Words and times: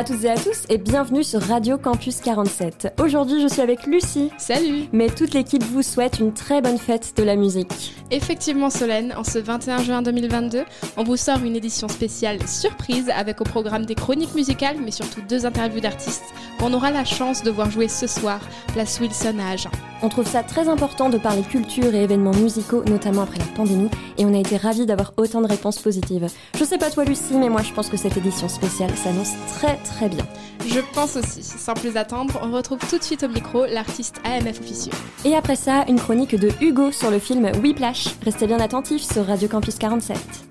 À 0.00 0.04
toutes 0.04 0.24
et 0.24 0.30
à 0.30 0.36
tous 0.36 0.62
et 0.70 0.78
bienvenue 0.78 1.22
sur 1.22 1.42
Radio 1.42 1.76
Campus 1.76 2.22
47. 2.22 2.94
Aujourd'hui, 3.02 3.42
je 3.42 3.48
suis 3.48 3.60
avec 3.60 3.86
Lucie. 3.86 4.30
Salut 4.38 4.84
Mais 4.94 5.10
toute 5.10 5.34
l'équipe 5.34 5.62
vous 5.62 5.82
souhaite 5.82 6.20
une 6.20 6.32
très 6.32 6.62
bonne 6.62 6.78
fête 6.78 7.12
de 7.18 7.22
la 7.22 7.36
musique. 7.36 7.94
Effectivement 8.10 8.70
Solène, 8.70 9.12
en 9.14 9.24
ce 9.24 9.38
21 9.38 9.82
juin 9.82 10.00
2022, 10.00 10.64
on 10.96 11.04
vous 11.04 11.18
sort 11.18 11.44
une 11.44 11.54
édition 11.54 11.86
spéciale 11.86 12.38
surprise 12.48 13.10
avec 13.14 13.42
au 13.42 13.44
programme 13.44 13.84
des 13.84 13.94
chroniques 13.94 14.34
musicales 14.34 14.78
mais 14.82 14.90
surtout 14.90 15.20
deux 15.28 15.44
interviews 15.44 15.80
d'artistes 15.80 16.24
qu'on 16.58 16.72
aura 16.72 16.90
la 16.90 17.04
chance 17.04 17.42
de 17.42 17.50
voir 17.50 17.70
jouer 17.70 17.88
ce 17.88 18.06
soir, 18.06 18.40
place 18.72 19.00
Wilson 19.00 19.36
à 19.38 19.50
Agen. 19.50 19.70
On 20.02 20.08
trouve 20.08 20.26
ça 20.26 20.42
très 20.42 20.68
important 20.68 21.10
de 21.10 21.18
parler 21.18 21.42
culture 21.42 21.94
et 21.94 22.02
événements 22.02 22.34
musicaux, 22.34 22.82
notamment 22.86 23.22
après 23.22 23.38
la 23.38 23.44
pandémie, 23.44 23.90
et 24.16 24.24
on 24.24 24.34
a 24.34 24.38
été 24.38 24.56
ravis 24.56 24.86
d'avoir 24.86 25.12
autant 25.18 25.42
de 25.42 25.46
réponses 25.46 25.78
positives. 25.78 26.26
Je 26.58 26.64
sais 26.64 26.78
pas 26.78 26.90
toi 26.90 27.04
Lucie, 27.04 27.34
mais 27.34 27.48
moi 27.48 27.62
je 27.62 27.72
pense 27.72 27.88
que 27.88 27.96
cette 27.96 28.16
édition 28.16 28.48
spéciale 28.48 28.96
s'annonce 28.96 29.32
très 29.58 29.76
très 29.76 30.08
bien. 30.08 30.24
Je 30.66 30.80
pense 30.94 31.16
aussi. 31.16 31.42
Sans 31.42 31.74
plus 31.74 31.96
attendre, 31.96 32.40
on 32.42 32.50
retrouve 32.52 32.78
tout 32.88 32.98
de 32.98 33.02
suite 33.02 33.24
au 33.24 33.28
micro 33.28 33.66
l'artiste 33.66 34.20
AMF 34.24 34.60
officieux. 34.60 34.92
Et 35.24 35.34
après 35.34 35.56
ça, 35.56 35.84
une 35.88 36.00
chronique 36.00 36.34
de 36.34 36.50
Hugo 36.60 36.92
sur 36.92 37.10
le 37.10 37.18
film 37.18 37.50
Whiplash. 37.62 38.08
Restez 38.24 38.46
bien 38.46 38.60
attentifs 38.60 39.02
sur 39.02 39.26
Radio 39.26 39.48
Campus 39.48 39.76
47. 39.76 40.49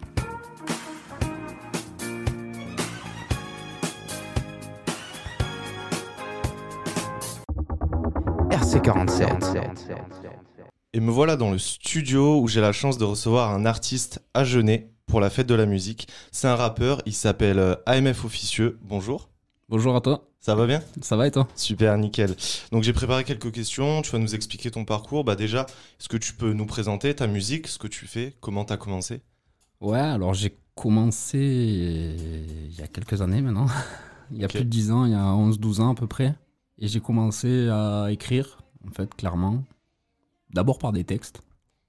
RC47. 8.90 9.62
Et 10.94 11.00
me 11.00 11.12
voilà 11.12 11.36
dans 11.36 11.52
le 11.52 11.60
studio 11.60 12.42
où 12.42 12.48
j'ai 12.48 12.62
la 12.62 12.72
chance 12.72 12.98
de 12.98 13.06
recevoir 13.06 13.52
un 13.52 13.66
artiste 13.66 14.26
à 14.34 14.44
Genet 14.44 14.90
pour 15.06 15.20
la 15.20 15.30
fête 15.30 15.46
de 15.48 15.54
la 15.54 15.68
musique. 15.68 16.08
C'est 16.32 16.48
un 16.48 16.56
rappeur, 16.56 17.02
il 17.06 17.14
s'appelle 17.14 17.60
euh, 17.60 17.76
AMF 17.86 18.26
Officieux. 18.26 18.80
Bonjour, 18.82 19.30
Bonjour 19.70 19.96
à 19.96 20.02
toi, 20.02 20.28
ça 20.40 20.56
va 20.56 20.66
bien? 20.66 20.82
Ça 21.02 21.16
va 21.16 21.28
et 21.28 21.32
toi? 21.32 21.48
Super, 21.56 21.96
nickel. 22.00 22.36
Donc 22.72 22.82
j'ai 22.82 22.94
préparé 22.94 23.24
quelques 23.24 23.52
questions, 23.52 24.02
tu 24.02 24.10
vas 24.12 24.18
nous 24.18 24.34
expliquer 24.34 24.72
ton 24.72 24.84
parcours. 24.84 25.24
Bah 25.24 25.36
déjà, 25.36 25.68
est-ce 26.00 26.10
que 26.10 26.18
tu 26.18 26.34
peux 26.34 26.54
nous 26.54 26.66
présenter 26.66 27.14
ta 27.14 27.28
musique, 27.28 27.68
ce 27.68 27.78
que 27.78 27.86
tu 27.86 28.08
fais, 28.08 28.36
comment 28.40 28.66
tu 28.66 28.74
as 28.74 28.78
commencé? 28.78 29.22
Ouais, 29.82 30.00
alors 30.00 30.34
j'ai 30.34 30.58
commencé 30.74 31.38
il 31.38 32.76
y 32.76 32.82
a 32.82 32.88
quelques 32.88 33.22
années 33.22 33.42
maintenant. 33.42 33.68
Il 34.32 34.38
y 34.38 34.46
a 34.46 34.48
plus 34.48 34.60
de 34.60 34.70
10 34.70 34.92
ans, 34.92 35.06
il 35.06 35.12
y 35.12 35.16
a 35.16 35.24
11-12 35.24 35.82
ans 35.82 35.92
à 35.92 35.96
peu 35.96 36.06
près. 36.06 36.36
Et 36.78 36.88
j'ai 36.88 37.00
commencé 37.00 37.68
à 37.68 38.10
écrire, 38.12 38.60
en 38.88 38.92
fait, 38.92 39.14
clairement. 39.16 39.64
D'abord 40.52 40.80
par 40.80 40.92
des 40.92 41.04
textes. 41.04 41.42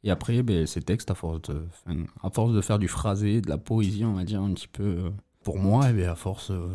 Et 0.02 0.10
après, 0.10 0.42
ben, 0.42 0.66
ces 0.66 0.80
textes, 0.82 1.10
à 1.10 1.14
force, 1.14 1.42
de, 1.42 1.66
à 2.22 2.30
force 2.30 2.52
de 2.52 2.60
faire 2.60 2.78
du 2.78 2.88
phrasé, 2.88 3.40
de 3.40 3.48
la 3.48 3.58
poésie, 3.58 4.04
on 4.04 4.14
va 4.14 4.24
dire, 4.24 4.40
un 4.42 4.52
petit 4.54 4.68
peu. 4.68 4.82
euh, 4.82 5.10
Pour 5.44 5.58
moi, 5.58 5.90
et 5.90 5.92
ben, 5.92 6.08
à 6.08 6.14
force, 6.14 6.50
euh, 6.50 6.68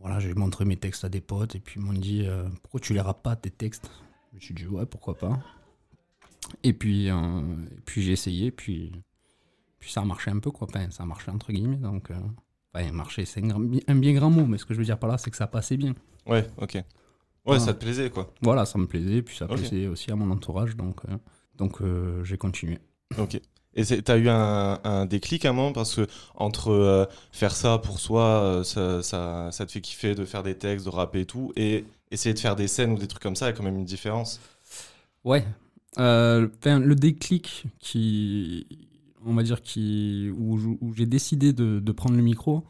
voilà, 0.00 0.18
j'ai 0.18 0.32
montré 0.34 0.64
mes 0.64 0.76
textes 0.76 1.04
à 1.04 1.08
des 1.08 1.20
potes 1.20 1.54
et 1.54 1.60
puis 1.60 1.78
ils 1.80 1.84
m'ont 1.84 1.92
dit 1.92 2.26
euh, 2.26 2.48
Pourquoi 2.62 2.80
tu 2.80 2.94
les 2.94 3.00
rappes 3.00 3.22
pas 3.22 3.36
tes 3.36 3.50
textes? 3.50 3.90
Je 4.32 4.36
me 4.36 4.40
suis 4.40 4.54
dit 4.54 4.66
Ouais, 4.66 4.86
pourquoi 4.86 5.16
pas. 5.16 5.38
Et 6.62 6.72
puis, 6.72 7.08
puis 7.84 8.02
j'ai 8.02 8.12
essayé, 8.12 8.50
puis, 8.50 8.92
puis 9.78 9.90
ça 9.92 10.00
a 10.00 10.04
marché 10.04 10.30
un 10.30 10.38
peu, 10.38 10.50
quoi. 10.50 10.66
Enfin, 10.68 10.90
ça 10.90 11.02
a 11.02 11.06
marché 11.06 11.30
entre 11.30 11.52
guillemets, 11.52 11.76
donc. 11.76 12.10
Enfin, 12.72 12.92
marché, 12.92 13.24
c'est 13.24 13.42
un, 13.44 13.68
un 13.88 13.94
bien 13.96 14.12
grand 14.14 14.30
mot, 14.30 14.46
mais 14.46 14.56
ce 14.58 14.64
que 14.64 14.72
je 14.74 14.78
veux 14.78 14.84
dire 14.84 14.98
par 14.98 15.10
là, 15.10 15.18
c'est 15.18 15.30
que 15.30 15.36
ça 15.36 15.46
passait 15.46 15.76
bien. 15.76 15.94
Ouais, 16.26 16.46
ok. 16.58 16.82
Ouais, 17.50 17.60
ça 17.60 17.74
te 17.74 17.84
plaisait 17.84 18.10
quoi. 18.10 18.32
Voilà, 18.42 18.64
ça 18.66 18.78
me 18.78 18.86
plaisait, 18.86 19.22
puis 19.22 19.36
ça 19.36 19.46
plaisait 19.46 19.86
aussi 19.86 20.10
à 20.10 20.16
mon 20.16 20.30
entourage, 20.30 20.76
donc, 20.76 21.00
euh, 21.08 21.16
donc 21.56 21.80
euh, 21.80 22.22
j'ai 22.24 22.36
continué. 22.36 22.78
Ok. 23.18 23.40
Et 23.74 23.84
t'as 23.84 24.18
eu 24.18 24.28
un, 24.28 24.80
un 24.82 25.06
déclic 25.06 25.44
à 25.44 25.50
un 25.50 25.52
moment? 25.52 25.72
Parce 25.72 25.94
que 25.94 26.06
entre 26.34 26.70
euh, 26.70 27.06
faire 27.30 27.54
ça 27.54 27.78
pour 27.78 28.00
soi, 28.00 28.62
ça, 28.64 29.02
ça, 29.02 29.50
ça 29.52 29.66
te 29.66 29.70
fait 29.70 29.80
kiffer 29.80 30.14
de 30.14 30.24
faire 30.24 30.42
des 30.42 30.56
textes, 30.56 30.86
de 30.86 30.90
rapper 30.90 31.20
et 31.20 31.26
tout, 31.26 31.52
et 31.54 31.84
essayer 32.10 32.34
de 32.34 32.38
faire 32.40 32.56
des 32.56 32.66
scènes 32.66 32.92
ou 32.92 32.98
des 32.98 33.06
trucs 33.06 33.22
comme 33.22 33.36
ça, 33.36 33.46
il 33.46 33.50
y 33.50 33.52
a 33.52 33.56
quand 33.56 33.62
même 33.62 33.78
une 33.78 33.84
différence. 33.84 34.40
Ouais. 35.24 35.44
Le 35.96 36.94
déclic 36.94 37.66
qui, 37.78 38.66
on 39.24 39.34
va 39.34 39.44
dire, 39.44 39.62
qui, 39.62 40.32
où, 40.36 40.92
j'ai 40.96 41.06
décidé 41.06 41.52
de, 41.52 41.78
de 41.78 41.92
prendre 41.92 42.16
le 42.16 42.22
micro, 42.22 42.64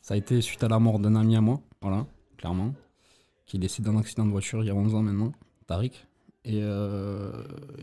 ça 0.00 0.14
a 0.14 0.16
été 0.16 0.40
suite 0.40 0.62
à 0.62 0.68
la 0.68 0.78
mort 0.78 1.00
d'un 1.00 1.16
ami 1.16 1.36
à 1.36 1.40
moi, 1.40 1.60
voilà, 1.80 2.06
clairement, 2.36 2.72
qui 3.50 3.56
est 3.56 3.60
décédé 3.60 3.90
d'un 3.90 3.98
accident 3.98 4.24
de 4.24 4.30
voiture 4.30 4.62
il 4.62 4.66
y 4.68 4.70
a 4.70 4.74
11 4.76 4.94
ans 4.94 5.02
maintenant, 5.02 5.32
Tariq. 5.66 6.06
Et, 6.44 6.60
euh, 6.62 7.32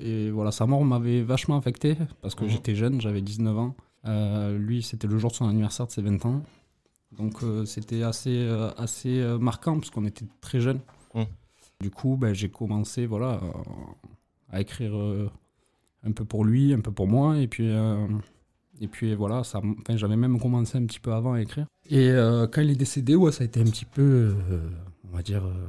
et 0.01 0.31
voilà, 0.31 0.51
sa 0.51 0.65
mort 0.65 0.83
m'avait 0.85 1.21
vachement 1.23 1.57
affecté 1.57 1.97
parce 2.21 2.35
que 2.35 2.45
Mhm. 2.45 2.49
j'étais 2.49 2.73
jeune, 2.73 3.01
j'avais 3.01 3.21
19 3.21 3.57
ans. 3.57 3.75
Euh, 4.05 4.57
lui, 4.57 4.81
c'était 4.81 5.07
le 5.07 5.17
jour 5.17 5.29
de 5.29 5.35
son 5.35 5.47
anniversaire 5.49 5.85
de 5.87 5.91
ses 5.91 6.01
20 6.01 6.25
ans. 6.25 6.41
Donc 7.17 7.43
euh, 7.43 7.65
c'était 7.65 8.01
assez, 8.03 8.47
assez 8.77 9.21
marquant 9.41 9.75
parce 9.77 9.89
qu'on 9.89 10.05
était 10.05 10.25
très 10.39 10.61
jeunes. 10.61 10.79
Mhm. 11.13 11.25
Du 11.81 11.91
coup, 11.91 12.15
ben, 12.15 12.33
j'ai 12.33 12.47
commencé 12.49 13.05
voilà, 13.05 13.41
à 14.49 14.61
écrire 14.61 14.93
un 16.05 16.11
peu 16.13 16.23
pour 16.23 16.45
lui, 16.45 16.73
un 16.73 16.79
peu 16.79 16.91
pour 16.91 17.07
moi. 17.07 17.37
Et 17.39 17.47
puis, 17.47 17.69
et 18.79 18.87
puis 18.87 19.13
voilà, 19.15 19.43
ça, 19.43 19.61
j'avais 19.95 20.15
même 20.15 20.39
commencé 20.39 20.77
un 20.77 20.85
petit 20.85 21.01
peu 21.01 21.11
avant 21.13 21.33
à 21.33 21.41
écrire. 21.41 21.67
Et 21.89 22.09
quand 22.51 22.61
il 22.61 22.71
est 22.71 22.75
décédé, 22.75 23.15
ouais, 23.15 23.33
ça 23.33 23.43
a 23.43 23.45
été 23.45 23.59
un 23.59 23.65
petit 23.65 23.85
peu, 23.85 24.33
on 25.11 25.15
va 25.15 25.23
dire, 25.23 25.45
euh, 25.45 25.67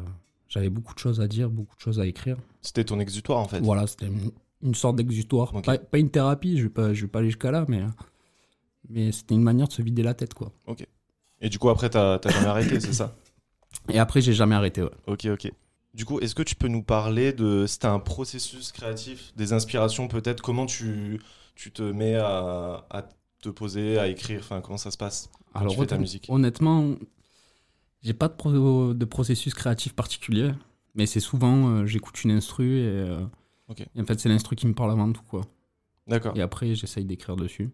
j'avais 0.48 0.70
beaucoup 0.70 0.94
de 0.94 0.98
choses 0.98 1.20
à 1.20 1.28
dire, 1.28 1.50
beaucoup 1.50 1.76
de 1.76 1.80
choses 1.80 2.00
à 2.00 2.06
écrire. 2.06 2.36
C'était 2.62 2.84
ton 2.84 3.00
exutoire 3.00 3.38
en 3.38 3.48
fait. 3.48 3.60
Voilà, 3.60 3.86
c'était 3.86 4.06
une, 4.06 4.30
une 4.62 4.74
sorte 4.74 4.96
d'exutoire. 4.96 5.54
Ok. 5.54 5.64
Pas, 5.64 5.78
pas 5.78 5.98
une 5.98 6.10
thérapie, 6.10 6.58
je 6.58 6.64
vais 6.64 6.68
pas, 6.68 6.94
je 6.94 7.02
vais 7.02 7.08
pas 7.08 7.20
aller 7.20 7.28
jusqu'à 7.28 7.50
là, 7.50 7.64
mais, 7.68 7.82
mais 8.88 9.12
c'était 9.12 9.34
une 9.34 9.42
manière 9.42 9.68
de 9.68 9.72
se 9.72 9.82
vider 9.82 10.02
la 10.02 10.14
tête, 10.14 10.34
quoi. 10.34 10.52
Et 11.40 11.48
du 11.48 11.58
coup, 11.58 11.68
après, 11.68 11.88
t'as 11.88 12.18
jamais 12.24 12.46
arrêté, 12.46 12.80
c'est 12.80 12.92
ça? 12.92 13.14
Et 13.88 13.98
après, 13.98 14.20
j'ai 14.20 14.32
jamais 14.32 14.54
arrêté, 14.54 14.82
ouais. 14.82 14.90
Ok, 15.06 15.26
ok. 15.26 15.52
Du 15.94 16.04
coup, 16.04 16.20
est-ce 16.20 16.34
que 16.34 16.42
tu 16.42 16.54
peux 16.54 16.68
nous 16.68 16.82
parler 16.82 17.32
de. 17.32 17.66
C'était 17.66 17.86
un 17.86 17.98
processus 17.98 18.72
créatif, 18.72 19.32
des 19.36 19.52
inspirations 19.52 20.06
peut-être? 20.08 20.42
Comment 20.42 20.66
tu, 20.66 21.20
tu 21.54 21.72
te 21.72 21.82
mets 21.82 22.14
à, 22.16 22.84
à 22.90 23.04
te 23.40 23.48
poser, 23.48 23.98
à 23.98 24.08
écrire? 24.08 24.40
Enfin, 24.40 24.60
comment 24.60 24.76
ça 24.76 24.90
se 24.90 24.96
passe? 24.96 25.30
Quand 25.52 25.60
Alors, 25.60 25.72
tu 25.72 25.78
fais 25.80 25.86
ta 25.86 25.98
musique 25.98 26.26
honnêtement, 26.28 26.94
j'ai 28.02 28.14
pas 28.14 28.28
de, 28.28 28.34
pro- 28.34 28.94
de 28.94 29.04
processus 29.04 29.54
créatif 29.54 29.94
particulier, 29.94 30.50
mais 30.94 31.06
c'est 31.06 31.20
souvent, 31.20 31.68
euh, 31.68 31.86
j'écoute 31.86 32.22
une 32.24 32.30
instru 32.32 32.78
et, 32.78 32.86
euh, 32.86 33.20
et 33.94 34.00
en 34.00 34.04
fait, 34.04 34.18
c'est 34.20 34.28
l'instru 34.28 34.56
qui 34.56 34.66
me 34.66 34.74
parle 34.74 34.90
avant 34.92 35.12
tout, 35.12 35.22
quoi. 35.28 35.42
D'accord. 36.06 36.36
Et 36.36 36.40
après, 36.40 36.74
j'essaye 36.74 37.04
d'écrire 37.04 37.36
dessus. 37.36 37.70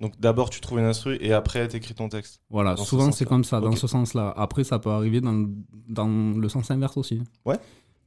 Donc 0.00 0.18
d'abord, 0.18 0.50
tu 0.50 0.60
trouves 0.60 0.78
une 0.80 0.84
instru 0.86 1.16
et 1.20 1.32
après, 1.32 1.66
t'écris 1.68 1.94
ton 1.94 2.08
texte. 2.08 2.40
Voilà, 2.50 2.74
Dans 2.74 2.84
souvent 2.84 3.12
c'est 3.12 3.24
comme 3.24 3.44
ça, 3.44 3.60
dans 3.60 3.76
ce 3.76 3.86
sens-là. 3.86 4.32
Après, 4.36 4.64
ça 4.64 4.78
peut 4.80 4.90
arriver 4.90 5.20
dans, 5.20 5.48
dans 5.88 6.08
le 6.36 6.48
sens 6.48 6.70
inverse 6.70 6.96
aussi. 6.96 7.22
Ouais. 7.44 7.58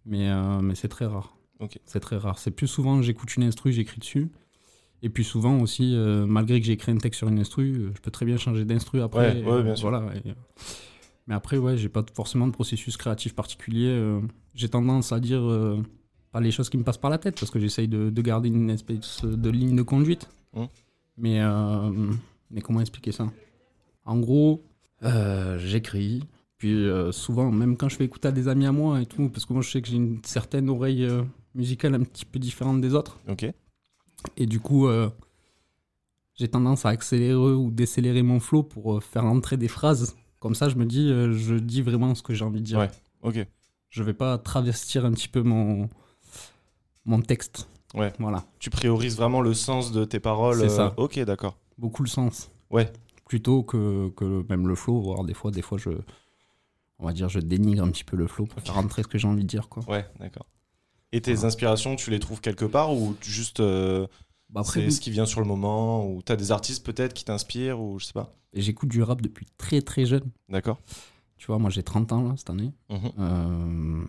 Mais, 0.05 0.29
euh, 0.29 0.59
mais 0.61 0.75
c'est 0.75 0.89
très 0.89 1.05
rare. 1.05 1.35
Ok. 1.59 1.79
C'est 1.85 1.99
très 2.01 2.17
rare. 2.17 2.39
C'est 2.39 2.51
plus 2.51 2.67
souvent, 2.67 3.01
j'écoute 3.01 3.35
une 3.37 3.43
instru, 3.43 3.71
j'écris 3.71 3.99
dessus. 3.99 4.29
Et 5.01 5.09
puis 5.09 5.23
souvent 5.23 5.59
aussi, 5.59 5.95
malgré 6.27 6.59
que 6.59 6.65
j'ai 6.65 6.73
écrit 6.73 6.91
un 6.91 6.97
texte 6.97 7.19
sur 7.19 7.27
une 7.29 7.39
instru, 7.39 7.91
je 7.95 8.01
peux 8.01 8.11
très 8.11 8.25
bien 8.25 8.37
changer 8.37 8.65
d'instru 8.65 9.01
après. 9.01 9.41
Ouais, 9.43 9.51
ouais, 9.51 9.63
bien 9.63 9.75
sûr. 9.75 9.89
Voilà. 9.89 10.13
et, 10.15 10.33
mais 11.27 11.35
après, 11.35 11.57
ouais, 11.57 11.77
j'ai 11.77 11.89
pas 11.89 12.03
forcément 12.13 12.47
de 12.47 12.53
processus 12.53 12.97
créatif 12.97 13.35
particulier. 13.35 13.89
euh, 13.89 14.21
j'ai 14.55 14.69
tendance 14.69 15.11
à 15.11 15.19
dire 15.19 15.43
euh, 15.43 15.81
pas 16.31 16.39
les 16.39 16.51
choses 16.51 16.69
qui 16.69 16.77
me 16.77 16.83
passent 16.83 16.97
par 16.97 17.11
la 17.11 17.17
tête 17.17 17.39
parce 17.39 17.51
que 17.51 17.59
j'essaye 17.59 17.87
de, 17.87 18.09
de 18.09 18.21
garder 18.21 18.49
une 18.49 18.69
espèce 18.69 19.23
de 19.23 19.49
ligne 19.49 19.75
de 19.75 19.81
conduite. 19.81 20.29
Mmh. 20.53 20.63
Mais, 21.17 21.41
euh, 21.41 22.11
mais 22.49 22.61
comment 22.61 22.81
expliquer 22.81 23.11
ça? 23.11 23.31
En 24.05 24.17
gros, 24.19 24.63
j'écris. 25.57 26.23
Puis 26.57 26.87
souvent, 27.11 27.51
même 27.51 27.77
quand 27.77 27.89
je 27.89 27.97
fais 27.97 28.05
écouter 28.05 28.29
à 28.29 28.31
des 28.31 28.47
amis 28.47 28.65
à 28.65 28.71
moi 28.71 29.01
et 29.01 29.05
tout, 29.05 29.29
parce 29.29 29.45
que 29.45 29.53
moi 29.53 29.61
je 29.61 29.69
sais 29.69 29.81
que 29.81 29.87
j'ai 29.87 29.97
une 29.97 30.23
certaine 30.23 30.69
oreille 30.69 31.07
musicale 31.53 31.93
un 31.93 32.03
petit 32.03 32.25
peu 32.25 32.39
différente 32.39 32.81
des 32.81 32.95
autres. 32.95 33.19
Ok. 33.27 33.45
Et 34.37 34.45
du 34.47 34.59
coup, 34.59 34.87
j'ai 36.35 36.47
tendance 36.47 36.85
à 36.85 36.89
accélérer 36.89 37.35
ou 37.35 37.69
décélérer 37.69 38.23
mon 38.23 38.39
flow 38.39 38.63
pour 38.63 39.03
faire 39.03 39.25
entrer 39.25 39.57
des 39.57 39.67
phrases. 39.67 40.15
Comme 40.39 40.55
ça, 40.55 40.69
je 40.69 40.75
me 40.75 40.85
dis, 40.85 41.09
euh, 41.11 41.33
je 41.33 41.55
dis 41.55 41.81
vraiment 41.81 42.13
ce 42.15 42.21
que 42.23 42.33
j'ai 42.33 42.45
envie 42.45 42.59
de 42.61 42.65
dire. 42.65 42.79
Ouais. 42.79 42.91
Ok. 43.23 43.45
Je 43.89 44.03
vais 44.03 44.13
pas 44.13 44.37
travestir 44.37 45.05
un 45.05 45.11
petit 45.11 45.27
peu 45.27 45.41
mon, 45.41 45.89
mon 47.05 47.21
texte. 47.21 47.67
Ouais. 47.93 48.13
Voilà, 48.19 48.45
Tu 48.59 48.69
priorises 48.69 49.15
vraiment 49.15 49.41
le 49.41 49.53
sens 49.53 49.91
de 49.91 50.03
tes 50.05 50.19
paroles. 50.19 50.57
C'est 50.59 50.65
euh, 50.65 50.69
ça. 50.69 50.93
Ok, 50.97 51.17
d'accord. 51.19 51.57
beaucoup 51.77 52.03
le 52.03 52.09
sens. 52.09 52.49
Ouais. 52.69 52.91
plutôt 53.25 53.63
que, 53.63 54.09
que 54.09 54.45
même 54.49 54.67
le 54.67 54.75
flow, 54.75 54.99
voire 55.01 55.23
des 55.23 55.33
fois, 55.33 55.51
des 55.51 55.61
fois 55.61 55.77
je, 55.77 55.89
on 56.99 57.05
va 57.05 57.13
dire, 57.13 57.29
je 57.29 57.39
dénigre 57.39 57.83
un 57.83 57.89
petit 57.89 58.03
peu 58.03 58.17
le 58.17 58.27
flow 58.27 58.45
pour 58.45 58.61
faire 58.61 58.73
rentrer 58.75 59.03
ce 59.03 59.07
que 59.07 59.17
j'ai 59.17 59.27
envie 59.27 59.43
de 59.43 59.47
dire, 59.47 59.69
quoi. 59.69 59.83
Ouais, 59.89 60.05
d'accord. 60.19 60.45
Et 61.13 61.21
tes 61.21 61.33
Voilà. 61.33 61.47
inspirations, 61.47 61.95
tu 61.95 62.11
les 62.11 62.19
trouves 62.19 62.41
quelque 62.41 62.65
part 62.65 62.93
ou 62.93 63.15
juste 63.21 63.61
euh, 63.61 64.05
Bah, 64.49 64.61
c'est 64.63 64.89
ce 64.91 65.01
qui 65.01 65.11
vient 65.11 65.25
sur 65.25 65.41
le 65.41 65.45
moment 65.47 66.09
ou 66.09 66.21
t'as 66.21 66.35
des 66.37 66.51
artistes 66.51 66.85
peut-être 66.85 67.13
qui 67.13 67.25
t'inspirent 67.25 67.81
ou 67.81 67.99
je 67.99 68.05
sais 68.05 68.13
pas. 68.13 68.33
j'écoute 68.53 68.89
du 68.89 69.03
rap 69.03 69.21
depuis 69.21 69.45
très 69.57 69.81
très 69.81 70.05
jeune. 70.05 70.29
D'accord. 70.49 70.79
Tu 71.37 71.47
vois, 71.47 71.59
moi 71.59 71.69
j'ai 71.69 71.83
30 71.83 72.11
ans 72.13 72.29
là, 72.29 72.33
cette 72.37 72.49
année. 72.49 72.71
Mhm. 72.89 73.11
Euh, 73.19 74.05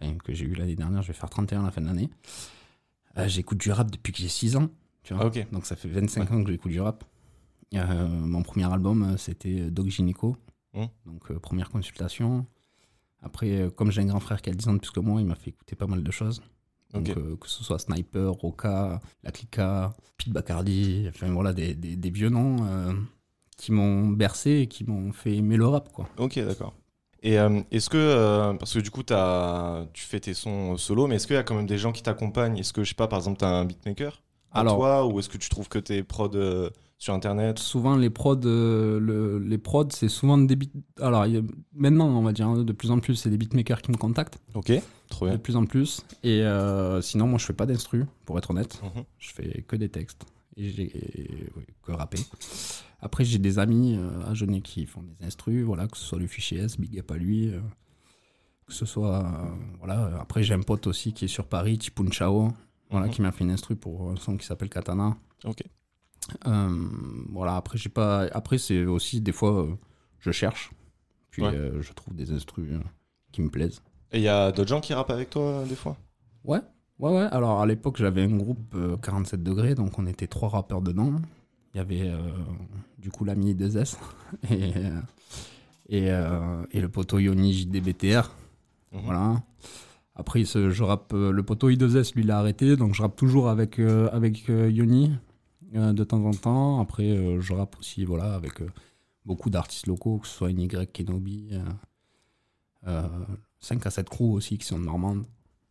enfin, 0.00 0.16
que 0.24 0.32
j'ai 0.32 0.46
eu 0.46 0.54
l'année 0.54 0.74
dernière, 0.74 1.02
je 1.02 1.08
vais 1.08 1.12
faire 1.12 1.30
31 1.30 1.60
à 1.60 1.64
la 1.64 1.70
fin 1.70 1.80
de 1.82 1.86
l'année. 1.86 2.10
Euh, 3.18 3.28
j'écoute 3.28 3.58
du 3.58 3.70
rap 3.70 3.90
depuis 3.90 4.12
que 4.12 4.18
j'ai 4.18 4.28
6 4.28 4.56
ans. 4.56 4.68
Tu 5.02 5.12
vois 5.14 5.30
Ah. 5.34 5.40
Donc 5.52 5.66
ça 5.66 5.76
fait 5.76 5.88
25 5.88 6.30
ans 6.30 6.42
que 6.42 6.50
j'écoute 6.50 6.72
du 6.72 6.80
rap. 6.80 7.04
Euh, 7.74 8.08
mon 8.08 8.42
premier 8.42 8.70
album, 8.72 9.16
c'était 9.18 9.70
Dog 9.70 9.88
Gynéco. 9.88 10.36
Mhm. 10.74 10.88
Donc 11.06 11.32
première 11.38 11.70
consultation. 11.70 12.46
Après, 13.20 13.68
comme 13.76 13.92
j'ai 13.92 14.00
un 14.00 14.06
grand 14.06 14.18
frère 14.20 14.40
qui 14.42 14.50
a 14.50 14.54
10 14.54 14.68
ans 14.68 14.72
de 14.74 14.78
plus 14.78 14.90
que 14.90 15.00
moi, 15.00 15.20
il 15.20 15.26
m'a 15.26 15.34
fait 15.36 15.50
écouter 15.50 15.76
pas 15.76 15.86
mal 15.86 16.02
de 16.02 16.10
choses. 16.10 16.42
Donc, 16.92 17.08
euh, 17.10 17.36
que 17.36 17.48
ce 17.48 17.64
soit 17.64 17.78
Sniper, 17.78 18.32
Roca, 18.32 19.00
La 19.22 19.30
Clica, 19.30 19.94
Pete 20.18 20.30
Bacardi, 20.32 21.06
enfin 21.08 21.30
voilà, 21.32 21.52
des, 21.52 21.74
des- 21.74 21.96
des 21.96 22.10
vieux 22.10 22.28
noms 22.28 22.56
euh, 22.66 22.92
qui 23.56 23.72
m'ont 23.72 24.08
bercé 24.08 24.50
et 24.60 24.66
qui 24.66 24.84
m'ont 24.84 25.12
fait 25.12 25.36
aimer 25.36 25.56
le 25.56 25.66
rap, 25.66 25.90
quoi. 25.92 26.08
Ok, 26.18 26.38
d'accord. 26.38 26.74
Et 27.22 27.38
euh, 27.38 27.60
est-ce 27.70 27.88
que, 27.88 27.96
euh, 27.96 28.52
parce 28.54 28.74
que 28.74 28.80
du 28.80 28.90
coup, 28.90 29.04
as, 29.10 29.86
tu 29.92 30.04
fais 30.04 30.18
tes 30.20 30.34
sons 30.34 30.76
solo, 30.76 31.06
mais 31.06 31.16
est-ce 31.16 31.26
qu'il 31.26 31.36
y 31.36 31.38
a 31.38 31.44
quand 31.44 31.54
même 31.54 31.66
des 31.66 31.78
gens 31.78 31.92
qui 31.92 32.02
t'accompagnent? 32.02 32.58
Est-ce 32.58 32.72
que, 32.72 32.82
je 32.82 32.90
sais 32.90 32.94
pas, 32.96 33.06
par 33.08 33.20
exemple, 33.20 33.38
tu 33.38 33.44
as 33.44 33.48
un 33.48 33.64
beatmaker? 33.64 34.20
À 34.50 34.60
Alors- 34.60 34.76
toi 34.76 35.06
ou 35.06 35.18
est-ce 35.18 35.28
que 35.30 35.38
tu 35.38 35.48
trouves 35.48 35.68
que 35.68 35.78
tes 35.78 36.02
prods 36.02 36.30
euh, 36.34 36.68
sur 37.02 37.14
Internet 37.14 37.58
souvent 37.58 37.96
les 37.96 38.10
prods, 38.10 38.36
euh, 38.44 39.00
le- 39.00 39.40
les 39.40 39.58
prods, 39.58 39.88
c'est 39.90 40.08
souvent 40.08 40.38
des 40.38 40.54
beats. 40.54 40.68
Alors 41.00 41.26
il 41.26 41.34
y 41.34 41.36
a- 41.38 41.42
maintenant, 41.74 42.06
on 42.06 42.22
va 42.22 42.32
dire 42.32 42.46
hein, 42.46 42.62
de 42.62 42.72
plus 42.72 42.92
en 42.92 43.00
plus, 43.00 43.16
c'est 43.16 43.28
des 43.30 43.36
beatmakers 43.38 43.82
qui 43.82 43.90
me 43.90 43.96
contactent, 43.96 44.38
Ok, 44.54 44.70
trop 45.08 45.24
de 45.26 45.30
bien. 45.32 45.38
plus 45.40 45.56
en 45.56 45.66
plus. 45.66 46.02
Et 46.22 46.42
euh, 46.42 47.00
sinon, 47.02 47.26
moi, 47.26 47.38
je 47.40 47.46
fais 47.46 47.52
pas 47.54 47.66
d'instru, 47.66 48.04
pour 48.24 48.38
être 48.38 48.50
honnête. 48.52 48.80
Mhm. 48.84 49.02
Je 49.18 49.32
fais 49.32 49.62
que 49.66 49.74
des 49.74 49.88
textes 49.88 50.24
et 50.56 50.70
j'ai 50.70 50.92
oui, 51.56 51.64
que 51.82 51.90
rapper. 51.90 52.20
Après, 53.00 53.24
j'ai 53.24 53.38
des 53.38 53.58
amis 53.58 53.96
euh, 53.98 54.30
à 54.30 54.34
Genève 54.34 54.62
qui 54.62 54.86
font 54.86 55.02
des 55.02 55.26
instrus, 55.26 55.64
voilà, 55.64 55.88
que 55.88 55.96
ce 55.96 56.04
soit 56.04 56.20
le 56.20 56.28
fichier 56.28 56.58
S, 56.60 56.78
Big 56.78 56.96
Up 57.00 57.10
à 57.10 57.16
lui, 57.16 57.50
que 58.66 58.72
ce 58.72 58.86
soit 58.86 59.28
voilà. 59.80 60.18
Après, 60.20 60.44
j'ai 60.44 60.54
un 60.54 60.60
pote 60.62 60.86
aussi 60.86 61.12
qui 61.12 61.24
est 61.24 61.28
sur 61.36 61.46
Paris, 61.46 61.78
Tipun 61.78 62.12
Chao, 62.12 62.52
voilà, 62.92 63.06
Mhm. 63.06 63.12
qui 63.12 63.22
m'a 63.22 63.32
fait 63.32 63.42
une 63.42 63.50
instru 63.50 63.74
pour 63.74 64.08
un 64.12 64.16
son 64.16 64.36
qui 64.36 64.46
s'appelle 64.46 64.68
Katana. 64.68 65.16
Ok. 65.44 65.64
Euh, 66.46 66.88
voilà, 67.30 67.56
après, 67.56 67.78
j'ai 67.78 67.88
pas. 67.88 68.26
Après, 68.32 68.58
c'est 68.58 68.84
aussi 68.84 69.20
des 69.20 69.32
fois, 69.32 69.62
euh, 69.64 69.74
je 70.20 70.30
cherche, 70.30 70.70
puis 71.30 71.42
Ouais. 71.42 71.54
euh, 71.54 71.82
je 71.82 71.92
trouve 71.92 72.14
des 72.14 72.30
instrus 72.32 72.68
euh, 72.72 72.78
qui 73.32 73.42
me 73.42 73.50
plaisent. 73.50 73.82
Et 74.12 74.18
il 74.18 74.22
y 74.22 74.28
a 74.28 74.52
d'autres 74.52 74.68
gens 74.68 74.80
qui 74.80 74.94
rappent 74.94 75.10
avec 75.10 75.30
toi 75.30 75.64
des 75.68 75.74
fois? 75.74 75.96
Ouais, 76.44 76.60
ouais, 76.98 77.10
ouais. 77.10 77.28
Alors 77.32 77.60
à 77.60 77.66
l'époque, 77.66 77.96
j'avais 77.98 78.22
un 78.22 78.36
groupe 78.36 78.74
euh, 78.74 78.96
47 78.98 79.42
degrés, 79.42 79.74
donc 79.74 79.98
on 79.98 80.06
était 80.06 80.26
trois 80.26 80.48
rappeurs 80.48 80.82
dedans. 80.82 81.12
Il 81.74 81.78
y 81.78 81.80
avait 81.80 82.08
euh, 82.10 82.18
du 82.98 83.10
coup 83.10 83.24
l'ami 83.24 83.54
2S 83.54 83.96
et, 84.50 84.76
euh, 84.76 85.00
et, 85.88 86.10
euh, 86.12 86.62
et 86.70 86.80
le 86.80 86.88
poteau 86.88 87.18
Yoni 87.18 87.52
JDBTR. 87.54 88.30
Mhm. 88.92 89.00
Voilà. 89.04 89.42
Après, 90.14 90.44
je 90.44 90.82
rappe, 90.82 91.14
le 91.14 91.42
poteau 91.42 91.70
I2S, 91.70 92.14
lui, 92.14 92.22
il 92.24 92.30
a 92.30 92.38
arrêté, 92.38 92.76
donc 92.76 92.94
je 92.94 93.00
rappe 93.00 93.16
toujours 93.16 93.48
avec, 93.48 93.78
euh, 93.78 94.10
avec 94.12 94.46
Yoni 94.48 95.12
de 95.72 96.04
temps 96.04 96.24
en 96.24 96.32
temps. 96.32 96.80
Après, 96.80 97.08
euh, 97.10 97.40
je 97.40 97.52
rappe 97.52 97.78
aussi 97.78 98.04
voilà, 98.04 98.34
avec 98.34 98.60
euh, 98.60 98.68
beaucoup 99.24 99.50
d'artistes 99.50 99.86
locaux, 99.86 100.18
que 100.18 100.26
ce 100.26 100.34
soit 100.36 100.52
NY, 100.52 100.68
Kenobi, 100.92 101.48
euh, 101.52 101.64
euh, 102.86 103.08
5 103.60 103.86
à 103.86 103.90
7 103.90 104.08
crew 104.08 104.32
aussi 104.32 104.58
qui 104.58 104.66
sont 104.66 104.78
de 104.78 104.84
Normande. 104.84 105.24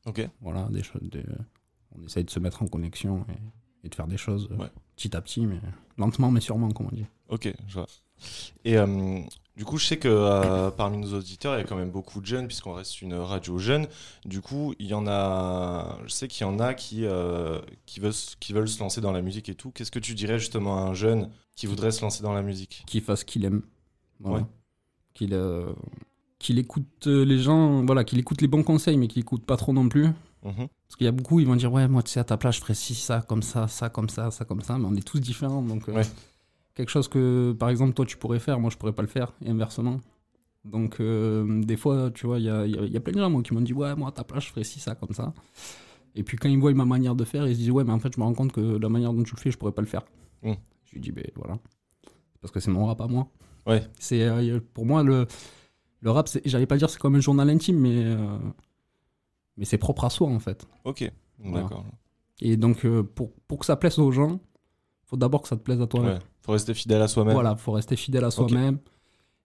Ok. 0.06 0.28
Voilà, 0.42 0.68
des 0.72 0.84
choses. 0.84 1.02
des- 1.10 1.24
on 1.94 2.04
essaye 2.06 2.24
de 2.24 2.30
se 2.30 2.40
mettre 2.40 2.64
en 2.64 2.68
connexion 2.68 3.26
et, 3.30 3.86
et 3.88 3.90
de 3.90 3.96
faire 3.96 4.08
des 4.08 4.18
choses 4.18 4.48
euh, 4.52 4.58
Ouais. 4.58 4.72
petit 4.96 5.16
à 5.16 5.22
petit, 5.22 5.46
mais 5.46 5.60
lentement, 5.98 6.32
mais 6.32 6.40
sûrement, 6.40 6.72
comme 6.72 6.88
on 6.92 6.96
dit. 6.96 7.06
Ok, 7.30 7.54
je 7.68 7.74
vois. 7.74 7.88
Et 8.64 8.78
euh, 8.78 9.20
du 9.62 9.66
coup, 9.66 9.78
je 9.78 9.86
sais 9.86 9.98
que 9.98 10.08
euh, 10.08 10.72
parmi 10.72 10.98
nos 10.98 11.16
auditeurs, 11.16 11.54
il 11.54 11.60
y 11.60 11.62
a 11.62 11.64
quand 11.66 11.76
même 11.76 11.92
beaucoup 11.92 12.20
de 12.20 12.26
jeunes, 12.26 12.48
puisqu'on 12.48 12.74
reste 12.74 13.00
une 13.04 13.14
radio 13.14 13.60
jeune. 13.60 13.86
Du 14.26 14.42
coup, 14.42 14.74
il 14.80 14.88
y 14.88 14.96
en 14.96 15.06
a. 15.06 16.00
Je 16.08 16.12
sais 16.12 16.28
qu'il 16.28 16.48
y 16.48 16.50
en 16.50 16.60
a 16.60 16.74
qui, 16.74 17.06
euh, 17.06 17.60
qui, 17.86 18.00
veulent, 18.00 18.12
qui 18.40 18.54
veulent 18.54 18.68
se 18.68 18.80
lancer 18.80 19.02
dans 19.02 19.12
la 19.12 19.22
musique 19.22 19.50
et 19.50 19.54
tout. 19.54 19.70
Qu'est-ce 19.70 19.92
que 19.92 20.00
tu 20.00 20.16
dirais 20.16 20.40
justement 20.40 20.80
à 20.80 20.90
un 20.90 20.96
jeune 20.96 21.30
qui 21.56 21.68
voudrait 21.68 21.92
se 21.92 22.02
lancer 22.02 22.24
dans 22.24 22.34
la 22.34 22.42
musique? 22.42 22.82
Qu'il 22.88 23.04
fasse 23.04 23.20
ce 23.20 23.26
qu'il 23.26 23.46
aime. 23.46 23.62
Voilà. 24.20 24.40
Ouais. 24.40 24.46
Qu'il 25.14 25.36
euh, 25.36 25.72
qu'il 26.40 26.58
écoute 26.58 27.06
euh, 27.06 27.24
les 27.24 27.38
gens, 27.38 27.86
voilà, 27.86 28.04
qu'il 28.04 28.18
écoute 28.18 28.42
les 28.42 28.48
bons 28.48 28.64
conseils, 28.64 28.98
mais 28.98 29.08
qu'il 29.08 29.22
écoute 29.22 29.46
pas 29.46 29.58
trop 29.58 29.74
non 29.74 29.88
plus. 29.90 30.06
Mhm. 30.44 30.70
Parce 30.88 30.96
qu'il 30.98 31.06
y 31.06 31.08
a 31.08 31.12
beaucoup, 31.12 31.40
ils 31.40 31.46
vont 31.46 31.56
dire 31.56 31.72
Ouais, 31.72 31.88
moi, 31.88 32.02
tu 32.02 32.10
sais, 32.10 32.20
à 32.20 32.24
ta 32.24 32.36
place, 32.36 32.56
je 32.56 32.62
ferais 32.62 32.74
ci, 32.74 32.96
ça, 32.96 33.22
comme 33.22 33.44
ça, 33.44 33.68
ça, 33.68 33.90
comme 33.90 34.10
ça, 34.10 34.32
ça, 34.32 34.44
comme 34.44 34.62
ça. 34.62 34.80
Mais 34.80 34.88
on 34.88 34.96
est 34.96 35.06
tous 35.06 35.20
différents. 35.20 35.62
Donc, 35.62 35.88
Ouais. 35.88 36.02
Quelque 36.82 36.90
chose 36.92 37.08
que, 37.08 37.54
par 37.54 37.70
exemple, 37.70 37.94
toi, 37.94 38.06
tu 38.06 38.18
pourrais 38.18 38.40
faire, 38.40 38.60
moi, 38.60 38.70
je 38.72 38.78
pourrais 38.78 38.94
pas 38.94 39.02
le 39.04 39.08
faire, 39.08 39.34
et 39.46 39.50
inversement. 39.50 40.00
Donc, 40.66 41.00
euh, 41.00 41.62
des 41.64 41.78
fois, 41.78 42.12
tu 42.12 42.26
vois, 42.28 42.40
il 42.40 42.46
y 42.46 42.50
a, 42.50 42.66
il 42.66 42.76
y 42.76 42.78
a- 42.80 42.86
y 42.86 42.98
a 42.98 43.00
plein 43.00 43.14
de 43.14 43.20
gens 43.20 43.30
moi, 43.30 43.42
qui 43.44 43.54
m'ont 43.54 43.62
dit 43.62 43.74
Ouais, 43.74 43.96
moi, 43.96 44.10
à 44.10 44.12
ta 44.12 44.24
place, 44.24 44.44
je 44.46 44.50
ferais 44.50 44.64
ci, 44.64 44.80
ça, 44.80 44.96
comme 44.96 45.14
ça. 45.14 45.34
Et 46.16 46.24
puis, 46.24 46.38
quand 46.38 46.50
ils 46.50 46.60
voient 46.60 46.74
ma 46.74 46.86
manière 46.86 47.16
de 47.16 47.24
faire, 47.24 47.48
ils 47.48 47.54
se 47.56 47.60
disent 47.60 47.72
Ouais, 47.72 47.84
mais 47.84 47.94
en 47.94 48.00
fait, 48.00 48.14
je 48.16 48.20
me 48.20 48.26
rends 48.26 48.34
compte 48.34 48.52
que 48.52 48.62
la 48.78 48.90
manière 48.90 49.14
dont 49.14 49.24
tu 49.24 49.34
le 49.36 49.40
fais, 49.42 49.50
je 49.52 49.58
pourrais 49.58 49.72
pas 49.72 49.82
le 49.82 49.88
faire. 49.88 50.04
Mm. 50.44 50.54
Je 50.86 50.92
lui 50.94 51.00
dis 51.02 51.12
Ben 51.12 51.26
voilà. 51.36 51.58
Parce 52.42 52.52
que 52.52 52.60
c'est 52.60 52.72
mon 52.72 52.86
rap 52.88 53.00
à 53.02 53.08
moi. 53.08 53.28
Ouais. 53.68 53.84
C'est, 54.00 54.24
euh, 54.24 54.60
pour 54.74 54.86
moi, 54.86 55.04
le, 55.04 55.26
le 56.02 56.12
rap, 56.12 56.28
j'allais 56.46 56.66
pas 56.66 56.78
dire 56.78 56.90
c'est 56.90 57.00
comme 57.00 57.16
un 57.16 57.20
journal 57.22 57.50
intime, 57.50 57.78
mais, 57.80 58.04
euh, 58.06 58.38
mais 59.58 59.66
c'est 59.66 59.78
propre 59.78 60.04
à 60.06 60.10
soi, 60.10 60.28
en 60.28 60.40
fait. 60.40 60.68
Ok, 60.84 61.12
Voilà. 61.40 61.62
d'accord. 61.64 61.86
Et 62.42 62.58
donc, 62.58 62.86
pour, 63.16 63.32
pour 63.48 63.60
que 63.60 63.66
ça 63.66 63.76
plaise 63.76 64.00
aux 64.00 64.12
gens, 64.12 64.40
faut 65.12 65.18
d'abord 65.18 65.42
que 65.42 65.50
ça 65.50 65.58
te 65.58 65.62
plaise 65.62 65.82
à 65.82 65.88
toi. 65.88 66.02
Ouais. 66.02 66.20
Faut 66.42 66.54
rester 66.54 66.74
fidèle 66.74 67.02
à 67.02 67.08
soi-même. 67.10 67.34
Voilà, 67.34 67.58
faut 67.58 67.74
rester 67.74 67.98
fidèle 67.98 68.24
à 68.24 68.32
soi-même. 68.32 68.80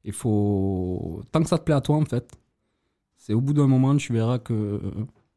Il 0.04 0.12
faut. 0.12 1.22
Tant 1.32 1.42
que 1.42 1.48
ça 1.48 1.58
te 1.58 1.64
plaît 1.64 1.74
à 1.74 1.80
toi, 1.80 1.96
en 1.96 2.04
fait, 2.04 2.30
c'est 3.16 3.34
au 3.34 3.40
bout 3.40 3.52
d'un 3.52 3.66
moment, 3.66 3.96
tu 3.96 4.12
verras 4.12 4.38
que 4.38 4.52
euh, 4.54 4.80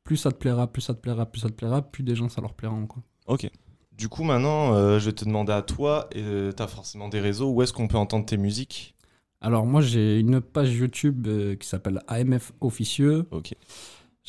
plus 0.04 0.18
ça 0.18 0.32
te 0.32 0.38
plaira, 0.38 0.68
plus 0.68 0.84
ça 0.84 0.94
te 0.94 1.00
plaira, 1.00 1.26
plus 1.26 1.42
ça 1.42 1.50
te 1.50 1.54
plaira, 1.54 1.82
plus 1.82 2.04
des 2.04 2.16
gens 2.16 2.30
ça 2.30 2.42
leur 2.42 2.54
plaira. 2.54 2.76
Quoi. 2.88 3.02
Ok. 3.26 3.50
Du 3.98 4.08
coup, 4.08 4.24
maintenant, 4.24 4.74
euh, 4.74 5.00
je 5.00 5.08
vais 5.08 5.14
te 5.14 5.26
demander 5.26 5.52
à 5.52 5.64
toi, 5.64 6.08
et 6.12 6.22
tu 6.56 6.64
as 6.64 6.68
forcément 6.68 7.10
des 7.10 7.20
réseaux, 7.20 7.50
où 7.50 7.64
est-ce 7.64 7.74
qu'on 7.74 7.88
peut 7.88 7.98
entendre 7.98 8.26
tes 8.26 8.38
musiques? 8.38 8.96
Alors, 9.42 9.66
moi, 9.66 9.82
j'ai 9.82 10.20
une 10.20 10.42
page 10.42 10.76
YouTube 10.76 11.26
euh, 11.28 11.56
qui 11.56 11.68
s'appelle 11.68 12.02
AMF 12.08 12.54
Officieux. 12.62 13.26
Ok. 13.32 13.56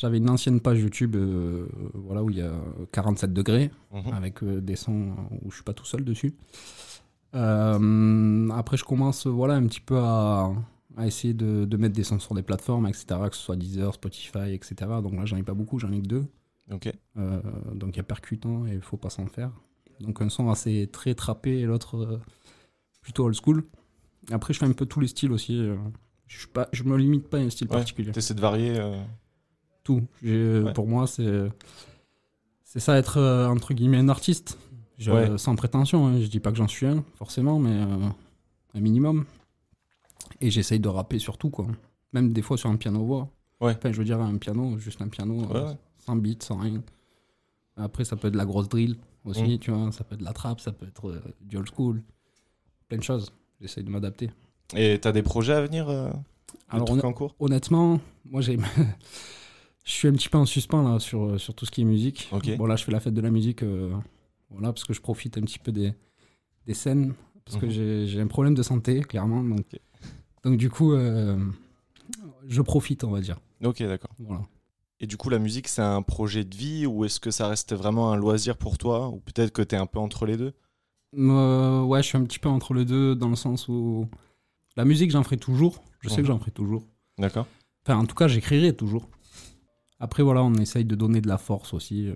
J'avais 0.01 0.17
une 0.17 0.29
ancienne 0.31 0.59
page 0.59 0.79
YouTube 0.79 1.15
euh, 1.15 1.67
voilà, 1.93 2.23
où 2.23 2.31
il 2.31 2.37
y 2.37 2.41
a 2.41 2.51
47 2.91 3.31
degrés. 3.33 3.69
Mhm. 3.93 4.13
avec 4.13 4.41
euh, 4.41 4.59
des 4.59 4.75
sons 4.75 5.13
où 5.43 5.51
je 5.51 5.55
suis 5.55 5.63
pas 5.63 5.73
tout 5.73 5.85
seul 5.85 6.03
dessus. 6.03 6.33
Euh, 7.35 8.49
après, 8.49 8.77
je 8.77 8.83
commence 8.83 9.27
voilà, 9.27 9.53
un 9.55 9.65
petit 9.67 9.79
peu 9.79 9.97
à, 9.99 10.51
à 10.97 11.07
essayer 11.07 11.33
de, 11.33 11.65
de 11.65 11.77
mettre 11.77 11.95
des 11.95 12.03
sons 12.03 12.19
sur 12.19 12.35
des 12.35 12.41
plateformes, 12.43 12.87
etc., 12.87 13.05
que 13.29 13.35
ce 13.35 13.41
soit 13.43 13.55
Deezer, 13.55 13.93
Spotify, 13.93 14.53
etc. 14.53 14.75
Donc 15.03 15.13
là, 15.13 15.25
j'en 15.25 15.37
ai 15.37 15.43
pas 15.43 15.53
beaucoup, 15.53 15.79
j'en 15.79 15.91
ai 15.91 16.01
que 16.01 16.07
deux. 16.07 16.25
Euh, 17.17 17.41
donc 17.75 17.95
il 17.95 17.97
y 17.97 17.99
a 17.99 18.03
percutant 18.03 18.65
et 18.65 18.73
il 18.75 18.81
faut 18.81 18.97
pas 18.97 19.09
s'en 19.09 19.25
faire. 19.27 19.51
Donc 19.99 20.21
un 20.21 20.29
son 20.29 20.49
assez 20.49 20.89
très 20.91 21.13
trappé 21.15 21.59
et 21.59 21.65
l'autre 21.65 21.97
euh, 21.97 22.17
plutôt 23.01 23.25
old 23.25 23.35
school. 23.35 23.63
Après, 24.31 24.53
je 24.53 24.59
fais 24.59 24.65
un 24.65 24.71
peu 24.71 24.85
tous 24.85 24.99
les 24.99 25.07
styles 25.07 25.31
aussi. 25.31 25.59
euh, 25.59 25.75
je, 26.27 26.47
je 26.71 26.83
me 26.83 26.95
limite 26.97 27.27
pas 27.27 27.37
à 27.39 27.41
un 27.41 27.49
style 27.49 27.67
Ouais. 27.67 27.75
particulier 27.75 28.11
T'essaies 28.13 28.33
de 28.33 28.41
varier. 28.41 28.79
Tout. 29.83 30.01
Ouais. 30.23 30.73
Pour 30.73 30.87
moi, 30.87 31.07
c'est 31.07 31.49
c'est 32.63 32.79
ça 32.79 32.97
être 32.97 33.17
euh, 33.17 33.47
entre 33.47 33.73
guillemets 33.73 33.97
un 33.97 34.09
artiste. 34.09 34.57
Je- 34.97 35.11
Ouais. 35.11 35.37
Sans 35.37 35.55
prétention, 35.55 36.05
hein. 36.07 36.19
je 36.21 36.27
dis 36.27 36.39
pas 36.39 36.51
que 36.51 36.57
j'en 36.57 36.67
suis 36.67 36.85
un, 36.85 37.03
forcément, 37.15 37.57
mais 37.59 37.71
euh, 37.71 38.07
un 38.75 38.79
minimum. 38.79 39.25
Et 40.41 40.51
j'essaye 40.51 40.79
de 40.79 40.87
rapper 40.89 41.17
sur 41.19 41.37
tout, 41.37 41.49
quoi. 41.49 41.65
Même 42.13 42.33
des 42.33 42.41
fois 42.43 42.57
sur 42.57 42.69
un 42.69 42.75
piano-voix. 42.77 43.29
Ouais. 43.61 43.73
Enfin, 43.75 43.91
je 43.91 43.97
veux 43.97 44.05
dire 44.05 44.19
un 44.19 44.37
piano, 44.37 44.77
juste 44.77 45.01
un 45.01 45.07
piano, 45.07 45.43
euh, 45.55 45.73
sans 46.05 46.15
beat, 46.15 46.43
sans 46.43 46.57
rien. 46.57 46.81
Après, 47.77 48.05
ça 48.05 48.15
peut 48.15 48.27
être 48.27 48.33
de 48.33 48.37
la 48.37 48.45
grosse 48.45 48.69
drill 48.69 48.95
aussi, 49.25 49.55
Mm. 49.55 49.59
tu 49.59 49.71
vois. 49.71 49.91
Ça 49.91 50.03
peut 50.03 50.13
être 50.15 50.19
de 50.19 50.25
la 50.25 50.33
trap, 50.33 50.59
ça 50.59 50.71
peut 50.71 50.85
être 50.87 51.19
du 51.41 51.57
old 51.57 51.67
school. 51.75 52.01
Plein 52.87 52.97
de 52.99 53.03
choses. 53.03 53.31
J'essaye 53.59 53.83
de 53.83 53.89
m'adapter. 53.89 54.29
Et 54.75 54.99
t'as 54.99 55.11
des 55.11 55.23
projets 55.23 55.53
à 55.53 55.61
venir 55.61 55.89
Alors, 56.69 56.91
en 57.03 57.13
cours? 57.13 57.35
Honnêtement, 57.39 57.99
moi 58.25 58.41
j'ai. 58.41 58.57
je 59.83 59.91
suis 59.91 60.07
un 60.07 60.13
petit 60.13 60.29
peu 60.29 60.37
en 60.37 60.45
suspens 60.45 60.83
là 60.83 60.99
sur, 60.99 61.39
sur 61.39 61.53
tout 61.53 61.65
ce 61.65 61.71
qui 61.71 61.81
est 61.81 61.85
musique. 61.85 62.29
Bon 62.57 62.65
là 62.65 62.75
je 62.75 62.83
fais 62.83 62.91
la 62.91 62.99
fête 62.99 63.13
de 63.13 63.21
la 63.21 63.31
musique, 63.31 63.63
euh, 63.63 63.93
voilà, 64.49 64.71
parce 64.73 64.83
que 64.85 64.93
je 64.93 65.01
profite 65.01 65.37
un 65.37 65.41
petit 65.41 65.59
peu 65.59 65.71
des, 65.71 65.93
des 66.67 66.73
scènes, 66.73 67.13
parce 67.45 67.57
que 67.57 67.65
Mhm. 67.65 68.05
j'ai 68.07 68.21
un 68.21 68.27
problème 68.27 68.53
de 68.53 68.63
santé, 68.63 69.01
clairement. 69.01 69.43
Donc, 69.43 69.59
Ok. 69.59 69.79
donc 70.43 70.57
du 70.57 70.69
coup, 70.69 70.93
euh, 70.93 71.37
je 72.47 72.61
profite, 72.61 73.03
on 73.03 73.11
va 73.11 73.21
dire. 73.21 73.39
Ok, 73.63 73.81
d'accord. 73.83 74.11
Voilà. 74.19 74.41
Et 74.99 75.07
du 75.07 75.17
coup, 75.17 75.29
la 75.29 75.39
musique, 75.39 75.67
c'est 75.67 75.81
un 75.81 76.03
projet 76.03 76.43
de 76.43 76.55
vie 76.55 76.85
ou 76.85 77.05
est-ce 77.05 77.19
que 77.19 77.31
ça 77.31 77.47
reste 77.47 77.73
vraiment 77.73 78.11
un 78.11 78.15
loisir 78.17 78.55
pour 78.57 78.77
toi 78.77 79.09
Ou 79.09 79.19
peut-être 79.19 79.51
que 79.51 79.63
t'es 79.63 79.75
un 79.75 79.87
peu 79.87 79.97
entre 79.97 80.25
les 80.27 80.37
deux? 80.37 80.53
Euh, 81.17 81.81
ouais, 81.81 82.03
je 82.03 82.07
suis 82.07 82.17
un 82.17 82.23
petit 82.23 82.37
peu 82.39 82.49
entre 82.49 82.73
les 82.75 82.85
deux 82.85 83.15
dans 83.15 83.29
le 83.29 83.35
sens 83.35 83.67
où 83.67 84.07
la 84.77 84.85
musique, 84.85 85.09
j'en 85.11 85.23
ferai 85.23 85.37
toujours. 85.37 85.83
Je 86.01 86.09
sais 86.09 86.17
Mhm. 86.17 86.21
que 86.21 86.27
j'en 86.27 86.39
ferai 86.39 86.51
toujours. 86.51 86.83
D'accord. 87.17 87.47
Enfin, 87.83 87.97
en 87.97 88.05
tout 88.05 88.13
cas, 88.15 88.27
j'écrirai 88.27 88.75
toujours. 88.75 89.09
Après, 90.01 90.23
voilà, 90.23 90.43
on 90.43 90.53
essaye 90.55 90.83
de 90.85 90.95
donner 90.95 91.21
de 91.21 91.27
la 91.27 91.37
force 91.37 91.73
aussi 91.73 92.07
euh, 92.09 92.15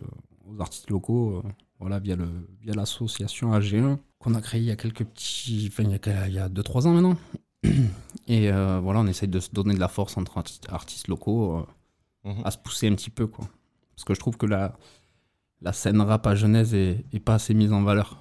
aux 0.49 0.59
artistes 0.59 0.89
locaux, 0.89 1.37
euh, 1.45 1.49
voilà, 1.79 1.99
via 1.99 2.15
le 2.15 2.27
via 2.61 2.73
l'association 2.73 3.53
AG1 3.57 3.97
qu'on 4.19 4.33
a 4.33 4.41
créée 4.41 4.59
il 4.61 4.65
y 4.67 4.71
a 4.71 4.75
quelques 4.75 5.05
petits, 5.05 5.69
enfin, 5.71 5.83
il 5.83 5.91
y 5.91 5.93
a, 5.93 5.99
quel- 5.99 6.25
il 6.27 6.33
y 6.33 6.39
a 6.39 6.49
2-3 6.49 6.87
ans 6.87 6.93
maintenant. 6.93 7.15
Et 8.27 8.51
euh, 8.51 8.79
voilà, 8.81 8.99
on 9.01 9.07
essaye 9.07 9.29
de 9.29 9.39
se 9.39 9.51
donner 9.51 9.75
de 9.75 9.79
la 9.79 9.87
force 9.87 10.17
entre 10.17 10.37
arti- 10.39 10.59
artistes 10.69 11.07
locaux, 11.07 11.65
Mhm. 12.23 12.41
à 12.43 12.49
se 12.49 12.57
pousser 12.57 12.87
un 12.87 12.95
petit 12.95 13.11
peu, 13.11 13.27
quoi. 13.27 13.47
Parce 13.95 14.03
que 14.03 14.15
je 14.15 14.19
trouve 14.19 14.35
que 14.35 14.47
la, 14.47 14.75
la 15.61 15.73
scène 15.73 16.01
rap 16.01 16.25
à 16.25 16.33
Genèse 16.33 16.73
est, 16.73 17.05
est 17.13 17.19
pas 17.19 17.35
assez 17.35 17.53
mise 17.53 17.71
en 17.71 17.83
valeur. 17.83 18.17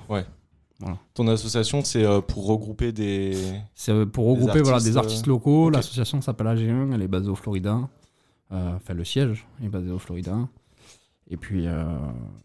Ton 1.14 1.26
association, 1.28 1.82
c'est 1.82 2.04
euh, 2.04 2.20
pour 2.20 2.46
regrouper 2.46 2.92
des. 2.92 3.32
C'est 3.74 3.92
euh, 3.92 4.04
pour 4.04 4.26
regrouper 4.26 4.60
voilà, 4.60 4.76
artistes, 4.76 4.90
des 4.92 4.96
euh, 4.98 5.00
artistes 5.00 5.26
locaux. 5.26 5.70
L'association 5.70 6.20
s'appelle 6.20 6.48
AG1, 6.48 6.92
elle 6.92 7.00
est 7.00 7.08
basée 7.08 7.30
au 7.30 7.34
Florida. 7.34 7.88
Euh, 8.52 8.76
Enfin, 8.76 8.94
le 8.94 9.04
siège 9.04 9.46
est 9.62 9.68
basé 9.68 9.90
au 9.90 9.98
Florida. 9.98 10.48
Et 11.28 11.36
puis, 11.36 11.66
euh, 11.66 11.84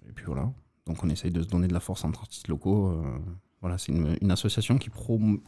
et 0.07 0.13
puis 0.13 0.25
voilà. 0.25 0.51
Donc 0.85 1.03
on 1.03 1.09
essaye 1.09 1.31
de 1.31 1.41
se 1.41 1.47
donner 1.47 1.67
de 1.67 1.73
la 1.73 1.79
force 1.79 2.03
entre 2.03 2.21
artistes 2.21 2.47
locaux. 2.47 2.91
euh, 2.91 3.19
voilà, 3.61 3.77
c'est 3.77 3.91
une, 3.91 4.31
association 4.31 4.77
qui, 4.77 4.89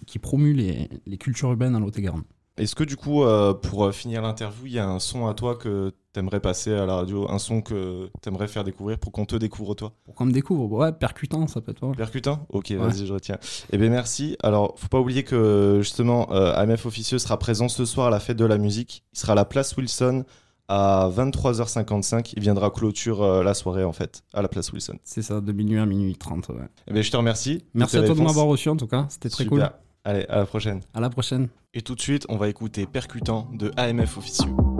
qui 0.06 0.20
promue 0.20 0.54
les, 0.54 0.90
les 1.06 1.18
cultures 1.18 1.50
urbaines 1.52 1.76
à 1.76 1.80
Lot-et-Garonne. 1.80 2.26
Est-ce 2.58 2.76
que 2.76 2.84
du 2.84 2.98
coup, 2.98 3.24
euh, 3.24 3.54
pour 3.54 3.86
euh, 3.86 3.92
finir 3.92 4.22
l'interview, 4.22 4.66
il 4.68 4.74
y 4.74 4.80
a 4.80 4.88
un 4.88 5.00
son 5.00 5.28
à 5.28 5.34
toi 5.34 5.56
que 5.56 5.94
t'aimerais 6.14 6.42
passer 6.42 6.74
à 6.74 6.86
la 6.86 6.96
radio, 6.96 7.30
un 7.32 7.40
son 7.40 7.62
que 7.62 8.10
t'aimerais 8.22 8.48
faire 8.48 8.64
découvrir 8.64 9.00
pour 9.00 9.12
qu'on 9.12 9.26
te 9.26 9.36
découvre 9.36 9.74
toi? 9.74 9.94
Pour 10.04 10.16
qu'on 10.16 10.26
me 10.26 10.32
découvre, 10.32 10.70
ouais, 10.78 10.92
percutant, 10.92 11.48
ça 11.48 11.62
peut 11.62 11.72
être. 11.72 11.90
Percutant? 11.96 12.46
Ok, 12.50 12.72
vas-y, 12.72 13.06
je 13.06 13.14
retiens. 13.14 13.38
Eh 13.72 13.78
bien, 13.78 13.90
merci. 13.90 14.36
Alors, 14.44 14.74
faut 14.78 14.90
pas 14.90 15.00
oublier 15.00 15.24
que 15.24 15.80
justement, 15.82 16.32
euh, 16.34 16.54
AMF 16.56 16.86
Officieux 16.86 17.20
sera 17.20 17.40
présent 17.40 17.70
ce 17.70 17.86
soir 17.86 18.08
à 18.08 18.10
la 18.10 18.20
fête 18.20 18.38
de 18.38 18.46
la 18.46 18.58
musique. 18.58 19.04
Il 19.14 19.20
sera 19.20 19.32
à 19.32 19.36
la 19.36 19.46
place 19.46 19.76
Wilson 19.78 20.26
à 20.68 21.10
23h55. 21.16 22.34
Il 22.36 22.42
viendra 22.42 22.70
clôture 22.70 23.24
euh, 23.24 23.44
la 23.44 23.54
soirée 23.54 23.86
en 23.86 23.94
fait, 23.94 24.24
à 24.34 24.42
la 24.42 24.50
place 24.50 24.72
Wilson. 24.74 24.98
C'est 25.04 25.22
ça, 25.22 25.40
de 25.40 25.52
minuit 25.52 25.80
à 25.80 25.86
minuit 25.86 26.16
30. 26.16 26.50
ouais. 26.50 26.56
Eh 26.88 26.94
bien, 26.94 27.02
je 27.02 27.12
te 27.12 27.18
remercie. 27.18 27.64
Merci 27.74 27.98
à 27.98 28.04
toi 28.04 28.16
de 28.16 28.22
m'avoir 28.22 28.46
reçu 28.48 28.70
en 28.70 28.76
tout 28.76 28.88
cas, 28.88 29.06
c'était 29.10 29.30
très 29.30 29.46
Super. 29.46 29.70
cool. 29.70 29.91
Allez, 30.04 30.26
à 30.30 30.38
la 30.38 30.46
prochaine. 30.46 30.82
À 30.94 31.00
la 31.00 31.10
prochaine. 31.10 31.48
Et 31.74 31.82
tout 31.82 31.96
de 31.96 32.02
suite, 32.02 32.26
on 32.30 32.38
va 32.38 32.50
écouter 32.50 32.86
Percutant 32.86 33.48
de 33.54 33.72
AMF 33.78 34.18
Officieux. 34.18 34.71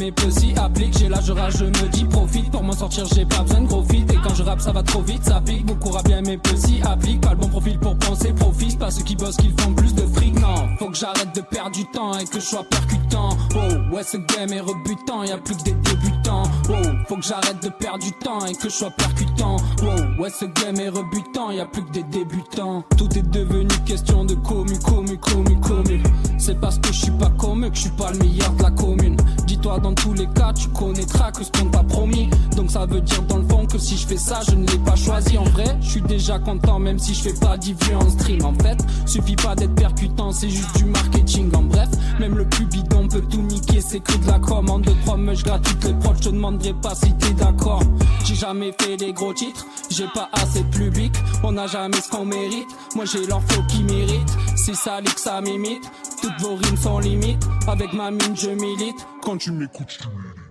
Mes 0.00 0.10
petits 0.10 0.54
applique 0.56 0.98
J'ai 0.98 1.08
l'âge 1.08 1.30
rage, 1.30 1.58
je 1.58 1.64
me 1.66 1.88
dis 1.88 2.04
profite, 2.04 2.50
pour 2.50 2.62
m'en 2.62 2.72
sortir 2.72 3.04
j'ai 3.14 3.26
pas 3.26 3.42
besoin 3.42 3.60
de 3.60 3.66
gros 3.66 3.84
fit 3.84 4.04
Et 4.10 4.16
quand 4.16 4.34
je 4.34 4.42
rappe 4.42 4.60
ça 4.60 4.72
va 4.72 4.82
trop 4.82 5.02
vite, 5.02 5.24
ça 5.24 5.40
pique, 5.40 5.66
beaucoup 5.66 5.90
rap 5.90 6.06
bien 6.06 6.22
mes 6.22 6.38
petits 6.38 6.80
applique 6.82 7.20
Pas 7.20 7.30
le 7.30 7.36
bon 7.36 7.48
profil 7.48 7.78
pour 7.78 7.96
penser, 7.96 8.32
profite, 8.32 8.78
pas 8.78 8.90
ceux 8.90 9.02
qui 9.04 9.14
bossent 9.14 9.36
qu'ils 9.36 9.54
font 9.60 9.72
plus 9.74 9.94
de 9.94 10.02
fric 10.02 10.34
Non, 10.40 10.68
faut 10.78 10.88
que 10.88 10.96
j'arrête 10.96 11.34
de 11.34 11.42
perdre 11.42 11.72
du 11.72 11.84
temps 11.86 12.18
et 12.18 12.24
que 12.24 12.40
je 12.40 12.44
sois 12.44 12.64
percutant. 12.64 13.36
Oh, 13.54 13.94
ouais 13.94 14.02
ce 14.02 14.16
game 14.16 14.52
est 14.52 14.60
rebutant, 14.60 15.22
y 15.22 15.30
a 15.30 15.38
plus 15.38 15.56
que 15.56 15.64
des 15.64 15.72
débutants. 15.72 16.44
Oh, 16.70 16.74
faut 17.06 17.16
que 17.16 17.24
j'arrête 17.24 17.62
de 17.62 17.68
perdre 17.68 18.02
du 18.02 18.12
temps 18.12 18.44
et 18.46 18.54
que 18.54 18.68
je 18.68 18.74
sois 18.74 18.90
percutant 18.90 19.56
Oh, 19.82 20.22
ouais 20.22 20.30
ce 20.30 20.44
game 20.44 20.78
est 20.78 20.90
rebutant, 20.90 21.50
y 21.50 21.60
a 21.60 21.64
plus 21.64 21.82
que 21.82 21.92
des 21.92 22.02
débutants. 22.02 22.84
Tout 22.98 23.08
est 23.16 23.28
devenu 23.30 23.68
question 23.86 24.24
de 24.24 24.34
commu, 24.34 24.78
commu, 24.78 25.16
commu, 25.18 25.58
commu. 25.60 26.02
C'est 26.38 26.60
parce 26.60 26.78
que 26.78 26.88
je 26.92 27.00
suis 27.00 27.10
pas 27.12 27.30
comme 27.38 27.64
eux 27.64 27.70
que 27.70 27.76
je 27.76 27.82
suis 27.82 27.90
pas 27.90 28.10
le 28.12 28.18
meilleur 28.18 28.50
de 28.52 28.62
la 28.62 28.70
commune. 28.70 29.16
Dis-toi 29.46 29.78
dans 29.78 29.94
tous 29.94 30.12
les 30.12 30.26
cas 30.28 30.52
tu 30.52 30.68
connaîtras 30.68 31.32
que 31.32 31.44
ce 31.44 31.50
qu'on 31.50 31.66
t'a 31.70 31.82
promis. 31.82 32.28
Donc 32.56 32.70
ça 32.70 32.84
veut 32.84 33.00
dire 33.00 33.22
dans 33.22 33.38
le 33.38 33.48
fond 33.48 33.66
que 33.66 33.78
si 33.78 33.96
je 33.96 34.06
fais 34.06 34.16
ça 34.16 34.40
je 34.48 34.54
ne 34.54 34.66
l'ai 34.66 34.78
pas 34.78 34.96
choisi. 34.96 35.38
En 35.38 35.44
vrai 35.44 35.76
je 35.80 35.88
suis 35.88 36.02
déjà 36.02 36.38
content 36.38 36.78
même 36.78 36.98
si 36.98 37.14
je 37.14 37.22
fais 37.22 37.34
pas 37.40 37.56
d'ivue 37.56 37.94
en 37.94 38.08
stream. 38.10 38.44
En 38.44 38.54
fait 38.54 38.78
suffit 39.06 39.36
pas 39.36 39.54
d'être 39.54 39.74
percutant 39.74 40.32
c'est 40.32 40.50
juste 40.50 40.76
du 40.76 40.84
marketing. 40.84 41.54
En 41.54 41.62
bref 41.62 41.88
même 42.18 42.36
le 42.36 42.46
plus 42.46 42.66
bidon 42.66 43.08
peut 43.08 43.22
tout 43.22 43.42
niquer. 43.42 43.80
C'est 43.80 44.00
que 44.00 44.16
de 44.18 44.26
la 44.26 44.38
com 44.38 44.68
En 44.68 44.78
deux 44.78 44.94
trois 45.04 45.16
gratuites. 45.16 45.84
Les 45.84 45.94
proches 45.94 46.18
je 46.18 46.28
te 46.28 46.34
demanderai 46.34 46.74
pas 46.74 46.94
si 46.94 47.12
t'es 47.14 47.32
d'accord. 47.32 47.82
J'ai 48.24 48.34
jamais 48.34 48.74
fait 48.78 48.96
des 48.96 49.12
gros 49.12 49.32
titres 49.32 49.66
j'ai 49.90 50.06
pas 50.14 50.28
assez 50.32 50.62
de 50.62 50.70
public 50.70 51.12
On 51.42 51.52
n'a 51.52 51.66
jamais 51.66 52.00
ce 52.00 52.08
qu'on 52.08 52.24
mérite 52.24 52.68
Moi 52.94 53.04
j'ai 53.04 53.26
l'info 53.26 53.62
qui 53.68 53.82
mérite 53.82 54.28
C'est 54.56 54.76
ça 54.76 55.00
que 55.02 55.20
ça 55.20 55.40
m'imite 55.40 55.82
toutes 56.20 56.38
vos 56.40 56.54
rimes 56.54 56.76
sont 56.76 56.98
limites. 56.98 57.42
Avec 57.66 57.92
ma 57.94 58.10
mine, 58.10 58.36
je 58.36 58.50
milite. 58.50 59.06
Quand 59.22 59.38
tu 59.38 59.52
m'écoutes, 59.52 60.00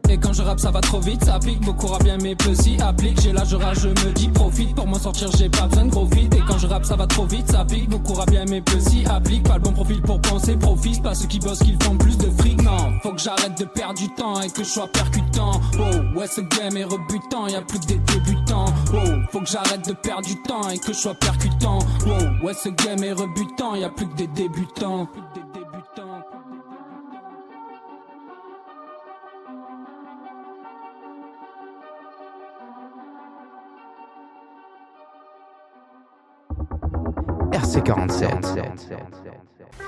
Et 0.09 0.17
quand 0.17 0.33
je 0.33 0.41
rappe, 0.41 0.59
ça 0.59 0.71
va 0.71 0.81
trop 0.81 0.99
vite, 0.99 1.23
ça 1.23 1.37
pique. 1.37 1.61
Beaucoup 1.61 1.87
rap 1.87 2.03
bien 2.03 2.17
mes 2.17 2.35
petits 2.35 2.81
applique. 2.81 3.21
J'ai 3.21 3.31
l'âge 3.31 3.53
rage, 3.53 3.79
je 3.81 3.89
me 3.89 4.11
dis 4.13 4.27
profite. 4.29 4.73
Pour 4.75 4.87
m'en 4.87 4.97
sortir, 4.97 5.29
j'ai 5.37 5.49
pas 5.49 5.67
besoin 5.67 5.85
de 5.85 5.91
gros 5.91 6.07
feat. 6.07 6.33
Et 6.33 6.41
quand 6.47 6.57
je 6.57 6.65
rappe, 6.65 6.85
ça 6.85 6.95
va 6.95 7.05
trop 7.05 7.25
vite, 7.25 7.51
ça 7.51 7.63
pique. 7.63 7.89
Beaucoup 7.89 8.13
rap 8.13 8.29
bien 8.31 8.45
mes 8.45 8.61
petits 8.61 9.05
applique. 9.05 9.43
Pas 9.43 9.55
le 9.55 9.61
bon 9.61 9.71
profil 9.71 10.01
pour 10.01 10.19
penser, 10.21 10.55
profite. 10.55 11.03
Pas 11.03 11.13
ceux 11.13 11.27
qui 11.27 11.39
bossent, 11.39 11.59
qu'ils 11.59 11.81
font 11.83 11.95
plus 11.95 12.17
de 12.17 12.29
fric. 12.39 12.61
Non, 12.63 12.99
faut 13.03 13.11
que 13.11 13.21
j'arrête 13.21 13.57
de 13.59 13.65
perdre 13.65 13.99
du 13.99 14.09
temps 14.09 14.41
et 14.41 14.49
que 14.49 14.63
je 14.63 14.69
sois 14.69 14.87
percutant. 14.87 15.51
Oh, 15.77 16.19
ouais, 16.19 16.27
ce 16.27 16.41
game 16.41 16.75
est 16.75 16.85
rebutant. 16.85 17.47
Y 17.47 17.55
a 17.55 17.61
plus 17.61 17.79
que 17.79 17.85
des 17.85 17.99
débutants. 17.99 18.65
Oh, 18.93 18.97
faut 19.31 19.41
que 19.41 19.49
j'arrête 19.49 19.87
de 19.87 19.93
perdre 19.93 20.25
du 20.27 20.41
temps 20.41 20.69
et 20.69 20.79
que 20.79 20.91
je 20.91 20.97
sois 20.97 21.15
percutant. 21.15 21.79
Oh, 22.07 22.45
ouais, 22.45 22.53
ce 22.55 22.69
game 22.69 23.03
est 23.03 23.13
rebutant. 23.13 23.75
Y 23.75 23.83
a 23.83 23.89
plus 23.89 24.07
que 24.07 24.15
des 24.15 24.27
débutants. 24.27 25.07
Plus 37.93 38.05
que 38.05 38.11
des 38.11 38.25
débutants. 38.25 38.49
RC47. 38.49 38.63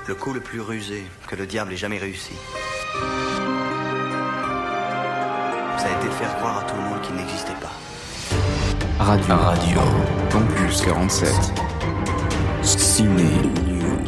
Le 0.08 0.14
coup 0.14 0.32
le 0.32 0.40
plus 0.40 0.60
rusé 0.60 1.04
que 1.28 1.36
le 1.36 1.46
diable 1.46 1.72
ait 1.72 1.76
jamais 1.76 1.98
réussi. 1.98 2.32
Ça 5.78 5.86
a 5.86 5.98
été 5.98 6.08
de 6.08 6.12
faire 6.12 6.36
croire 6.36 6.58
à 6.58 6.62
tout 6.62 6.74
le 6.74 6.82
monde 6.82 7.00
qu'il 7.02 7.14
n'existait 7.14 7.52
pas. 7.60 7.70
Radio. 8.98 9.34
Radio. 9.34 9.80
Campus 10.30 10.80
47. 10.82 11.28
Ciné 12.62 13.22
News. 13.68 14.02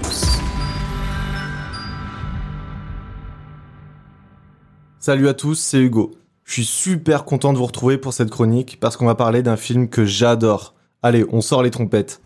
Salut 4.99 5.29
à 5.29 5.35
tous, 5.35 5.55
c'est 5.55 5.79
Hugo. 5.79 6.13
Je 6.45 6.55
suis 6.55 6.65
super 6.65 7.25
content 7.25 7.53
de 7.53 7.59
vous 7.59 7.67
retrouver 7.67 7.99
pour 7.99 8.13
cette 8.13 8.31
chronique 8.31 8.79
parce 8.81 8.97
qu'on 8.97 9.07
va 9.07 9.15
parler 9.15 9.43
d'un 9.43 9.57
film 9.57 9.89
que 9.89 10.05
j'adore. 10.05 10.75
Allez, 11.03 11.25
on 11.31 11.41
sort 11.41 11.63
les 11.63 11.71
trompettes. 11.71 12.21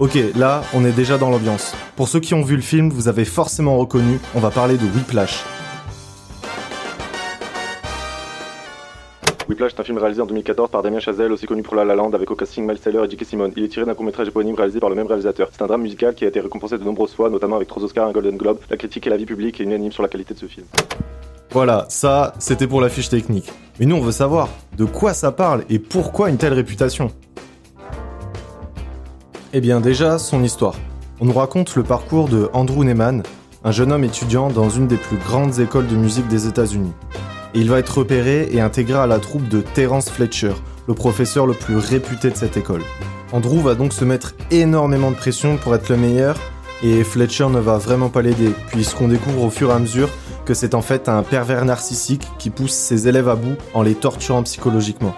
Ok, 0.00 0.16
là, 0.36 0.62
on 0.74 0.84
est 0.84 0.92
déjà 0.92 1.18
dans 1.18 1.28
l'ambiance. 1.28 1.74
Pour 1.96 2.06
ceux 2.06 2.20
qui 2.20 2.32
ont 2.32 2.42
vu 2.42 2.54
le 2.54 2.62
film, 2.62 2.88
vous 2.88 3.08
avez 3.08 3.24
forcément 3.24 3.76
reconnu, 3.78 4.20
on 4.36 4.38
va 4.38 4.50
parler 4.50 4.76
de 4.76 4.84
Whiplash. 4.84 5.42
Whiplash 9.48 9.72
est 9.72 9.80
un 9.80 9.82
film 9.82 9.98
réalisé 9.98 10.22
en 10.22 10.26
2014 10.26 10.70
par 10.70 10.84
Damien 10.84 11.00
Chazelle, 11.00 11.32
aussi 11.32 11.46
connu 11.46 11.62
pour 11.62 11.74
La 11.74 11.84
La 11.84 11.96
Land, 11.96 12.12
avec 12.12 12.30
au 12.30 12.36
casting 12.36 12.64
Miles 12.64 12.78
Teller 12.78 13.00
et 13.04 13.10
J.K. 13.10 13.24
Simon. 13.24 13.50
Il 13.56 13.64
est 13.64 13.68
tiré 13.68 13.86
d'un 13.86 13.94
court-métrage 13.94 14.28
éponyme 14.28 14.54
réalisé 14.54 14.78
par 14.78 14.88
le 14.88 14.94
même 14.94 15.08
réalisateur. 15.08 15.48
C'est 15.50 15.62
un 15.62 15.66
drame 15.66 15.82
musical 15.82 16.14
qui 16.14 16.24
a 16.24 16.28
été 16.28 16.38
récompensé 16.38 16.78
de 16.78 16.84
nombreuses 16.84 17.14
fois, 17.14 17.28
notamment 17.28 17.56
avec 17.56 17.66
trois 17.66 17.82
Oscars, 17.82 18.06
un 18.06 18.12
Golden 18.12 18.36
Globe. 18.36 18.58
La 18.70 18.76
critique 18.76 19.04
et 19.08 19.10
la 19.10 19.16
vie 19.16 19.26
publique 19.26 19.60
est 19.60 19.64
unanime 19.64 19.90
sur 19.90 20.04
la 20.04 20.08
qualité 20.08 20.32
de 20.32 20.38
ce 20.38 20.46
film. 20.46 20.66
Voilà, 21.50 21.86
ça, 21.88 22.34
c'était 22.38 22.68
pour 22.68 22.80
la 22.80 22.88
fiche 22.88 23.08
technique. 23.08 23.50
Mais 23.80 23.86
nous, 23.86 23.96
on 23.96 24.00
veut 24.00 24.12
savoir 24.12 24.48
de 24.76 24.84
quoi 24.84 25.12
ça 25.12 25.32
parle 25.32 25.64
et 25.68 25.80
pourquoi 25.80 26.30
une 26.30 26.36
telle 26.36 26.52
réputation. 26.52 27.10
Eh 29.54 29.62
bien, 29.62 29.80
déjà, 29.80 30.18
son 30.18 30.44
histoire. 30.44 30.74
On 31.20 31.24
nous 31.24 31.32
raconte 31.32 31.74
le 31.74 31.82
parcours 31.82 32.28
de 32.28 32.50
Andrew 32.52 32.84
Neyman, 32.84 33.22
un 33.64 33.70
jeune 33.70 33.92
homme 33.92 34.04
étudiant 34.04 34.50
dans 34.50 34.68
une 34.68 34.86
des 34.86 34.98
plus 34.98 35.16
grandes 35.16 35.58
écoles 35.58 35.86
de 35.86 35.96
musique 35.96 36.28
des 36.28 36.46
États-Unis. 36.46 36.92
Et 37.54 37.60
il 37.60 37.70
va 37.70 37.78
être 37.78 37.96
repéré 37.96 38.50
et 38.52 38.60
intégré 38.60 38.98
à 38.98 39.06
la 39.06 39.18
troupe 39.18 39.48
de 39.48 39.62
Terence 39.62 40.10
Fletcher, 40.10 40.52
le 40.86 40.92
professeur 40.92 41.46
le 41.46 41.54
plus 41.54 41.78
réputé 41.78 42.28
de 42.28 42.36
cette 42.36 42.58
école. 42.58 42.82
Andrew 43.32 43.60
va 43.60 43.74
donc 43.74 43.94
se 43.94 44.04
mettre 44.04 44.34
énormément 44.50 45.10
de 45.10 45.16
pression 45.16 45.56
pour 45.56 45.74
être 45.74 45.88
le 45.88 45.96
meilleur, 45.96 46.36
et 46.82 47.02
Fletcher 47.02 47.48
ne 47.48 47.58
va 47.58 47.78
vraiment 47.78 48.10
pas 48.10 48.20
l'aider, 48.20 48.52
puisqu'on 48.68 49.08
découvre 49.08 49.44
au 49.44 49.50
fur 49.50 49.70
et 49.70 49.74
à 49.74 49.78
mesure 49.78 50.10
que 50.44 50.52
c'est 50.52 50.74
en 50.74 50.82
fait 50.82 51.08
un 51.08 51.22
pervers 51.22 51.64
narcissique 51.64 52.28
qui 52.38 52.50
pousse 52.50 52.72
ses 52.72 53.08
élèves 53.08 53.30
à 53.30 53.34
bout 53.34 53.56
en 53.72 53.80
les 53.80 53.94
torturant 53.94 54.42
psychologiquement. 54.42 55.14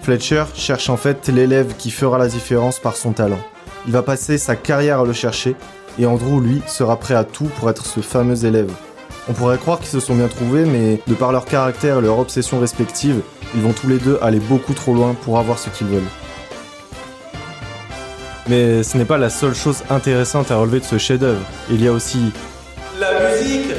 Fletcher 0.00 0.44
cherche 0.54 0.88
en 0.88 0.96
fait 0.96 1.28
l'élève 1.28 1.74
qui 1.76 1.90
fera 1.90 2.16
la 2.16 2.28
différence 2.28 2.78
par 2.78 2.96
son 2.96 3.12
talent, 3.12 3.40
Il 3.88 3.92
va 3.92 4.02
passer 4.02 4.36
sa 4.36 4.54
carrière 4.54 5.00
à 5.00 5.04
le 5.06 5.14
chercher, 5.14 5.56
et 5.98 6.04
Andrew, 6.04 6.42
lui, 6.42 6.60
sera 6.66 6.98
prêt 6.98 7.14
à 7.14 7.24
tout 7.24 7.46
pour 7.58 7.70
être 7.70 7.86
ce 7.86 8.00
fameux 8.00 8.44
élève. 8.44 8.70
On 9.30 9.32
pourrait 9.32 9.56
croire 9.56 9.78
qu'ils 9.78 9.88
se 9.88 9.98
sont 9.98 10.14
bien 10.14 10.28
trouvés, 10.28 10.66
mais 10.66 11.00
de 11.06 11.14
par 11.14 11.32
leur 11.32 11.46
caractère 11.46 11.98
et 11.98 12.02
leur 12.02 12.18
obsession 12.18 12.60
respective, 12.60 13.22
ils 13.54 13.62
vont 13.62 13.72
tous 13.72 13.88
les 13.88 13.96
deux 13.96 14.18
aller 14.20 14.40
beaucoup 14.40 14.74
trop 14.74 14.92
loin 14.92 15.16
pour 15.22 15.38
avoir 15.38 15.58
ce 15.58 15.70
qu'ils 15.70 15.86
veulent. 15.86 16.02
Mais 18.46 18.82
ce 18.82 18.98
n'est 18.98 19.06
pas 19.06 19.16
la 19.16 19.30
seule 19.30 19.54
chose 19.54 19.82
intéressante 19.88 20.50
à 20.50 20.56
relever 20.56 20.80
de 20.80 20.84
ce 20.84 20.98
chef-d'œuvre. 20.98 21.40
Il 21.70 21.82
y 21.82 21.88
a 21.88 21.92
aussi 21.92 22.30
La 23.00 23.30
musique 23.30 23.72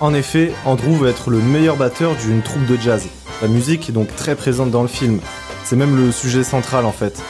En 0.00 0.14
effet, 0.14 0.52
Andrew 0.64 0.96
veut 0.96 1.08
être 1.08 1.30
le 1.30 1.38
meilleur 1.38 1.76
batteur 1.76 2.16
d'une 2.16 2.42
troupe 2.42 2.66
de 2.66 2.76
jazz. 2.76 3.06
La 3.40 3.46
musique 3.46 3.88
est 3.88 3.92
donc 3.92 4.16
très 4.16 4.34
présente 4.34 4.72
dans 4.72 4.82
le 4.82 4.88
film. 4.88 5.20
C'est 5.62 5.76
même 5.76 5.96
le 5.96 6.10
sujet 6.10 6.42
central 6.42 6.84
en 6.84 6.92
fait. 6.92 7.22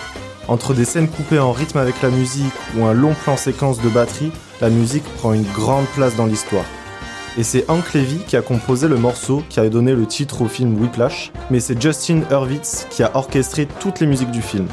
Entre 0.49 0.75
des 0.75 0.85
scènes 0.85 1.09
coupées 1.09 1.39
en 1.39 1.53
rythme 1.53 1.79
avec 1.79 2.03
la 2.03 2.11
musique 2.11 2.53
ou 2.77 2.85
un 2.85 2.93
long 2.93 3.15
plan 3.15 3.37
séquence 3.37 3.81
de 3.81 3.89
batterie, 3.89 4.33
la 4.61 4.71
musique 4.71 5.05
prend 5.19 5.33
une 5.33 5.51
grande 5.53 5.87
place 5.95 6.17
dans 6.17 6.27
l'histoire. 6.27 6.65
Et 7.39 7.45
c'est 7.45 7.65
Hank 7.71 7.95
Levy 7.95 8.19
qui 8.27 8.37
a 8.37 8.43
composé 8.43 8.89
le 8.89 8.97
morceau 8.97 9.43
qui 9.49 9.61
a 9.61 9.69
donné 9.69 9.95
le 9.95 10.05
titre 10.05 10.43
au 10.43 10.49
film 10.49 10.79
Whiplash, 10.79 11.33
mais 11.51 11.61
c'est 11.61 11.81
Justin 11.81 12.23
Hurwitz 12.31 12.87
qui 12.91 13.03
a 13.03 13.13
orchestré 13.15 13.67
toutes 13.81 14.01
les 14.01 14.07
musiques 14.07 14.33
du 14.33 14.43
film. 14.43 14.67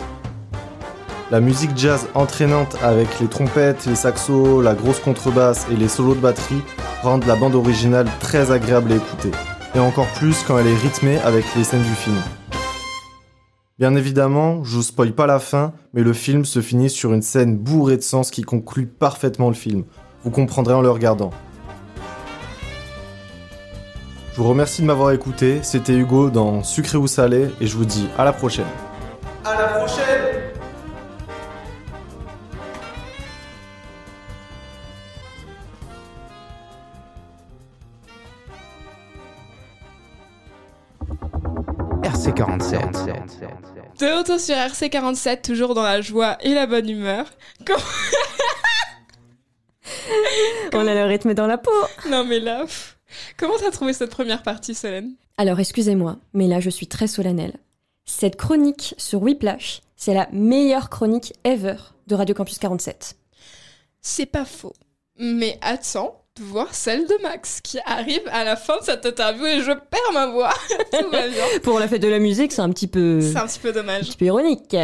La 1.31 1.39
musique 1.39 1.77
jazz 1.77 2.07
entraînante 2.15 2.75
avec 2.81 3.07
les 3.21 3.27
trompettes, 3.27 3.85
les 3.85 3.95
saxos, 3.95 4.61
la 4.61 4.73
grosse 4.73 4.99
contrebasse 4.99 5.67
et 5.71 5.75
les 5.75 5.87
solos 5.87 6.15
de 6.15 6.19
batterie 6.19 6.61
rendent 7.03 7.27
la 7.27 7.35
bande 7.35 7.55
originale 7.55 8.07
très 8.19 8.51
agréable 8.51 8.91
à 8.91 8.95
écouter, 8.95 9.31
et 9.75 9.79
encore 9.79 10.07
plus 10.15 10.43
quand 10.45 10.57
elle 10.57 10.67
est 10.67 10.75
rythmée 10.75 11.19
avec 11.19 11.45
les 11.55 11.63
scènes 11.63 11.83
du 11.83 11.95
film. 11.95 12.17
Bien 13.79 13.95
évidemment, 13.95 14.61
je 14.65 14.75
vous 14.75 14.83
spoil 14.83 15.13
pas 15.13 15.25
la 15.25 15.39
fin, 15.39 15.71
mais 15.93 16.03
le 16.03 16.11
film 16.11 16.43
se 16.43 16.59
finit 16.59 16.89
sur 16.89 17.13
une 17.13 17.21
scène 17.21 17.55
bourrée 17.57 17.95
de 17.95 18.01
sens 18.01 18.29
qui 18.29 18.41
conclut 18.41 18.87
parfaitement 18.87 19.47
le 19.47 19.53
film. 19.53 19.85
Vous 20.25 20.31
comprendrez 20.31 20.73
en 20.73 20.81
le 20.81 20.91
regardant. 20.91 21.31
Je 24.33 24.41
vous 24.41 24.49
remercie 24.49 24.81
de 24.81 24.87
m'avoir 24.87 25.11
écouté, 25.11 25.59
c'était 25.61 25.95
Hugo 25.95 26.29
dans 26.29 26.61
Sucré 26.61 26.97
ou 26.97 27.07
Salé, 27.07 27.47
et 27.61 27.67
je 27.67 27.77
vous 27.77 27.85
dis 27.85 28.09
à 28.17 28.25
la 28.25 28.33
prochaine. 28.33 28.65
À 29.45 29.55
la 29.55 29.67
prochaine 29.67 30.18
RC47. 42.39 43.99
De 43.99 44.17
retour 44.17 44.39
sur 44.39 44.55
RC47, 44.55 45.41
toujours 45.41 45.73
dans 45.75 45.83
la 45.83 45.99
joie 45.99 46.37
et 46.41 46.53
la 46.53 46.67
bonne 46.67 46.87
humeur. 46.89 47.25
Comment- 47.65 47.79
On 50.73 50.87
a 50.87 50.93
le 50.93 51.03
rythme 51.05 51.33
dans 51.33 51.47
la 51.47 51.57
peau. 51.57 51.71
Non 52.09 52.23
mais 52.23 52.39
là, 52.39 52.61
pff. 52.61 52.97
comment 53.37 53.55
t'as 53.59 53.71
trouvé 53.71 53.91
cette 53.93 54.11
première 54.11 54.41
partie, 54.43 54.73
Solène? 54.73 55.15
Alors 55.37 55.59
excusez-moi, 55.59 56.17
mais 56.33 56.47
là 56.47 56.59
je 56.61 56.69
suis 56.69 56.87
très 56.87 57.07
solennelle. 57.07 57.57
Cette 58.05 58.37
chronique 58.37 58.95
sur 58.97 59.21
Whiplash, 59.21 59.81
c'est 59.97 60.13
la 60.13 60.29
meilleure 60.31 60.89
chronique 60.89 61.33
ever 61.43 61.75
de 62.07 62.15
Radio 62.15 62.33
Campus 62.35 62.57
47. 62.59 63.17
C'est 64.01 64.25
pas 64.25 64.45
faux. 64.45 64.73
Mais 65.17 65.57
attends 65.61 66.18
voir 66.41 66.73
celle 66.73 67.05
de 67.07 67.21
Max 67.21 67.59
qui 67.61 67.79
arrive 67.85 68.21
à 68.31 68.43
la 68.43 68.55
fin 68.55 68.77
de 68.79 68.83
cette 68.83 69.05
interview 69.05 69.45
et 69.45 69.61
je 69.61 69.71
perds 69.71 70.13
ma 70.13 70.27
voix. 70.27 70.53
Tout 70.91 71.09
va 71.09 71.27
bien. 71.27 71.43
Pour 71.63 71.79
la 71.79 71.87
fête 71.87 72.01
de 72.01 72.07
la 72.07 72.19
musique, 72.19 72.51
c'est 72.51 72.61
un 72.61 72.69
petit 72.71 72.87
peu, 72.87 73.21
C'est 73.21 73.37
un 73.37 73.47
petit 73.47 73.59
peu 73.59 73.69
un 73.69 73.73
dommage. 73.73 74.07
petit 74.07 74.17
peu 74.17 74.25
ironique. 74.25 74.75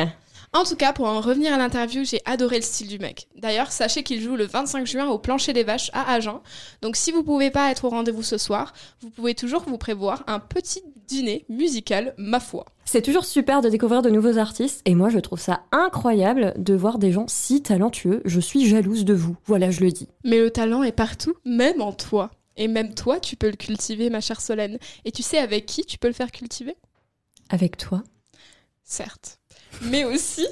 En 0.53 0.63
tout 0.63 0.77
cas, 0.77 0.93
pour 0.93 1.05
en 1.07 1.19
revenir 1.19 1.53
à 1.53 1.57
l'interview, 1.57 2.05
j'ai 2.05 2.21
adoré 2.24 2.55
le 2.57 2.62
style 2.62 2.88
du 2.88 2.97
mec. 2.97 3.27
D'ailleurs, 3.35 3.74
sachez 3.74 4.03
qu'il 4.03 4.21
joue 4.21 4.38
le 4.38 4.45
25 4.45 4.88
juin 4.88 5.07
au 5.07 5.17
Plancher 5.19 5.51
des 5.51 5.63
Vaches 5.63 5.91
à 5.93 6.13
Agen. 6.13 6.39
Donc 6.82 6.95
si 6.95 7.12
vous 7.12 7.23
pouvez 7.23 7.51
pas 7.51 7.71
être 7.71 7.84
au 7.84 7.89
rendez-vous 7.89 8.23
ce 8.23 8.38
soir, 8.38 8.73
vous 9.01 9.10
pouvez 9.10 9.36
toujours 9.36 9.63
vous 9.67 9.77
prévoir 9.77 10.23
un 10.27 10.39
petit 10.39 10.82
dîner 11.08 11.45
musical, 11.49 12.13
ma 12.17 12.39
foi. 12.39 12.65
C'est 12.88 13.02
toujours 13.02 13.26
super 13.26 13.62
de 13.62 13.69
découvrir 13.69 14.04
de 14.04 14.12
nouveaux 14.12 14.38
artistes 14.38 14.82
et 14.86 14.93
moi 14.93 15.10
je 15.10 15.17
trouve 15.19 15.39
ça 15.39 15.63
incroyable 15.71 16.54
de 16.58 16.76
voir 16.76 17.00
des 17.00 17.12
gens 17.12 17.26
si 17.28 17.63
talentueux. 17.63 18.21
Je 18.26 18.39
suis 18.39 18.67
jalouse 18.67 19.06
de 19.06 19.13
vous. 19.15 19.36
Voilà, 19.45 19.71
je 19.71 19.82
le 19.82 19.91
dis. 19.91 20.08
Mais 20.24 20.39
le 20.39 20.52
talent 20.52 20.84
est 20.84 20.91
partout, 20.91 21.34
même 21.45 21.82
en 21.82 21.91
toi. 21.93 22.30
Et 22.58 22.67
même 22.67 22.93
toi, 22.93 23.19
tu 23.19 23.36
peux 23.36 23.50
le 23.50 23.56
cultiver, 23.58 24.10
ma 24.10 24.21
chère 24.21 24.39
Solène. 24.39 24.78
Et 25.04 25.12
tu 25.12 25.24
sais 25.24 25.39
avec 25.39 25.65
qui 25.65 25.84
tu 25.84 25.98
peux 25.98 26.08
le 26.08 26.13
faire 26.13 26.32
cultiver? 26.32 26.76
Avec 27.50 27.76
toi. 27.76 28.04
Certes. 28.84 29.39
Mais 29.82 30.06
aussi 30.06 30.45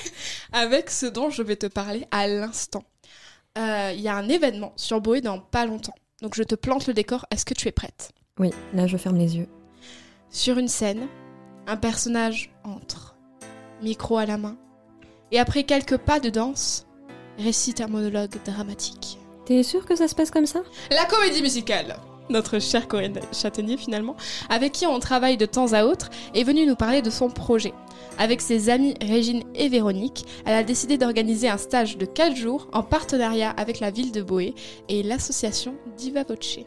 avec 0.52 0.90
ce 0.90 1.06
dont 1.06 1.30
je 1.30 1.42
vais 1.42 1.56
te 1.56 1.66
parler 1.66 2.06
à 2.10 2.28
l'instant. 2.28 2.84
Euh, 3.56 3.92
Il 3.94 4.00
y 4.00 4.08
a 4.08 4.14
un 4.14 4.28
événement 4.28 4.72
sur 4.76 5.00
Boé 5.00 5.20
dans 5.22 5.40
pas 5.40 5.64
longtemps. 5.64 5.94
Donc 6.20 6.34
je 6.36 6.42
te 6.42 6.54
plante 6.54 6.86
le 6.86 6.92
décor. 6.94 7.26
Est-ce 7.30 7.46
que 7.46 7.54
tu 7.54 7.66
es 7.66 7.72
prête? 7.72 8.12
Oui, 8.38 8.50
là 8.74 8.86
je 8.86 8.96
ferme 8.98 9.16
les 9.16 9.36
yeux. 9.38 9.48
Sur 10.30 10.58
une 10.58 10.68
scène, 10.68 11.08
un 11.68 11.76
personnage 11.76 12.50
entre, 12.64 13.14
micro 13.82 14.16
à 14.16 14.26
la 14.26 14.38
main, 14.38 14.56
et 15.30 15.38
après 15.38 15.64
quelques 15.64 15.98
pas 15.98 16.18
de 16.18 16.30
danse, 16.30 16.86
récite 17.38 17.80
un 17.80 17.86
monologue 17.86 18.34
dramatique. 18.44 19.18
T'es 19.44 19.62
sûr 19.62 19.84
que 19.86 19.94
ça 19.94 20.08
se 20.08 20.14
passe 20.14 20.30
comme 20.30 20.46
ça? 20.46 20.62
La 20.90 21.04
comédie 21.04 21.42
musicale 21.42 21.96
notre 22.30 22.58
chère 22.58 22.88
Corinne 22.88 23.20
Châtaignier 23.32 23.78
finalement, 23.78 24.14
avec 24.50 24.72
qui 24.72 24.86
on 24.86 24.98
travaille 24.98 25.38
de 25.38 25.46
temps 25.46 25.72
à 25.72 25.84
autre, 25.84 26.10
est 26.34 26.44
venue 26.44 26.66
nous 26.66 26.76
parler 26.76 27.00
de 27.00 27.08
son 27.08 27.30
projet. 27.30 27.72
Avec 28.18 28.42
ses 28.42 28.68
amies 28.68 28.94
Régine 29.00 29.44
et 29.54 29.70
Véronique, 29.70 30.26
elle 30.44 30.54
a 30.54 30.62
décidé 30.62 30.98
d'organiser 30.98 31.48
un 31.48 31.56
stage 31.56 31.96
de 31.96 32.04
4 32.04 32.36
jours 32.36 32.68
en 32.74 32.82
partenariat 32.82 33.50
avec 33.56 33.80
la 33.80 33.90
ville 33.90 34.12
de 34.12 34.20
Boé 34.20 34.54
et 34.90 35.02
l'association 35.02 35.76
Diva 35.96 36.24
Voce. 36.24 36.58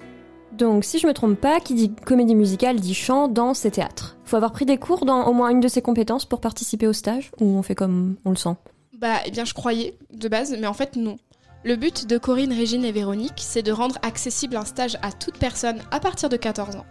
Donc, 0.57 0.83
si 0.83 0.99
je 0.99 1.07
me 1.07 1.13
trompe 1.13 1.39
pas, 1.39 1.59
qui 1.59 1.73
dit 1.73 1.91
comédie 2.05 2.35
musicale 2.35 2.79
dit 2.79 2.93
chant, 2.93 3.27
danse 3.27 3.65
et 3.65 3.71
théâtre. 3.71 4.17
Faut 4.25 4.35
avoir 4.35 4.51
pris 4.51 4.65
des 4.65 4.77
cours 4.77 5.05
dans 5.05 5.25
au 5.25 5.33
moins 5.33 5.49
une 5.49 5.59
de 5.59 5.67
ces 5.67 5.81
compétences 5.81 6.25
pour 6.25 6.41
participer 6.41 6.87
au 6.87 6.93
stage 6.93 7.31
Ou 7.39 7.57
on 7.57 7.61
fait 7.61 7.75
comme 7.75 8.17
on 8.25 8.29
le 8.31 8.35
sent? 8.35 8.55
Bah, 8.97 9.17
eh 9.25 9.31
bien, 9.31 9.45
je 9.45 9.53
croyais 9.53 9.97
de 10.13 10.27
base, 10.27 10.55
mais 10.59 10.67
en 10.67 10.73
fait, 10.73 10.95
non. 10.95 11.17
Le 11.63 11.75
but 11.75 12.07
de 12.07 12.17
Corinne, 12.17 12.53
Régine 12.53 12.83
et 12.85 12.91
Véronique, 12.91 13.33
c'est 13.37 13.61
de 13.61 13.71
rendre 13.71 13.97
accessible 14.01 14.55
un 14.55 14.65
stage 14.65 14.97
à 15.03 15.11
toute 15.11 15.37
personne 15.37 15.79
à 15.91 15.99
partir 15.99 16.27
de 16.27 16.35
14 16.35 16.75
ans. 16.75 16.85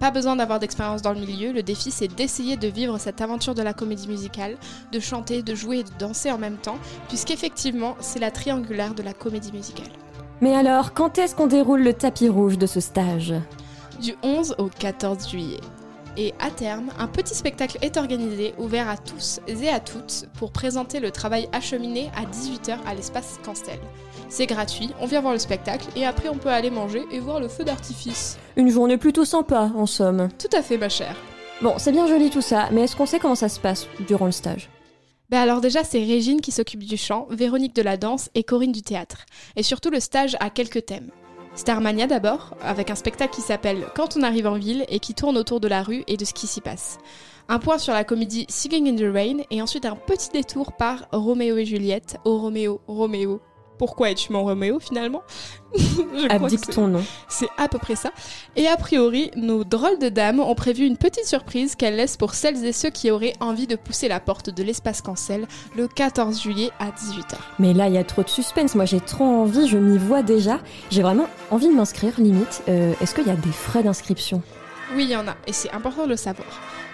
Pas 0.00 0.10
besoin 0.10 0.34
d'avoir 0.34 0.58
d'expérience 0.58 1.02
dans 1.02 1.12
le 1.12 1.20
milieu, 1.20 1.52
le 1.52 1.62
défi 1.62 1.92
c'est 1.92 2.08
d'essayer 2.08 2.56
de 2.56 2.66
vivre 2.66 2.98
cette 2.98 3.20
aventure 3.20 3.54
de 3.54 3.62
la 3.62 3.74
comédie 3.74 4.08
musicale, 4.08 4.56
de 4.92 4.98
chanter, 4.98 5.42
de 5.42 5.54
jouer 5.54 5.78
et 5.78 5.84
de 5.84 5.90
danser 6.00 6.32
en 6.32 6.38
même 6.38 6.56
temps, 6.56 6.78
puisqu'effectivement 7.08 7.96
c'est 8.00 8.18
la 8.18 8.32
triangulaire 8.32 8.94
de 8.94 9.02
la 9.02 9.12
comédie 9.12 9.52
musicale. 9.52 9.90
Mais 10.40 10.54
alors, 10.54 10.94
quand 10.94 11.18
est-ce 11.18 11.34
qu'on 11.34 11.48
déroule 11.48 11.82
le 11.82 11.94
tapis 11.94 12.28
rouge 12.28 12.58
de 12.58 12.66
ce 12.66 12.78
stage 12.80 13.34
Du 14.00 14.14
11 14.22 14.54
au 14.58 14.66
14 14.66 15.28
juillet. 15.28 15.60
Et 16.16 16.32
à 16.40 16.50
terme, 16.50 16.90
un 16.98 17.06
petit 17.06 17.34
spectacle 17.34 17.78
est 17.80 17.96
organisé, 17.96 18.54
ouvert 18.58 18.88
à 18.88 18.96
tous 18.96 19.40
et 19.46 19.68
à 19.68 19.78
toutes, 19.78 20.26
pour 20.36 20.50
présenter 20.50 20.98
le 21.00 21.10
travail 21.12 21.48
acheminé 21.52 22.10
à 22.16 22.24
18h 22.24 22.76
à 22.86 22.94
l'espace 22.94 23.38
Canstel. 23.44 23.78
C'est 24.28 24.46
gratuit, 24.46 24.90
on 25.00 25.06
vient 25.06 25.20
voir 25.20 25.32
le 25.32 25.38
spectacle 25.38 25.86
et 25.96 26.04
après 26.04 26.28
on 26.28 26.36
peut 26.36 26.48
aller 26.48 26.70
manger 26.70 27.04
et 27.12 27.20
voir 27.20 27.38
le 27.40 27.48
feu 27.48 27.64
d'artifice. 27.64 28.36
Une 28.56 28.68
journée 28.68 28.96
plutôt 28.96 29.24
sympa, 29.24 29.70
en 29.76 29.86
somme. 29.86 30.28
Tout 30.38 30.56
à 30.56 30.62
fait, 30.62 30.76
ma 30.76 30.88
chère. 30.88 31.14
Bon, 31.62 31.74
c'est 31.78 31.92
bien 31.92 32.06
joli 32.06 32.30
tout 32.30 32.42
ça, 32.42 32.68
mais 32.72 32.82
est-ce 32.82 32.96
qu'on 32.96 33.06
sait 33.06 33.18
comment 33.20 33.34
ça 33.34 33.48
se 33.48 33.60
passe 33.60 33.86
durant 34.06 34.26
le 34.26 34.32
stage? 34.32 34.70
Ben 35.30 35.40
alors 35.40 35.60
déjà, 35.60 35.84
c'est 35.84 36.02
Régine 36.02 36.40
qui 36.40 36.52
s'occupe 36.52 36.84
du 36.84 36.96
chant, 36.96 37.26
Véronique 37.30 37.76
de 37.76 37.82
la 37.82 37.98
danse 37.98 38.30
et 38.34 38.44
Corinne 38.44 38.72
du 38.72 38.80
théâtre. 38.80 39.26
Et 39.56 39.62
surtout, 39.62 39.90
le 39.90 40.00
stage 40.00 40.36
a 40.40 40.48
quelques 40.48 40.86
thèmes. 40.86 41.10
Starmania 41.54 42.06
d'abord, 42.06 42.54
avec 42.62 42.90
un 42.90 42.94
spectacle 42.94 43.34
qui 43.34 43.42
s'appelle 43.42 43.84
Quand 43.94 44.16
on 44.16 44.22
arrive 44.22 44.46
en 44.46 44.56
ville 44.56 44.86
et 44.88 45.00
qui 45.00 45.12
tourne 45.12 45.36
autour 45.36 45.60
de 45.60 45.68
la 45.68 45.82
rue 45.82 46.02
et 46.06 46.16
de 46.16 46.24
ce 46.24 46.32
qui 46.32 46.46
s'y 46.46 46.62
passe. 46.62 46.98
Un 47.48 47.58
point 47.58 47.78
sur 47.78 47.92
la 47.92 48.04
comédie 48.04 48.46
Singing 48.48 48.88
in 48.88 48.96
the 48.96 49.12
Rain 49.12 49.38
et 49.50 49.60
ensuite 49.60 49.84
un 49.84 49.96
petit 49.96 50.30
détour 50.30 50.72
par 50.72 51.08
Roméo 51.12 51.58
et 51.58 51.66
Juliette. 51.66 52.16
Oh 52.24 52.38
Roméo, 52.38 52.80
Roméo. 52.86 53.40
Pourquoi 53.78 54.10
es-tu 54.10 54.32
mon 54.32 54.42
Roméo 54.44 54.80
finalement? 54.80 55.22
Je 55.76 56.28
Abdique 56.30 56.68
ton 56.70 56.88
nom. 56.88 57.02
c'est 57.28 57.48
à 57.58 57.68
peu 57.68 57.78
près 57.78 57.94
ça. 57.94 58.10
Et 58.56 58.66
a 58.66 58.76
priori, 58.76 59.30
nos 59.36 59.64
drôles 59.64 59.98
de 59.98 60.08
dames 60.08 60.40
ont 60.40 60.54
prévu 60.54 60.86
une 60.86 60.96
petite 60.96 61.26
surprise 61.26 61.74
qu'elles 61.76 61.96
laissent 61.96 62.16
pour 62.16 62.34
celles 62.34 62.64
et 62.64 62.72
ceux 62.72 62.90
qui 62.90 63.10
auraient 63.10 63.34
envie 63.40 63.66
de 63.66 63.76
pousser 63.76 64.08
la 64.08 64.18
porte 64.20 64.50
de 64.50 64.62
l'espace 64.62 65.02
cancel 65.02 65.46
le 65.76 65.86
14 65.88 66.40
juillet 66.42 66.70
à 66.80 66.86
18h. 66.86 67.36
Mais 67.58 67.74
là, 67.74 67.88
il 67.88 67.94
y 67.94 67.98
a 67.98 68.04
trop 68.04 68.22
de 68.22 68.28
suspense. 68.28 68.74
Moi, 68.74 68.84
j'ai 68.86 69.00
trop 69.00 69.24
envie, 69.24 69.68
je 69.68 69.78
m'y 69.78 69.98
vois 69.98 70.22
déjà. 70.22 70.58
J'ai 70.90 71.02
vraiment 71.02 71.28
envie 71.50 71.68
de 71.68 71.74
m'inscrire, 71.74 72.14
limite. 72.18 72.62
Euh, 72.68 72.92
Est-ce 73.00 73.14
qu'il 73.14 73.26
y 73.26 73.30
a 73.30 73.36
des 73.36 73.52
frais 73.52 73.82
d'inscription? 73.82 74.42
Oui, 74.96 75.04
il 75.04 75.10
y 75.10 75.16
en 75.16 75.28
a, 75.28 75.36
et 75.46 75.52
c'est 75.52 75.70
important 75.72 76.04
de 76.04 76.08
le 76.10 76.16
savoir. 76.16 76.48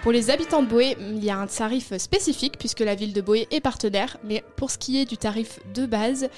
Pour 0.05 0.11
les 0.11 0.29
habitants 0.29 0.61
de 0.61 0.67
Boé, 0.67 0.95
il 0.99 1.23
y 1.23 1.31
a 1.31 1.37
un 1.39 1.47
tarif 1.47 1.91
spécifique 1.97 2.59
puisque 2.59 2.81
la 2.81 2.93
ville 2.93 3.11
de 3.11 3.21
Boé 3.21 3.47
est 3.49 3.59
partenaire, 3.59 4.17
mais 4.23 4.43
pour 4.55 4.69
ce 4.69 4.77
qui 4.77 5.01
est 5.01 5.05
du 5.05 5.17
tarif 5.17 5.59
de 5.73 5.87
base, 5.87 6.29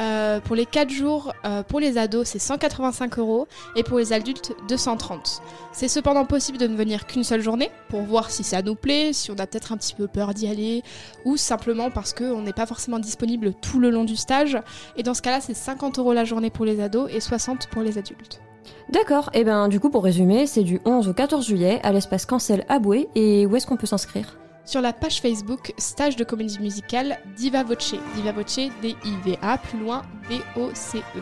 euh, 0.00 0.40
pour 0.40 0.56
les 0.56 0.66
4 0.66 0.90
jours, 0.90 1.32
euh, 1.44 1.62
pour 1.62 1.78
les 1.78 1.98
ados, 1.98 2.26
c'est 2.26 2.40
185 2.40 3.20
euros 3.20 3.46
et 3.76 3.84
pour 3.84 3.98
les 3.98 4.12
adultes, 4.12 4.56
230. 4.68 5.40
C'est 5.70 5.86
cependant 5.86 6.24
possible 6.24 6.58
de 6.58 6.66
ne 6.66 6.74
venir 6.74 7.06
qu'une 7.06 7.22
seule 7.22 7.42
journée 7.42 7.70
pour 7.90 8.02
voir 8.02 8.28
si 8.28 8.42
ça 8.42 8.60
nous 8.60 8.74
plaît, 8.74 9.12
si 9.12 9.30
on 9.30 9.34
a 9.34 9.46
peut-être 9.46 9.70
un 9.70 9.76
petit 9.76 9.94
peu 9.94 10.08
peur 10.08 10.34
d'y 10.34 10.48
aller 10.48 10.82
ou 11.24 11.36
simplement 11.36 11.92
parce 11.92 12.14
qu'on 12.14 12.42
n'est 12.42 12.52
pas 12.52 12.66
forcément 12.66 12.98
disponible 12.98 13.54
tout 13.54 13.78
le 13.78 13.90
long 13.90 14.02
du 14.02 14.16
stage. 14.16 14.58
Et 14.96 15.04
dans 15.04 15.14
ce 15.14 15.22
cas-là, 15.22 15.40
c'est 15.40 15.54
50 15.54 16.00
euros 16.00 16.12
la 16.12 16.24
journée 16.24 16.50
pour 16.50 16.64
les 16.64 16.80
ados 16.80 17.08
et 17.14 17.20
60 17.20 17.68
pour 17.68 17.82
les 17.82 17.98
adultes. 17.98 18.40
D'accord, 18.88 19.30
et 19.32 19.44
ben 19.44 19.68
du 19.68 19.80
coup 19.80 19.90
pour 19.90 20.04
résumer, 20.04 20.46
c'est 20.46 20.62
du 20.62 20.80
11 20.84 21.08
au 21.08 21.14
14 21.14 21.46
juillet 21.46 21.80
à 21.82 21.92
l'espace 21.92 22.26
Cancel 22.26 22.64
à 22.68 22.78
Boué 22.78 23.08
et 23.14 23.46
où 23.46 23.56
est-ce 23.56 23.66
qu'on 23.66 23.76
peut 23.76 23.86
s'inscrire? 23.86 24.38
Sur 24.64 24.80
la 24.80 24.92
page 24.92 25.20
Facebook 25.20 25.74
Stage 25.78 26.16
de 26.16 26.24
comédie 26.24 26.60
musicale 26.60 27.18
Diva 27.36 27.64
Voce. 27.64 27.94
Diva 28.14 28.32
Voce, 28.32 28.60
D-I-V-A, 28.80 29.58
plus 29.58 29.78
loin 29.78 30.02
V-O-C-E. 30.28 31.20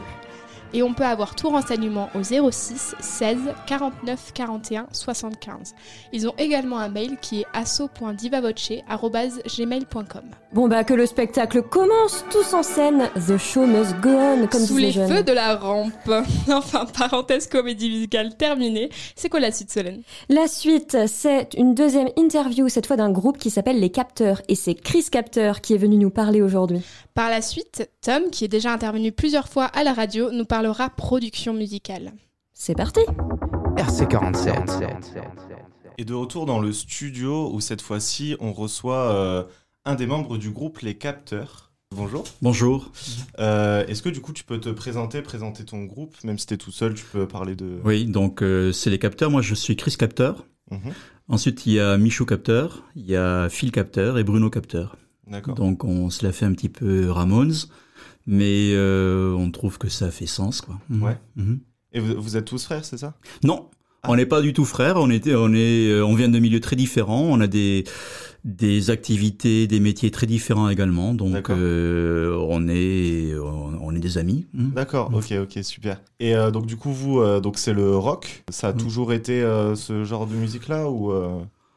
Et 0.72 0.82
on 0.82 0.94
peut 0.94 1.04
avoir 1.04 1.34
tout 1.34 1.48
renseignement 1.48 2.10
au 2.14 2.22
06 2.22 2.94
16 3.00 3.38
49 3.66 4.32
41 4.34 4.86
75. 4.92 5.74
Ils 6.12 6.28
ont 6.28 6.34
également 6.38 6.78
un 6.78 6.88
mail 6.88 7.16
qui 7.20 7.40
est 7.40 7.46
asso.divavoce.gmail.com. 7.52 10.30
Bon 10.52 10.66
bah 10.66 10.82
que 10.82 10.94
le 10.94 11.06
spectacle 11.06 11.62
commence 11.62 12.24
tous 12.28 12.54
en 12.54 12.64
scène, 12.64 13.08
the 13.14 13.38
show 13.38 13.66
must 13.66 13.94
go 14.00 14.08
on 14.08 14.48
comme 14.48 14.66
Sous 14.66 14.78
les 14.78 14.90
feux 14.92 15.22
de 15.22 15.30
la 15.30 15.54
rampe. 15.54 15.92
enfin, 16.48 16.86
parenthèse 16.86 17.46
comédie 17.46 17.88
musicale 17.88 18.36
terminée. 18.36 18.90
C'est 19.14 19.28
quoi 19.28 19.38
la 19.38 19.52
suite 19.52 19.70
Solène? 19.70 20.02
La 20.28 20.48
suite, 20.48 20.96
c'est 21.06 21.54
une 21.54 21.76
deuxième 21.76 22.08
interview, 22.16 22.68
cette 22.68 22.88
fois 22.88 22.96
d'un 22.96 23.12
groupe 23.12 23.38
qui 23.38 23.48
s'appelle 23.48 23.78
Les 23.78 23.90
Capteurs. 23.90 24.42
Et 24.48 24.56
c'est 24.56 24.74
Chris 24.74 25.04
Capteur 25.08 25.60
qui 25.60 25.74
est 25.74 25.78
venu 25.78 25.98
nous 25.98 26.10
parler 26.10 26.42
aujourd'hui. 26.42 26.82
Par 27.14 27.30
la 27.30 27.42
suite, 27.42 27.88
Tom, 28.00 28.24
qui 28.32 28.44
est 28.44 28.48
déjà 28.48 28.72
intervenu 28.72 29.12
plusieurs 29.12 29.48
fois 29.48 29.66
à 29.66 29.84
la 29.84 29.92
radio, 29.92 30.32
nous 30.32 30.46
parlera 30.46 30.90
production 30.90 31.52
musicale. 31.54 32.12
C'est 32.52 32.74
parti 32.74 33.00
RC47. 33.76 35.20
Et 35.96 36.04
de 36.04 36.14
retour 36.14 36.46
dans 36.46 36.60
le 36.60 36.72
studio 36.72 37.50
où 37.52 37.60
cette 37.60 37.82
fois-ci 37.82 38.34
on 38.40 38.52
reçoit 38.52 39.12
euh, 39.12 39.44
un 39.84 39.94
des 39.94 40.06
membres 40.06 40.38
du 40.38 40.50
groupe 40.50 40.80
Les 40.80 40.96
Capteurs. 40.96 41.72
Bonjour. 41.94 42.24
Bonjour. 42.40 42.92
Euh, 43.40 43.84
Est-ce 43.86 44.02
que 44.02 44.08
du 44.08 44.20
coup 44.20 44.32
tu 44.32 44.44
peux 44.44 44.60
te 44.60 44.68
présenter, 44.68 45.22
présenter 45.22 45.64
ton 45.64 45.84
groupe, 45.84 46.14
même 46.22 46.38
si 46.38 46.46
tu 46.46 46.54
es 46.54 46.56
tout 46.56 46.70
seul, 46.70 46.94
tu 46.94 47.04
peux 47.04 47.26
parler 47.26 47.56
de... 47.56 47.80
Oui, 47.84 48.04
donc 48.06 48.42
euh, 48.42 48.70
c'est 48.70 48.90
les 48.90 48.98
capteurs. 48.98 49.30
Moi 49.30 49.42
je 49.42 49.54
suis 49.54 49.74
Chris 49.74 49.96
Capteur. 49.98 50.44
Mhm. 50.70 50.92
Ensuite 51.28 51.66
il 51.66 51.72
y 51.72 51.80
a 51.80 51.96
Michou 51.98 52.26
Capteur, 52.26 52.84
il 52.94 53.06
y 53.06 53.16
a 53.16 53.48
Phil 53.48 53.72
Capteur 53.72 54.18
et 54.18 54.24
Bruno 54.24 54.50
Capteur. 54.50 54.96
D'accord. 55.26 55.56
Donc 55.56 55.82
on 55.82 56.10
se 56.10 56.24
l'a 56.24 56.32
fait 56.32 56.44
un 56.44 56.52
petit 56.52 56.68
peu 56.68 57.10
Ramones, 57.10 57.54
mais 58.26 58.72
euh, 58.74 59.32
on 59.34 59.50
trouve 59.50 59.78
que 59.78 59.88
ça 59.88 60.12
fait 60.12 60.26
sens. 60.26 60.60
Quoi. 60.60 60.78
Mhm. 60.90 61.02
Ouais. 61.02 61.18
Mhm. 61.34 61.60
Et 61.92 61.98
vous, 61.98 62.22
vous 62.22 62.36
êtes 62.36 62.44
tous 62.44 62.64
frères, 62.64 62.84
c'est 62.84 62.98
ça? 62.98 63.16
Non, 63.42 63.68
on 64.08 64.16
n'est 64.16 64.26
pas 64.26 64.40
du 64.40 64.52
tout 64.52 64.64
frères. 64.64 64.96
On 64.96 65.10
était, 65.10 65.34
on 65.34 65.52
est, 65.52 65.88
euh, 65.90 66.04
on 66.04 66.14
vient 66.14 66.28
de 66.28 66.38
milieux 66.38 66.60
très 66.60 66.76
différents. 66.76 67.22
On 67.22 67.40
a 67.40 67.46
des 67.46 67.84
des 68.42 68.88
activités, 68.88 69.66
des 69.66 69.80
métiers 69.80 70.10
très 70.10 70.26
différents 70.26 70.70
également. 70.70 71.12
Donc 71.12 71.50
euh, 71.50 72.34
on 72.48 72.68
est 72.68 73.34
on, 73.38 73.78
on 73.82 73.94
est 73.94 73.98
des 74.00 74.16
amis. 74.16 74.46
Mhm. 74.54 74.70
D'accord, 74.70 75.10
ok, 75.12 75.34
ok, 75.42 75.62
super. 75.62 76.00
Et 76.20 76.34
euh, 76.34 76.50
donc 76.50 76.64
du 76.64 76.76
coup 76.76 76.90
vous, 76.92 77.20
euh, 77.20 77.40
donc 77.40 77.58
c'est 77.58 77.74
le 77.74 77.94
rock. 77.96 78.42
Ça 78.48 78.68
a 78.68 78.72
Mhm. 78.72 78.78
toujours 78.78 79.12
été 79.12 79.42
ce 79.74 80.04
genre 80.04 80.26
de 80.26 80.34
musique-là 80.34 80.88
ou 80.90 81.12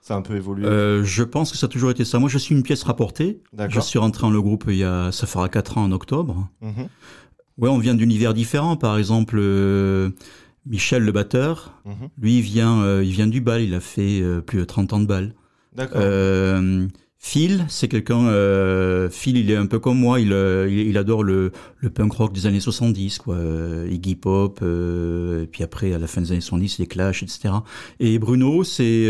ça 0.01 0.15
a 0.15 0.17
un 0.17 0.21
peu 0.21 0.35
évolué? 0.35 0.65
Euh, 0.65 1.03
je 1.03 1.23
pense 1.23 1.51
que 1.51 1.57
ça 1.57 1.65
a 1.65 1.69
toujours 1.69 1.91
été 1.91 2.03
ça. 2.05 2.19
Moi, 2.19 2.27
je 2.29 2.37
suis 2.37 2.53
une 2.55 2.63
pièce 2.63 2.83
rapportée. 2.83 3.39
Je 3.69 3.79
suis 3.79 3.99
rentré 3.99 4.21
dans 4.23 4.31
le 4.31 4.41
groupe 4.41 4.65
il 4.67 4.75
y 4.75 4.83
a, 4.83 5.11
ça 5.13 5.27
fera 5.27 5.47
4 5.49 5.77
ans 5.77 5.83
en 5.83 5.91
octobre. 5.91 6.47
Mhm, 6.61 6.87
Ouais, 7.59 7.69
on 7.69 7.77
vient 7.77 7.93
d'univers 7.93 8.33
différents. 8.33 8.75
Par 8.77 8.97
exemple, 8.97 9.37
euh, 9.39 10.09
Michel 10.65 11.03
le 11.03 11.11
batteur, 11.11 11.81
mhm. 11.85 12.09
lui, 12.19 12.37
il 12.37 12.41
vient, 12.41 12.81
euh, 12.81 13.03
il 13.03 13.11
vient 13.11 13.27
du 13.27 13.41
bal. 13.41 13.61
Il 13.61 13.73
a 13.73 13.79
fait 13.79 14.21
euh, 14.21 14.41
plus 14.41 14.59
de 14.59 14.63
30 14.65 14.93
ans 14.93 14.99
de 14.99 15.05
bal. 15.05 15.33
D'accord. 15.75 16.01
Euh, 16.01 16.87
Phil, 17.17 17.65
c'est 17.69 17.87
quelqu'un. 17.87 18.27
Phil, 19.09 19.37
il 19.37 19.49
est 19.49 19.55
un 19.55 19.65
peu 19.65 19.79
comme 19.79 19.97
moi. 19.97 20.19
Il, 20.19 20.33
il, 20.69 20.97
adore 20.97 21.23
le, 21.23 21.53
le 21.77 21.89
punk 21.89 22.11
rock 22.11 22.33
des 22.33 22.47
années 22.47 22.59
70, 22.59 23.19
quoi. 23.19 23.37
Iggy 23.89 24.15
Pop. 24.15 24.61
et 24.61 25.47
puis 25.47 25.63
après, 25.63 25.93
à 25.93 25.99
la 25.99 26.07
fin 26.07 26.19
des 26.19 26.33
années 26.33 26.41
70, 26.41 26.79
les 26.79 26.87
Clash, 26.87 27.23
etc. 27.23 27.53
Et 28.01 28.19
Bruno, 28.19 28.65
c'est 28.65 29.09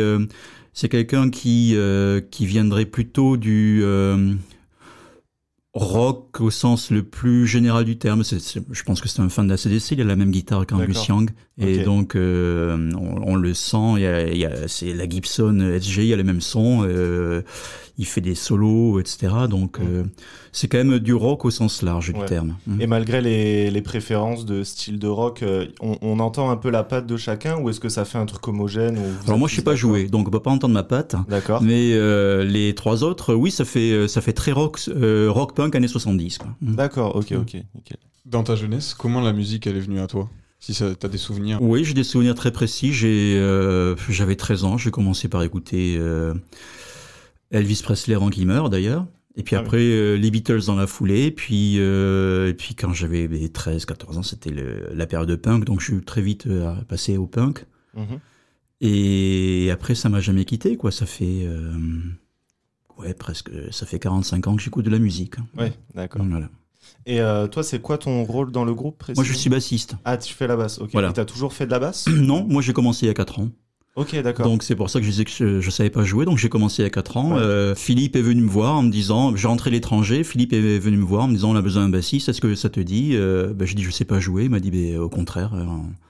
c'est 0.73 0.89
quelqu'un 0.89 1.29
qui 1.29 1.73
euh, 1.75 2.19
qui 2.19 2.45
viendrait 2.45 2.85
plutôt 2.85 3.37
du 3.37 3.81
euh, 3.83 4.33
rock 5.73 6.39
au 6.39 6.51
sens 6.51 6.91
le 6.91 7.01
plus 7.03 7.47
général 7.47 7.83
du 7.85 7.97
terme. 7.97 8.23
C'est- 8.23 8.39
c'est- 8.39 8.61
je 8.71 8.83
pense 8.83 9.01
que 9.01 9.07
c'est 9.09 9.21
un 9.21 9.29
fan 9.29 9.45
de 9.47 9.51
la 9.51 9.57
CDC. 9.57 9.93
Il 9.95 10.01
a 10.01 10.03
la 10.03 10.15
même 10.15 10.29
guitare 10.31 10.67
qu'Angus. 10.67 10.95
Young. 11.07 11.29
Et 11.57 11.77
donc, 11.83 12.15
euh, 12.15 12.91
on, 12.95 13.31
on 13.31 13.35
le 13.35 13.53
sent. 13.55 13.93
Il 13.95 14.01
y 14.01 14.05
a, 14.05 14.27
il 14.27 14.37
y 14.37 14.45
a- 14.45 14.67
c'est 14.67 14.93
la 14.93 15.09
Gibson 15.09 15.59
SG, 15.59 16.03
il 16.03 16.07
y 16.07 16.13
a 16.13 16.17
le 16.17 16.23
même 16.23 16.41
son. 16.41 16.83
euh, 16.87 17.41
il 17.97 18.05
fait 18.05 18.21
des 18.21 18.35
solos, 18.35 18.99
etc. 18.99 19.33
Donc, 19.49 19.79
euh, 19.79 20.03
c'est 20.53 20.67
quand 20.69 20.77
même 20.77 20.99
du 20.99 21.13
rock 21.13 21.43
au 21.43 21.49
sens 21.51 21.81
large 21.81 22.13
du 22.13 22.25
terme. 22.25 22.55
Mm. 22.67 22.79
Et 22.81 22.87
malgré 22.87 23.21
les, 23.21 23.69
les 23.71 23.81
préférences 23.81 24.45
de 24.45 24.63
style 24.63 24.99
de 24.99 25.07
rock, 25.07 25.43
euh, 25.43 25.65
on, 25.81 25.97
on 26.01 26.19
entend 26.19 26.49
un 26.51 26.55
peu 26.55 26.69
la 26.69 26.83
patte 26.83 27.05
de 27.07 27.17
chacun 27.17 27.57
ou 27.57 27.69
est-ce 27.69 27.79
que 27.81 27.89
ça 27.89 28.05
fait 28.05 28.17
un 28.19 28.25
truc 28.25 28.47
homogène 28.47 28.97
Alors 29.25 29.37
moi, 29.37 29.47
je 29.49 29.53
tous 29.53 29.57
sais 29.57 29.63
pas 29.63 29.71
d'accord 29.71 29.79
jouer, 29.81 30.07
donc 30.07 30.27
on 30.27 30.31
peut 30.31 30.39
pas 30.39 30.51
entendre 30.51 30.73
ma 30.73 30.83
patte. 30.83 31.15
D'accord. 31.27 31.61
Mais 31.61 31.91
euh, 31.93 32.43
les 32.45 32.73
trois 32.75 33.03
autres, 33.03 33.33
oui, 33.33 33.51
ça 33.51 33.65
fait 33.65 33.91
euh, 33.91 34.07
ça 34.07 34.21
fait 34.21 34.33
très 34.33 34.51
rock 34.51 34.79
euh, 34.87 35.27
rock 35.29 35.55
punk 35.55 35.75
années 35.75 35.87
70. 35.87 36.37
Quoi. 36.37 36.55
Mm. 36.61 36.75
D'accord, 36.75 37.15
ok, 37.15 37.33
ok, 37.33 37.53
nickel. 37.75 37.97
Dans 38.25 38.43
ta 38.43 38.55
jeunesse, 38.55 38.93
comment 38.93 39.19
la 39.19 39.33
musique 39.33 39.67
elle 39.67 39.75
est 39.75 39.81
venue 39.81 39.99
à 39.99 40.07
toi? 40.07 40.29
Si 40.59 40.73
ça- 40.73 40.95
t'as 40.95 41.09
des 41.09 41.17
souvenirs? 41.17 41.57
Oui, 41.61 41.83
j'ai 41.83 41.93
des 41.93 42.05
souvenirs 42.05 42.35
très 42.35 42.51
précis. 42.51 42.93
J'ai, 42.93 43.35
euh, 43.37 43.95
j'avais 44.07 44.37
13 44.37 44.63
ans. 44.63 44.77
J'ai 44.77 44.91
commencé 44.91 45.27
par 45.27 45.43
écouter 45.43 45.97
euh, 45.99 46.33
Elvis 47.51 47.81
Presley 47.83 48.15
avant 48.15 48.29
qu'il 48.29 48.45
meure, 48.47 48.69
d'ailleurs. 48.69 49.05
Et 49.35 49.43
puis 49.43 49.55
Ah 49.55 49.59
après, 49.59 49.81
euh, 49.81 50.15
les 50.15 50.29
Beatles 50.29 50.65
dans 50.67 50.75
la 50.75 50.87
foulée. 50.87 51.31
Puis, 51.31 51.75
euh, 51.79 52.49
et 52.49 52.53
puis 52.53 52.75
quand 52.75 52.93
j'avais 52.93 53.27
13, 53.49 53.85
14 53.85 54.17
ans, 54.17 54.23
c'était 54.23 54.51
la 54.93 55.07
période 55.07 55.29
de 55.29 55.35
punk. 55.35 55.65
Donc 55.65 55.79
je 55.79 55.91
suis 55.91 56.01
très 56.01 56.21
vite 56.21 56.47
euh, 56.47 56.75
passé 56.87 57.17
au 57.17 57.27
punk. 57.27 57.65
Mhm. 57.95 58.19
Et 58.81 59.69
après, 59.71 59.95
ça 59.95 60.09
m'a 60.09 60.19
jamais 60.19 60.45
quitté, 60.45 60.75
quoi. 60.75 60.91
Ça 60.91 61.05
fait, 61.05 61.47
ouais, 62.97 63.13
presque, 63.13 63.49
ça 63.71 63.85
fait 63.85 63.97
45 63.97 64.47
ans 64.47 64.55
que 64.57 64.61
j'écoute 64.61 64.83
de 64.83 64.89
la 64.89 64.99
musique. 64.99 65.35
Ouais, 65.57 65.71
d'accord. 65.95 66.25
Voilà. 66.25 66.49
Et 67.05 67.19
toi, 67.49 67.63
c'est 67.63 67.81
quoi 67.81 67.97
ton 67.97 68.25
rôle 68.25 68.51
dans 68.51 68.65
le 68.65 68.73
groupe 68.73 69.05
Moi, 69.15 69.23
je 69.23 69.31
suis 69.31 69.49
bassiste. 69.49 69.95
Ah, 70.03 70.17
tu 70.17 70.33
fais 70.33 70.47
la 70.47 70.57
basse, 70.57 70.79
ok. 70.79 70.89
Voilà. 70.91 71.11
Et 71.11 71.13
t'as 71.13 71.23
toujours 71.23 71.53
fait 71.53 71.65
de 71.65 71.71
la 71.71 71.79
basse? 71.79 72.07
Non, 72.09 72.43
moi, 72.43 72.61
j'ai 72.61 72.73
commencé 72.73 73.05
il 73.05 73.07
y 73.07 73.11
a 73.11 73.13
4 73.13 73.39
ans. 73.39 73.51
Ok, 73.95 74.15
d'accord. 74.21 74.45
Donc 74.45 74.63
c'est 74.63 74.75
pour 74.75 74.89
ça 74.89 74.99
que 74.99 75.05
je 75.05 75.11
disais 75.11 75.23
que 75.23 75.29
je, 75.31 75.61
je 75.61 75.69
savais 75.69 75.91
pas 75.91 76.03
jouer. 76.03 76.25
Donc 76.25 76.39
j'ai 76.39 76.49
commencé 76.49 76.83
a 76.83 76.89
4 76.89 77.17
ans. 77.17 77.31
Ouais. 77.33 77.39
Euh, 77.39 77.75
Philippe 77.75 78.15
est 78.15 78.21
venu 78.23 78.41
me 78.41 78.49
voir 78.49 78.75
en 78.75 78.81
me 78.81 78.89
disant, 78.89 79.35
j'ai 79.35 79.47
rentré 79.47 79.69
à 79.69 79.73
l'étranger. 79.73 80.23
Philippe 80.23 80.53
est 80.53 80.79
venu 80.79 80.97
me 80.97 81.05
voir 81.05 81.25
en 81.25 81.27
me 81.27 81.33
disant, 81.35 81.51
on 81.51 81.55
a 81.55 81.61
besoin 81.61 81.83
d'un 81.83 81.89
bassiste. 81.89 82.27
Est-ce 82.27 82.41
que 82.41 82.55
ça 82.55 82.69
te 82.69 82.79
dit? 82.79 83.11
Euh, 83.13 83.53
ben, 83.53 83.65
J'ai 83.67 83.75
dit, 83.75 83.83
je 83.83 83.91
sais 83.91 84.05
pas 84.05 84.19
jouer. 84.19 84.45
Il 84.45 84.49
m'a 84.49 84.59
dit, 84.59 84.71
ben, 84.71 84.97
au 84.97 85.09
contraire, 85.09 85.53
euh, 85.53 85.65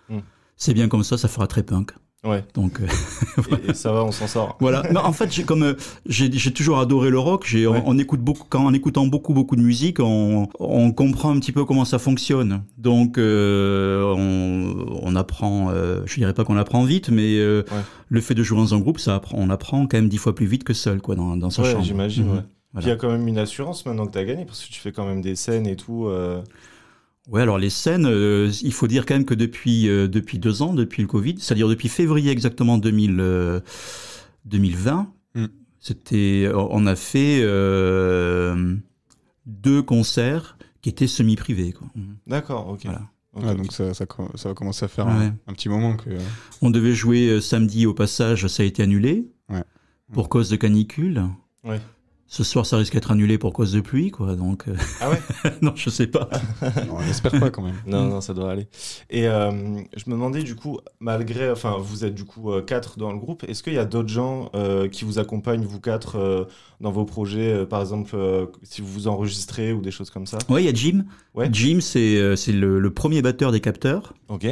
Mm. 0.10 0.20
c'est 0.58 0.74
bien 0.74 0.88
comme 0.90 1.04
ça, 1.04 1.18
ça 1.18 1.28
fera 1.28 1.48
très 1.48 1.64
punk. 1.64 1.92
Ouais. 2.26 2.44
Donc 2.54 2.80
euh, 2.80 2.88
Et, 3.68 3.72
et 3.72 3.74
ça 3.74 3.92
va, 3.92 4.04
on 4.06 4.12
s'en 4.12 4.28
sort. 4.28 4.56
voilà. 4.62 4.84
Mais 4.92 4.98
en 5.00 5.12
fait, 5.12 5.32
j'ai 5.32 5.44
comme 5.44 5.64
euh, 5.64 5.74
j'ai 6.06 6.30
toujours 6.54 6.80
adoré 6.80 7.10
le 7.10 7.20
rock. 7.20 7.44
J'ai 7.46 7.68
Ouais. 7.68 7.82
on, 7.86 7.96
on 7.96 7.98
écoute 7.98 8.22
beaucoup 8.22 8.46
quand 8.50 8.66
en 8.66 8.74
écoutant 8.74 9.06
beaucoup 9.08 9.34
beaucoup 9.34 9.56
de 9.58 9.62
musique, 9.62 10.00
on 10.00 10.48
on 10.60 10.92
comprend 10.94 11.32
un 11.36 11.40
petit 11.40 11.52
peu 11.52 11.66
comment 11.66 11.84
ça 11.86 12.00
fonctionne. 12.00 12.64
Donc 12.78 13.18
euh, 13.18 14.04
on 14.16 15.00
on 15.04 15.16
apprend. 15.16 15.70
Euh, 15.72 16.02
je 16.06 16.16
dirais 16.16 16.34
pas 16.34 16.46
qu'on 16.46 16.58
apprend 16.58 16.84
vite, 16.86 17.10
mais 17.10 17.38
euh, 17.40 17.64
Ouais. 17.72 17.82
le 18.10 18.22
fait 18.22 18.36
de 18.36 18.44
jouer 18.44 18.58
dans 18.58 18.74
un 18.74 18.80
groupe, 18.80 19.00
ça 19.00 19.16
apprend, 19.16 19.38
on 19.40 19.50
apprend 19.50 19.86
quand 19.88 19.98
même 19.98 20.10
dix 20.10 20.18
fois 20.18 20.34
plus 20.36 20.46
vite 20.46 20.64
que 20.64 20.74
seul, 20.74 21.02
quoi, 21.02 21.16
dans 21.16 21.36
dans 21.36 21.50
sa 21.50 21.62
Ouais, 21.64 21.72
chambre. 21.72 21.84
j'imagine, 21.84 22.30
ouais. 22.30 22.42
Puis 22.76 22.86
il 22.86 22.88
y 22.88 22.92
a 22.92 22.96
quand 22.96 23.12
même 23.12 23.28
une 23.28 23.38
assurance 23.38 23.86
maintenant 23.86 24.06
que 24.08 24.12
t'as 24.14 24.24
gagné 24.24 24.46
parce 24.46 24.64
que 24.66 24.72
tu 24.74 24.80
fais 24.80 24.92
quand 24.92 25.06
même 25.06 25.22
des 25.22 25.36
scènes 25.36 25.68
et 25.68 25.76
tout. 25.76 26.08
Ouais, 27.30 27.42
alors 27.42 27.58
les 27.58 27.70
scènes, 27.70 28.06
euh, 28.06 28.52
il 28.64 28.74
faut 28.74 28.88
dire 28.88 29.06
quand 29.06 29.14
même 29.16 29.24
que 29.26 29.34
depuis 29.34 29.88
euh, 29.88 30.08
depuis 30.10 30.40
deux 30.40 30.62
ans, 30.62 30.74
depuis 30.74 31.02
le 31.02 31.08
Covid, 31.08 31.36
c'est-à-dire 31.40 31.70
depuis 31.70 31.88
février 31.88 32.32
exactement 32.32 32.78
2000, 32.78 33.18
euh, 33.20 33.60
2020, 34.46 35.12
Mm. 35.36 35.46
c'était, 35.80 36.50
on 36.54 36.86
a 36.86 36.96
fait 36.96 37.40
euh, 37.44 38.76
deux 39.46 39.82
concerts 39.82 40.58
qui 40.82 40.90
étaient 40.90 41.08
semi-privés. 41.08 41.72
quoi. 41.74 41.88
D'accord, 42.28 42.68
ok. 42.70 42.82
Voilà. 42.84 43.02
Ok, 43.36 43.44
Ah, 43.48 43.56
donc 43.56 43.72
ça, 43.72 43.94
ça, 43.96 44.06
co- 44.06 44.30
ça 44.36 44.50
va 44.50 44.54
commencer 44.56 44.86
à 44.86 44.88
faire 44.90 45.08
Ouais. 45.08 45.14
un, 45.14 45.36
un 45.48 45.54
petit 45.54 45.70
moment 45.70 45.96
que. 45.96 46.10
On 46.62 46.70
devait 46.70 46.94
jouer 46.94 47.42
samedi 47.42 47.86
au 47.88 47.94
passage, 47.96 48.46
ça 48.48 48.62
a 48.62 48.66
été 48.66 48.84
annulé 48.84 49.28
Ouais. 49.50 49.64
pour 50.12 50.30
cause 50.30 50.50
de 50.50 50.56
canicule. 50.56 51.24
Ouais. 51.64 51.80
Ce 52.28 52.44
soir, 52.44 52.66
ça 52.66 52.78
risque 52.78 52.94
d'être 52.94 53.12
annulé 53.12 53.38
pour 53.38 53.54
cause 53.54 53.72
de 53.74 53.80
pluie, 53.80 54.10
quoi. 54.10 54.36
Donc, 54.36 54.68
euh, 54.68 54.76
Ah 55.02 55.12
ouais 55.12 55.22
non, 55.62 55.74
je 55.76 55.92
sais 55.92 56.08
pas. 56.08 56.30
Non, 56.88 56.96
on 56.98 57.02
espère 57.02 57.40
pas 57.40 57.52
quand 57.52 57.62
même. 57.62 57.76
Non, 57.86 58.06
non, 58.10 58.22
ça 58.22 58.34
doit 58.34 58.52
aller. 58.52 58.68
Et 59.12 59.28
euh, 59.28 59.52
je 59.96 60.04
me 60.08 60.12
demandais 60.16 60.42
du 60.42 60.56
coup, 60.56 60.80
malgré, 61.00 61.52
enfin, 61.52 61.76
vous 61.80 62.06
êtes 62.06 62.16
du 62.16 62.24
coup 62.26 62.52
euh, 62.52 62.64
quatre 62.64 62.98
dans 62.98 63.12
le 63.12 63.20
groupe, 63.20 63.44
est-ce 63.48 63.62
qu'il 63.62 63.74
y 63.74 63.78
a 63.78 63.86
d'autres 63.86 64.10
gens 64.10 64.50
euh, 64.56 64.88
qui 64.88 65.06
vous 65.06 65.20
accompagnent, 65.20 65.64
vous 65.66 65.80
quatre, 65.80 66.16
euh, 66.18 66.46
dans 66.82 66.92
vos 66.92 67.06
projets, 67.06 67.54
euh, 67.54 67.66
par 67.68 67.82
exemple, 67.82 68.12
euh, 68.16 68.48
si 68.64 68.82
vous 68.82 68.88
vous 68.92 69.08
enregistrez 69.08 69.72
ou 69.72 69.82
des 69.82 69.92
choses 69.92 70.10
comme 70.10 70.26
ça? 70.26 70.40
Ouais, 70.50 70.64
il 70.64 70.66
y 70.66 70.70
a 70.70 70.74
Jim. 70.74 71.04
Ouais. 71.36 71.50
Jim, 71.52 71.80
c'est 71.82 72.18
euh, 72.18 72.36
c'est 72.36 72.52
le, 72.54 72.80
le 72.80 72.94
premier 72.94 73.22
batteur 73.22 73.52
des 73.52 73.60
capteurs. 73.62 74.14
Ok. 74.30 74.48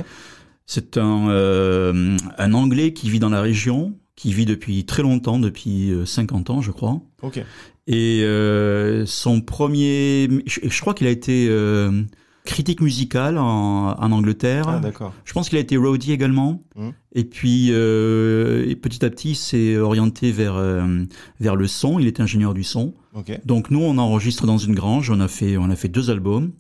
C'est 0.68 0.98
un, 0.98 1.30
euh, 1.30 2.16
un 2.38 2.54
Anglais 2.54 2.94
qui 2.94 3.10
vit 3.10 3.20
dans 3.20 3.30
la 3.30 3.42
région, 3.42 3.94
qui 4.22 4.34
vit 4.34 4.46
depuis 4.46 4.86
très 4.86 5.02
longtemps, 5.02 5.40
depuis 5.40 5.90
euh, 5.90 6.06
50 6.06 6.52
ans, 6.52 6.62
je 6.62 6.70
crois. 6.70 7.02
Ok. 7.24 7.44
Et 7.88 8.22
euh, 8.22 9.04
son 9.08 9.42
premier, 9.42 10.30
je, 10.46 10.60
je 10.64 10.82
crois 10.82 10.94
qu'il 10.94 11.08
a 11.08 11.10
été 11.10 11.48
euh, 11.50 12.04
critique 12.46 12.82
musical 12.82 13.40
en, 13.40 13.96
en 13.98 14.12
Angleterre. 14.12 14.68
Ah, 14.68 14.80
d'accord. 14.80 15.12
Je 15.26 15.34
pense 15.34 15.50
qu'il 15.50 15.58
a 15.58 15.62
été 15.62 15.76
roadie 15.76 16.12
également. 16.12 16.62
Mm. 16.76 16.90
Et 17.14 17.24
puis 17.24 17.70
euh, 17.72 18.70
et 18.70 18.76
petit 18.76 19.04
à 19.04 19.10
petit, 19.10 19.32
il 19.32 19.36
s'est 19.36 19.78
orienté 19.78 20.32
vers 20.32 20.56
euh, 20.56 21.04
vers 21.40 21.56
le 21.56 21.66
son. 21.66 21.98
Il 21.98 22.06
est 22.06 22.20
ingénieur 22.20 22.54
du 22.54 22.64
son. 22.64 22.94
Ok. 23.16 23.40
Donc 23.44 23.72
nous, 23.72 23.82
on 23.82 23.98
enregistre 23.98 24.46
dans 24.46 24.60
une 24.60 24.76
grange. 24.76 25.10
On 25.10 25.20
a 25.20 25.28
fait 25.28 25.58
on 25.58 25.72
a 25.72 25.76
fait 25.76 25.90
deux 25.90 26.12
albums. 26.12 26.52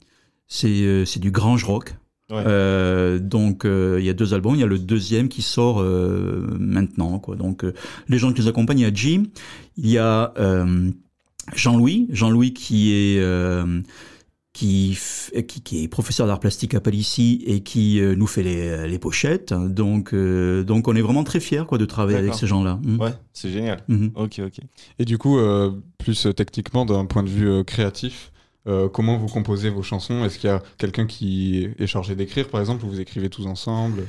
C'est 0.47 0.67
euh, 0.81 1.05
c'est 1.05 1.19
du 1.19 1.29
grange 1.29 1.63
rock. 1.63 1.93
Ouais. 2.31 2.43
Euh, 2.47 3.19
donc 3.19 3.65
euh, 3.65 3.97
il 3.99 4.05
y 4.05 4.09
a 4.09 4.13
deux 4.13 4.33
albums, 4.33 4.55
il 4.55 4.61
y 4.61 4.63
a 4.63 4.67
le 4.67 4.79
deuxième 4.79 5.27
qui 5.27 5.41
sort 5.41 5.81
euh, 5.81 6.47
maintenant 6.59 7.19
quoi. 7.19 7.35
Donc 7.35 7.63
euh, 7.63 7.73
les 8.07 8.17
gens 8.17 8.31
qui 8.31 8.41
nous 8.41 8.47
accompagnent, 8.47 8.79
il 8.79 8.83
y 8.83 8.85
a 8.85 8.93
Jim, 8.93 9.23
il 9.77 9.89
y 9.89 9.97
a 9.97 10.33
euh, 10.39 10.89
Jean-Louis, 11.55 12.07
Jean-Louis 12.11 12.53
qui 12.53 12.93
est 12.93 13.19
euh, 13.19 13.81
qui, 14.53 14.91
f- 14.93 15.45
qui, 15.45 15.61
qui 15.61 15.83
est 15.83 15.87
professeur 15.87 16.27
d'art 16.27 16.39
plastique 16.41 16.73
à 16.75 16.81
Palissy 16.81 17.41
et 17.45 17.61
qui 17.61 18.01
euh, 18.01 18.15
nous 18.15 18.27
fait 18.27 18.43
les, 18.43 18.87
les 18.87 18.99
pochettes. 18.99 19.53
Donc 19.53 20.13
euh, 20.13 20.63
donc 20.63 20.87
on 20.87 20.95
est 20.95 21.01
vraiment 21.01 21.23
très 21.23 21.39
fiers 21.39 21.63
quoi 21.67 21.77
de 21.77 21.85
travailler 21.85 22.17
avec 22.17 22.33
ces 22.33 22.47
gens-là. 22.47 22.79
Mm. 22.83 22.99
Ouais, 22.99 23.13
c'est 23.33 23.49
génial. 23.49 23.81
Mhm. 23.87 24.11
Ok, 24.15 24.41
ok. 24.45 24.59
Et 24.99 25.05
du 25.05 25.17
coup, 25.17 25.37
euh, 25.37 25.71
plus 25.97 26.27
techniquement, 26.35 26.85
d'un 26.85 27.05
point 27.05 27.23
de 27.23 27.29
vue 27.29 27.49
euh, 27.49 27.63
créatif, 27.63 28.30
euh, 28.67 28.89
comment 28.89 29.17
vous 29.17 29.27
composez 29.27 29.69
vos 29.69 29.83
chansons? 29.83 30.23
Est-ce 30.23 30.39
qu'il 30.39 30.49
y 30.49 30.53
a 30.53 30.61
quelqu'un 30.77 31.07
qui 31.07 31.69
est 31.77 31.87
chargé 31.87 32.15
d'écrire, 32.15 32.49
par 32.49 32.59
exemple, 32.59 32.85
ou 32.85 32.89
vous 32.89 32.99
écrivez 32.99 33.29
tous 33.29 33.45
ensemble? 33.47 34.03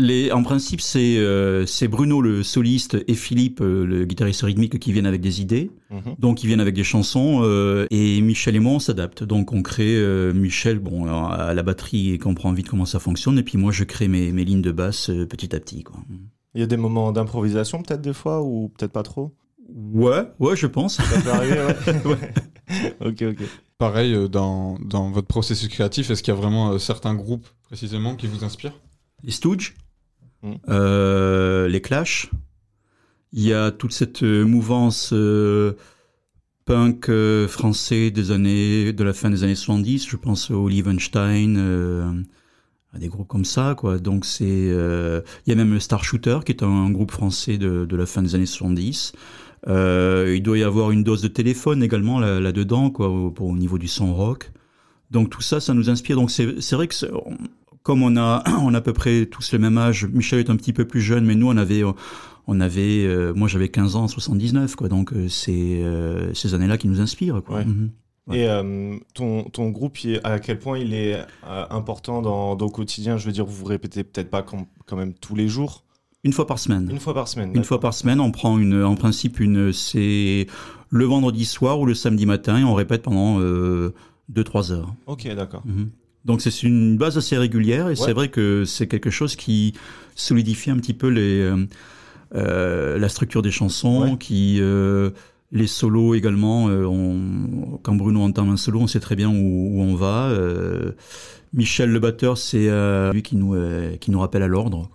Les, 0.00 0.30
en 0.30 0.44
principe, 0.44 0.80
c'est 0.80 1.18
euh, 1.18 1.66
c'est 1.66 1.88
Bruno 1.88 2.20
le 2.20 2.44
soliste 2.44 2.96
et 3.08 3.14
Philippe 3.14 3.60
euh, 3.60 3.84
le 3.84 4.04
guitariste 4.04 4.42
rythmique 4.42 4.78
qui 4.78 4.92
viennent 4.92 5.06
avec 5.06 5.20
des 5.20 5.40
idées. 5.40 5.72
Mhm. 5.90 6.14
Donc 6.20 6.44
ils 6.44 6.46
viennent 6.46 6.60
avec 6.60 6.76
des 6.76 6.84
chansons 6.84 7.40
euh, 7.42 7.84
et 7.90 8.20
Michel 8.20 8.54
et 8.54 8.60
moi 8.60 8.74
on 8.74 8.78
s'adapte. 8.78 9.24
Donc 9.24 9.52
on 9.52 9.60
crée 9.60 9.96
euh, 9.96 10.32
Michel 10.32 10.78
bon 10.78 11.06
à 11.06 11.52
la 11.52 11.62
batterie 11.64 12.12
et 12.12 12.18
comprend 12.18 12.52
vite 12.52 12.68
comment 12.68 12.84
ça 12.84 13.00
fonctionne 13.00 13.38
et 13.38 13.42
puis 13.42 13.58
moi 13.58 13.72
je 13.72 13.82
crée 13.82 14.06
mes, 14.06 14.30
mes 14.30 14.44
lignes 14.44 14.62
de 14.62 14.70
basse 14.70 15.10
euh, 15.10 15.26
petit 15.26 15.56
à 15.56 15.58
petit 15.58 15.82
quoi. 15.82 15.96
Il 16.54 16.60
y 16.60 16.64
a 16.64 16.68
des 16.68 16.76
moments 16.76 17.10
d'improvisation 17.10 17.82
peut-être 17.82 18.00
des 18.00 18.12
fois 18.12 18.40
ou 18.42 18.68
peut-être 18.78 18.92
pas 18.92 19.02
trop? 19.02 19.34
Ouais, 19.68 20.22
ouais, 20.38 20.56
je 20.56 20.66
pense. 20.66 20.96
Ça 20.96 21.20
peut 21.20 21.30
arriver, 21.30 21.58
ouais. 21.58 22.16
ok, 23.04 23.22
ok. 23.22 23.48
Pareil, 23.78 24.12
euh, 24.14 24.28
dans, 24.28 24.76
dans 24.80 25.10
votre 25.10 25.28
processus 25.28 25.68
créatif, 25.68 26.10
est-ce 26.10 26.22
qu'il 26.22 26.34
y 26.34 26.36
a 26.36 26.40
vraiment 26.40 26.72
euh, 26.72 26.78
certains 26.78 27.14
groupes 27.14 27.46
précisément 27.62 28.16
qui 28.16 28.26
vous 28.26 28.44
inspirent? 28.44 28.78
Les 29.22 29.32
Stooges, 29.32 29.74
Mm. 30.42 30.52
euh, 30.68 31.68
les 31.68 31.80
Clash. 31.80 32.30
Il 33.32 33.42
y 33.42 33.52
a 33.52 33.70
toute 33.72 33.92
cette 33.92 34.22
mouvance 34.22 35.10
euh, 35.12 35.72
punk 36.64 37.08
euh, 37.08 37.48
français 37.48 38.10
des 38.10 38.30
années 38.30 38.92
de 38.92 39.04
la 39.04 39.12
fin 39.12 39.30
des 39.30 39.42
années 39.42 39.54
70. 39.56 40.08
Je 40.08 40.16
pense 40.16 40.50
au 40.50 40.68
Liebenstein, 40.68 41.56
euh, 41.58 42.10
à 42.94 42.98
des 42.98 43.08
groupes 43.08 43.28
comme 43.28 43.44
ça, 43.44 43.74
quoi. 43.76 43.98
Donc 43.98 44.24
c'est, 44.24 44.44
euh, 44.46 45.20
il 45.44 45.50
y 45.50 45.52
a 45.52 45.56
même 45.56 45.72
le 45.72 45.80
Star 45.80 46.04
Shooter 46.04 46.38
qui 46.46 46.52
est 46.52 46.62
un, 46.62 46.90
groupe 46.90 47.10
français 47.10 47.58
de, 47.58 47.84
de 47.84 47.96
la 47.96 48.06
fin 48.06 48.22
des 48.22 48.34
années 48.34 48.46
70. 48.46 49.12
Euh, 49.66 50.34
il 50.36 50.42
doit 50.42 50.58
y 50.58 50.62
avoir 50.62 50.90
une 50.92 51.02
dose 51.02 51.20
de 51.22 51.28
téléphone 51.28 51.82
également 51.82 52.20
là- 52.20 52.38
là-dedans, 52.40 52.90
quoi, 52.90 53.08
au, 53.08 53.30
pour- 53.30 53.48
au 53.48 53.56
niveau 53.56 53.76
du 53.78 53.88
son 53.88 54.14
rock. 54.14 54.52
Donc 55.10 55.30
tout 55.30 55.40
ça, 55.42 55.58
ça 55.60 55.74
nous 55.74 55.90
inspire. 55.90 56.16
Donc 56.16 56.30
c'est 56.30 56.72
vrai 56.76 56.86
que 56.86 56.94
comme 57.82 58.02
on 58.02 58.16
a 58.16 58.44
on 58.62 58.74
a 58.74 58.78
à 58.78 58.80
peu 58.80 58.92
près 58.92 59.26
tous 59.26 59.52
le 59.52 59.58
même 59.58 59.78
âge, 59.78 60.06
Michel 60.06 60.38
est 60.38 60.50
un 60.50 60.56
petit 60.56 60.72
peu 60.72 60.84
plus 60.84 61.00
jeune, 61.00 61.24
mais 61.24 61.34
nous 61.34 61.48
on 61.48 61.56
avait 61.56 61.82
on 62.46 62.60
avait 62.60 63.04
euh, 63.06 63.32
moi 63.34 63.48
j'avais 63.48 63.68
15 63.68 63.96
ans 63.96 64.04
en 64.04 64.08
79 64.08 64.76
quoi. 64.76 64.88
Donc 64.88 65.12
euh, 65.12 65.28
c'est 65.28 65.52
euh, 65.82 66.32
ces 66.34 66.54
années-là 66.54 66.78
qui 66.78 66.86
nous 66.88 67.00
inspirent 67.00 67.42
quoi. 67.44 67.58
Ouais. 67.58 67.64
Mhm. 67.64 67.90
Et 68.30 68.46
ton, 69.14 69.44
ton 69.44 69.70
groupe, 69.70 69.96
à 70.22 70.38
quel 70.38 70.58
point 70.58 70.78
il 70.78 70.92
est 70.92 71.16
important 71.70 72.20
dans, 72.20 72.56
dans 72.56 72.66
le 72.66 72.70
quotidien? 72.70 73.16
Je 73.16 73.24
veux 73.24 73.32
dire, 73.32 73.46
vous 73.46 73.54
vous 73.56 73.64
répétez 73.64 74.04
peut-être 74.04 74.28
pas 74.28 74.42
quand, 74.42 74.66
quand 74.84 74.96
même 74.96 75.14
tous 75.14 75.34
les 75.34 75.48
jours 75.48 75.82
Une 76.24 76.32
fois 76.32 76.46
par 76.46 76.58
semaine. 76.58 76.88
Une 76.90 76.98
fois 76.98 77.14
par 77.14 77.28
semaine. 77.28 77.52
Une 77.54 77.64
fois 77.64 77.80
par 77.80 77.94
semaine, 77.94 78.20
on 78.20 78.30
prend 78.32 78.58
une, 78.58 78.82
en 78.82 78.96
principe 78.96 79.38
une, 79.40 79.72
c'est 79.72 80.46
le 80.90 81.04
vendredi 81.04 81.44
soir 81.44 81.78
ou 81.80 81.86
le 81.86 81.94
samedi 81.94 82.26
matin 82.26 82.58
et 82.58 82.64
on 82.64 82.74
répète 82.74 83.02
pendant 83.02 83.38
2-3 84.32 84.72
heures. 84.72 84.94
Ok, 85.06 85.28
d'accord. 85.34 85.62
Mhm. 85.64 85.90
Donc 86.24 86.40
c'est 86.42 86.62
une 86.64 86.96
base 86.98 87.16
assez 87.16 87.36
régulière 87.38 87.86
et 87.86 87.90
Ouais. 87.90 87.96
c'est 87.96 88.12
vrai 88.12 88.28
que 88.28 88.64
c'est 88.64 88.86
quelque 88.88 89.10
chose 89.10 89.36
qui 89.36 89.74
solidifie 90.16 90.70
un 90.70 90.76
petit 90.76 90.92
peu 90.92 91.08
les, 91.08 91.40
euh, 91.40 91.66
euh, 92.34 92.98
la 92.98 93.08
structure 93.08 93.40
des 93.40 93.52
chansons, 93.52 94.16
qui 94.16 94.58
euh, 94.60 95.10
les 95.52 95.66
solos 95.68 96.14
également. 96.14 96.68
euh, 96.68 96.84
on- 96.84 97.78
quand 97.82 97.94
Bruno 97.94 98.20
entend 98.22 98.50
un 98.50 98.56
solo, 98.56 98.80
on 98.80 98.86
sait 98.88 99.00
très 99.00 99.14
bien 99.16 99.30
où, 99.30 99.34
où 99.78 99.80
on 99.82 99.94
va. 99.94 100.26
euh, 100.28 100.92
Michel 101.54 101.90
le 101.90 102.00
batteur, 102.00 102.36
c'est 102.36 102.68
euh, 102.68 103.10
lui 103.12 103.22
qui 103.22 103.36
nous 103.36 103.54
euh, 103.54 103.96
qui 103.96 104.10
nous 104.10 104.18
rappelle 104.20 104.42
à 104.42 104.48
l'ordre. 104.48 104.90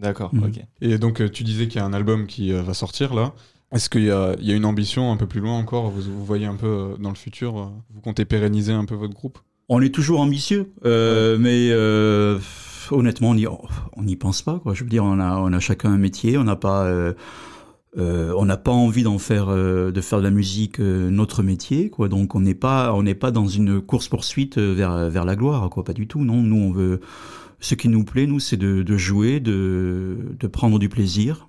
D'accord, 0.00 0.30
Mhm. 0.34 0.44
ok. 0.44 0.60
Et 0.80 0.98
donc, 0.98 1.20
euh, 1.20 1.28
tu 1.28 1.44
disais 1.44 1.68
qu'il 1.68 1.80
y 1.80 1.82
a 1.82 1.86
un 1.86 1.92
album 1.92 2.26
qui 2.26 2.52
euh, 2.52 2.62
va 2.62 2.74
sortir 2.74 3.14
là. 3.14 3.32
Est-ce 3.72 3.88
qu'il 3.88 4.02
y 4.04 4.10
a, 4.10 4.34
il 4.40 4.46
y 4.46 4.52
a 4.52 4.56
une 4.56 4.64
ambition 4.64 5.12
un 5.12 5.16
peu 5.16 5.26
plus 5.26 5.40
loin 5.40 5.56
encore? 5.58 5.90
Vous, 5.90 6.02
vous 6.02 6.24
voyez 6.24 6.46
un 6.46 6.56
peu 6.56 6.66
euh, 6.66 6.96
dans 6.98 7.10
le 7.10 7.14
futur 7.16 7.70
Vous 7.94 8.00
comptez 8.00 8.24
pérenniser 8.24 8.72
un 8.72 8.84
peu 8.84 8.94
votre 8.94 9.14
groupe? 9.14 9.38
On 9.68 9.80
est 9.80 9.94
toujours 9.94 10.20
ambitieux, 10.20 10.72
euh, 10.84 11.36
mais 11.38 11.68
euh, 11.70 12.40
honnêtement, 12.90 13.30
on 13.30 13.34
n'y 13.36 13.46
on 13.46 14.02
n'y 14.02 14.16
pense 14.16 14.42
pas. 14.42 14.58
Quoi. 14.58 14.74
Je 14.74 14.82
veux 14.82 14.90
dire, 14.90 15.04
on 15.04 15.20
a, 15.20 15.36
on 15.36 15.52
a 15.52 15.60
chacun 15.60 15.92
un 15.92 15.98
métier, 15.98 16.36
on 16.38 16.42
n'a 16.44 16.56
pas, 16.56 16.84
euh, 16.86 17.12
euh, 17.96 18.32
on 18.36 18.44
n'a 18.46 18.56
pas 18.56 18.72
envie 18.72 19.04
d'en 19.04 19.18
faire, 19.18 19.46
euh, 19.50 19.92
de 19.92 20.00
faire 20.00 20.18
de 20.18 20.24
la 20.24 20.30
musique 20.32 20.80
euh, 20.80 21.08
notre 21.10 21.44
métier. 21.44 21.90
Quoi. 21.90 22.08
Donc, 22.08 22.34
on 22.34 22.40
n'est 22.40 22.54
pas, 22.56 22.92
on 22.94 23.04
n'est 23.04 23.14
pas 23.14 23.30
dans 23.30 23.46
une 23.46 23.80
course 23.80 24.08
poursuite 24.08 24.58
vers, 24.58 25.08
vers 25.08 25.24
la 25.24 25.36
gloire. 25.36 25.70
Quoi. 25.70 25.84
Pas 25.84 25.92
du 25.92 26.08
tout. 26.08 26.24
Non, 26.24 26.42
nous, 26.42 26.56
on 26.56 26.72
veut. 26.72 27.00
Ce 27.60 27.74
qui 27.74 27.88
nous 27.88 28.04
plaît, 28.04 28.26
nous, 28.26 28.40
c'est 28.40 28.56
de, 28.56 28.82
de 28.82 28.96
jouer, 28.96 29.38
de, 29.40 30.16
de 30.38 30.46
prendre 30.46 30.78
du 30.78 30.88
plaisir, 30.88 31.48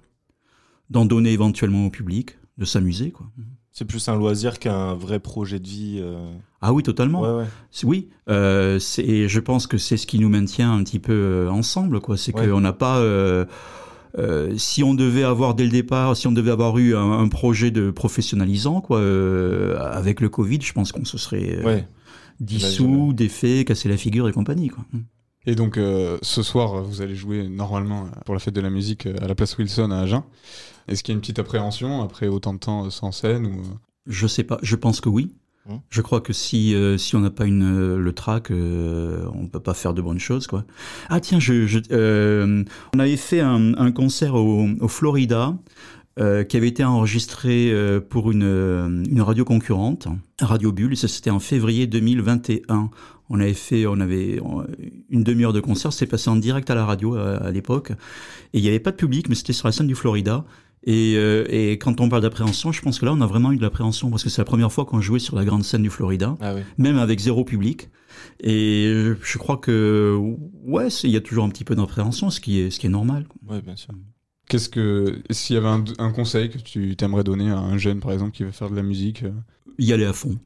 d'en 0.89 1.05
donner 1.05 1.31
éventuellement 1.31 1.85
au 1.85 1.89
public, 1.89 2.37
de 2.57 2.65
s'amuser. 2.65 3.11
Quoi. 3.11 3.27
C'est 3.71 3.85
plus 3.85 4.05
un 4.09 4.17
loisir 4.17 4.59
qu'un 4.59 4.93
vrai 4.93 5.19
projet 5.19 5.59
de 5.59 5.67
vie. 5.67 5.99
euh. 6.01 6.33
Ah 6.59 6.73
oui, 6.73 6.83
totalement. 6.83 7.21
Ouais, 7.21 7.43
ouais. 7.43 7.47
C'est- 7.71 7.87
Oui, 7.87 8.09
euh, 8.29 8.77
et 8.97 9.29
je 9.29 9.39
pense 9.39 9.65
que 9.67 9.77
c'est 9.77 9.95
ce 9.95 10.05
qui 10.05 10.19
nous 10.19 10.27
maintient 10.27 10.73
un 10.73 10.83
petit 10.83 10.99
peu 10.99 11.13
euh, 11.13 11.49
ensemble, 11.49 12.01
quoi. 12.01 12.17
C'est 12.17 12.35
Ouais. 12.35 12.47
qu'on 12.49 12.59
n'a 12.59 12.73
pas. 12.73 12.97
euh, 12.99 13.45
si 14.57 14.83
on 14.83 14.93
devait 14.93 15.23
avoir 15.23 15.55
dès 15.55 15.63
le 15.63 15.69
départ, 15.69 16.17
si 16.17 16.27
on 16.27 16.33
devait 16.33 16.51
avoir 16.51 16.77
eu 16.77 16.93
un, 16.97 17.11
un 17.13 17.29
projet 17.29 17.71
de 17.71 17.89
professionnalisant, 17.91 18.81
quoi, 18.81 18.99
avec 19.79 20.19
le 20.19 20.27
Covid, 20.27 20.59
je 20.61 20.73
pense 20.73 20.91
qu'on 20.91 21.05
se 21.05 21.17
serait 21.17 21.61
dissous, 22.41 23.13
défait, 23.13 23.63
cassé 23.63 23.87
la 23.87 23.95
figure 23.95 24.27
et 24.27 24.33
compagnie, 24.33 24.67
quoi. 24.67 24.83
Et 25.47 25.55
donc, 25.55 25.77
euh, 25.77 26.17
ce 26.21 26.43
soir, 26.43 26.83
vous 26.83 27.01
allez 27.01 27.15
jouer 27.15 27.47
normalement 27.49 28.03
euh, 28.05 28.19
pour 28.25 28.35
la 28.35 28.39
fête 28.39 28.53
de 28.53 28.61
la 28.61 28.69
musique 28.69 29.07
euh, 29.07 29.15
à 29.21 29.27
la 29.27 29.33
place 29.35 29.57
Wilson 29.57 29.89
à 29.91 29.99
Agen. 30.01 30.23
Est-ce 30.87 31.03
qu'il 31.03 31.13
y 31.13 31.15
a 31.15 31.17
une 31.17 31.21
petite 31.21 31.39
appréhension 31.39 32.01
après 32.03 32.27
autant 32.27 32.53
de 32.53 32.59
temps 32.59 32.89
sans 32.89 33.11
scène 33.11 33.45
ou... 33.47 33.61
Je 34.07 34.27
sais 34.27 34.43
pas. 34.43 34.59
Je 34.61 34.75
pense 34.75 34.99
que 35.01 35.09
oui. 35.09 35.33
Hum. 35.69 35.79
Je 35.89 36.01
crois 36.01 36.21
que 36.21 36.33
si 36.33 36.73
euh, 36.73 36.97
si 36.97 37.15
on 37.15 37.19
n'a 37.19 37.29
pas 37.29 37.45
une 37.45 37.95
le 37.95 38.13
track, 38.13 38.49
euh, 38.49 39.27
on 39.35 39.47
peut 39.47 39.59
pas 39.59 39.75
faire 39.75 39.93
de 39.93 40.01
bonnes 40.01 40.19
choses 40.19 40.47
quoi. 40.47 40.65
Ah 41.09 41.19
tiens, 41.19 41.39
je, 41.39 41.67
je 41.67 41.79
euh, 41.91 42.63
on 42.95 42.99
avait 42.99 43.15
fait 43.15 43.41
un, 43.41 43.75
un 43.77 43.91
concert 43.91 44.33
au, 44.35 44.67
au 44.79 44.87
Florida. 44.87 45.55
euh, 46.19 46.43
qui 46.43 46.57
avait 46.57 46.67
été 46.67 46.83
enregistré 46.83 47.71
euh, 47.71 48.01
pour 48.01 48.31
une, 48.31 49.05
une 49.09 49.21
radio 49.21 49.45
concurrente, 49.45 50.07
Radio 50.41 50.71
Bulle, 50.73 50.93
et 50.93 50.95
ça 50.97 51.07
c'était 51.07 51.29
en 51.29 51.39
février 51.39 51.87
2021. 51.87 52.89
On 53.33 53.39
avait 53.39 53.53
fait, 53.53 53.85
on 53.87 53.99
avait 54.01 54.41
une 55.09 55.23
demi-heure 55.23 55.53
de 55.53 55.61
concert, 55.61 55.93
c'est 55.93 56.05
passé 56.05 56.29
en 56.29 56.35
direct 56.35 56.69
à 56.69 56.75
la 56.75 56.85
radio 56.85 57.15
à, 57.15 57.37
à 57.37 57.51
l'époque, 57.51 57.91
et 58.53 58.57
il 58.59 58.61
n'y 58.61 58.67
avait 58.67 58.79
pas 58.81 58.91
de 58.91 58.97
public, 58.97 59.29
mais 59.29 59.35
c'était 59.35 59.53
sur 59.53 59.67
la 59.67 59.71
scène 59.71 59.87
du 59.87 59.95
Florida. 59.95 60.43
Et, 60.83 61.13
euh, 61.15 61.45
et 61.47 61.77
quand 61.77 62.01
on 62.01 62.09
parle 62.09 62.23
d'appréhension, 62.23 62.71
je 62.71 62.81
pense 62.81 62.99
que 62.99 63.05
là, 63.05 63.13
on 63.13 63.21
a 63.21 63.27
vraiment 63.27 63.51
eu 63.51 63.57
de 63.57 63.61
l'appréhension 63.61 64.09
parce 64.09 64.23
que 64.23 64.29
c'est 64.29 64.41
la 64.41 64.45
première 64.45 64.71
fois 64.71 64.83
qu'on 64.85 64.99
jouait 64.99 65.19
sur 65.19 65.35
la 65.35 65.45
grande 65.45 65.63
scène 65.63 65.83
du 65.83 65.89
Florida, 65.91 66.35
Ah 66.41 66.55
oui. 66.55 66.61
même 66.79 66.97
avec 66.97 67.19
zéro 67.19 67.45
public. 67.45 67.89
Et 68.43 68.91
je 69.21 69.37
crois 69.37 69.57
que, 69.57 70.17
ouais, 70.65 70.87
il 71.03 71.11
y 71.11 71.17
a 71.17 71.21
toujours 71.21 71.43
un 71.45 71.49
petit 71.49 71.63
peu 71.63 71.75
d'appréhension, 71.75 72.29
ce 72.31 72.39
qui 72.39 72.59
est, 72.59 72.71
ce 72.71 72.79
qui 72.79 72.87
est 72.87 72.89
normal. 72.89 73.27
Ouais, 73.47 73.61
bien 73.61 73.75
sûr. 73.75 73.93
Qu'est-ce 74.49 74.69
que 74.69 75.21
s'il 75.29 75.53
y 75.55 75.57
avait 75.57 75.67
un, 75.67 75.83
un 75.99 76.11
conseil 76.11 76.49
que 76.49 76.57
tu 76.57 76.95
t'aimerais 76.97 77.23
donner 77.23 77.49
à 77.51 77.59
un 77.59 77.77
jeune 77.77 77.99
par 78.01 78.11
exemple 78.11 78.31
qui 78.31 78.43
veut 78.43 78.51
faire 78.51 78.69
de 78.69 78.75
la 78.75 78.83
musique 78.83 79.23
euh, 79.23 79.31
Y 79.77 79.93
aller 79.93 80.03
à 80.05 80.13
fond. 80.13 80.37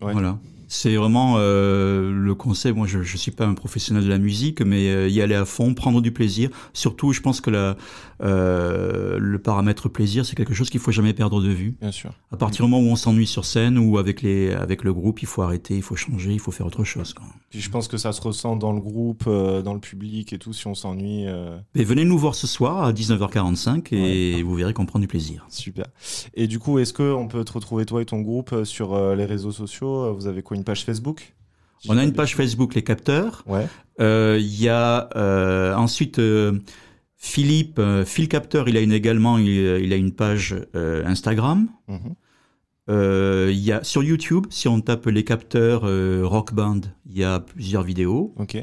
Ouais. 0.00 0.12
Voilà. 0.12 0.38
C'est 0.72 0.94
vraiment 0.94 1.34
euh, 1.36 2.12
le 2.12 2.34
conseil. 2.36 2.72
Moi, 2.72 2.86
je 2.86 2.98
ne 2.98 3.04
suis 3.04 3.32
pas 3.32 3.44
un 3.44 3.54
professionnel 3.54 4.04
de 4.04 4.08
la 4.08 4.18
musique, 4.18 4.60
mais 4.60 4.88
euh, 4.88 5.08
y 5.08 5.20
aller 5.20 5.34
à 5.34 5.44
fond, 5.44 5.74
prendre 5.74 6.00
du 6.00 6.12
plaisir. 6.12 6.48
Surtout, 6.74 7.12
je 7.12 7.20
pense 7.20 7.40
que 7.40 7.50
la, 7.50 7.76
euh, 8.22 9.18
le 9.18 9.40
paramètre 9.40 9.88
plaisir, 9.88 10.24
c'est 10.24 10.36
quelque 10.36 10.54
chose 10.54 10.70
qu'il 10.70 10.78
faut 10.78 10.92
jamais 10.92 11.12
perdre 11.12 11.42
de 11.42 11.48
vue. 11.48 11.74
Bien 11.80 11.90
sûr. 11.90 12.12
À 12.30 12.36
partir 12.36 12.64
du 12.64 12.70
moment 12.70 12.88
où 12.88 12.92
on 12.92 12.94
s'ennuie 12.94 13.26
sur 13.26 13.46
scène 13.46 13.78
ou 13.78 13.98
avec, 13.98 14.22
les, 14.22 14.52
avec 14.52 14.84
le 14.84 14.94
groupe, 14.94 15.22
il 15.22 15.26
faut 15.26 15.42
arrêter, 15.42 15.74
il 15.74 15.82
faut 15.82 15.96
changer, 15.96 16.32
il 16.32 16.38
faut 16.38 16.52
faire 16.52 16.66
autre 16.66 16.84
chose. 16.84 17.14
Quoi. 17.14 17.26
Puis 17.50 17.60
je 17.60 17.68
pense 17.68 17.88
que 17.88 17.96
ça 17.96 18.12
se 18.12 18.20
ressent 18.20 18.54
dans 18.54 18.72
le 18.72 18.80
groupe, 18.80 19.24
dans 19.24 19.74
le 19.74 19.80
public 19.80 20.32
et 20.32 20.38
tout, 20.38 20.52
si 20.52 20.68
on 20.68 20.76
s'ennuie. 20.76 21.26
venez 21.74 22.04
nous 22.04 22.16
voir 22.16 22.36
ce 22.36 22.46
soir 22.46 22.84
à 22.84 22.92
19h45 22.92 23.92
et 23.92 24.40
vous 24.44 24.54
verrez 24.54 24.72
qu'on 24.72 24.86
prend 24.86 25.00
du 25.00 25.08
plaisir. 25.08 25.44
Super. 25.48 25.86
Et 26.34 26.46
du 26.46 26.60
coup, 26.60 26.78
est-ce 26.78 26.94
qu'on 26.94 27.26
peut 27.26 27.44
te 27.44 27.52
retrouver, 27.54 27.86
toi 27.86 28.00
et 28.02 28.06
ton 28.06 28.20
groupe, 28.20 28.62
sur 28.62 29.16
les 29.16 29.24
réseaux 29.24 29.50
sociaux? 29.50 30.14
Vous 30.14 30.28
avez 30.28 30.42
quoi, 30.42 30.59
une 30.60 30.64
page 30.64 30.84
Facebook? 30.84 31.34
On 31.88 31.96
a 31.96 32.04
une 32.04 32.12
page 32.12 32.36
Facebook 32.36 32.74
Les 32.74 32.82
Capteurs. 32.82 33.42
Ouais. 33.46 33.66
Euh, 34.00 34.36
Il 34.38 34.60
y 34.60 34.68
a 34.68 35.08
euh, 35.16 35.74
ensuite 35.74 36.18
euh, 36.18 36.58
Philippe, 37.16 37.80
Phil 38.04 38.28
Capteur, 38.28 38.68
il 38.68 38.76
a 38.76 38.80
une 38.80 38.92
également, 38.92 39.38
il, 39.38 39.48
il 39.48 39.92
a 39.92 39.96
une 39.96 40.12
page 40.12 40.54
Instagram. 40.74 41.68
Mhm. 41.88 42.14
Il 42.88 43.58
y 43.58 43.72
a 43.72 43.84
sur 43.84 44.02
YouTube, 44.02 44.46
si 44.50 44.66
on 44.68 44.80
tape 44.80 45.06
les 45.06 45.22
capteurs 45.22 45.82
Rock 46.28 46.52
Band, 46.52 46.80
il 47.06 47.18
y 47.18 47.24
a 47.24 47.40
plusieurs 47.40 47.82
vidéos. 47.82 48.34
Ok. 48.36 48.58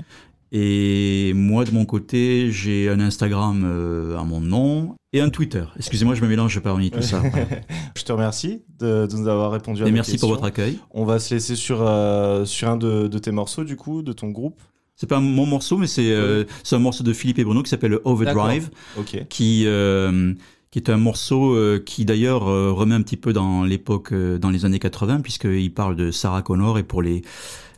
Et 0.51 1.33
moi, 1.35 1.65
de 1.65 1.71
mon 1.71 1.85
côté, 1.85 2.51
j'ai 2.51 2.89
un 2.89 2.99
Instagram 2.99 3.63
euh, 3.65 4.17
à 4.17 4.23
mon 4.23 4.39
nom 4.39 4.95
et 5.11 5.19
un 5.19 5.29
Twitter. 5.29 5.63
Excusez-moi, 5.75 6.15
je 6.15 6.21
me 6.21 6.27
mélange 6.27 6.59
parmi 6.61 6.89
tout 6.91 7.01
ça. 7.01 7.21
Je 7.97 8.03
te 8.03 8.11
remercie 8.11 8.61
de, 8.79 9.07
de 9.07 9.15
nous 9.17 9.27
avoir 9.27 9.51
répondu 9.51 9.83
à 9.83 9.87
Et 9.87 9.89
nos 9.89 9.95
merci 9.95 10.17
pour 10.17 10.29
votre 10.29 10.43
accueil. 10.43 10.79
On 10.91 11.03
va 11.03 11.19
se 11.19 11.33
laisser 11.33 11.55
sur, 11.55 11.79
euh, 11.81 12.45
sur 12.45 12.69
un 12.69 12.77
de, 12.77 13.07
de 13.07 13.19
tes 13.19 13.31
morceaux, 13.31 13.63
du 13.63 13.75
coup, 13.75 14.01
de 14.01 14.13
ton 14.13 14.29
groupe. 14.29 14.61
C'est 14.95 15.07
pas 15.07 15.19
mon 15.19 15.45
morceau, 15.45 15.77
mais 15.77 15.85
c'est 15.85 16.11
euh, 16.11 16.43
un 16.71 16.79
morceau 16.79 17.03
de 17.03 17.13
Philippe 17.13 17.37
et 17.37 17.43
Bruno 17.43 17.61
qui 17.61 17.69
s'appelle 17.69 17.99
Overdrive, 18.03 18.69
D'accord. 18.95 19.03
Ok. 19.15 19.27
qui 19.29 19.63
euh, 19.67 20.33
qui 20.71 20.79
est 20.79 20.89
un 20.89 20.97
morceau 20.97 21.53
euh, 21.55 21.81
qui 21.83 22.03
d'ailleurs 22.05 22.47
euh, 22.49 22.71
remet 22.71 22.95
un 22.95 23.01
petit 23.01 23.17
peu 23.17 23.31
dans 23.33 23.63
l'époque, 23.63 24.11
euh, 24.11 24.37
dans 24.37 24.49
les 24.49 24.65
années 24.65 24.79
80, 24.79 25.21
puisqu'il 25.21 25.73
parle 25.73 25.95
de 25.95 26.11
Sarah 26.11 26.41
Connor 26.41 26.77
et 26.77 26.83
pour 26.83 27.01
les 27.01 27.21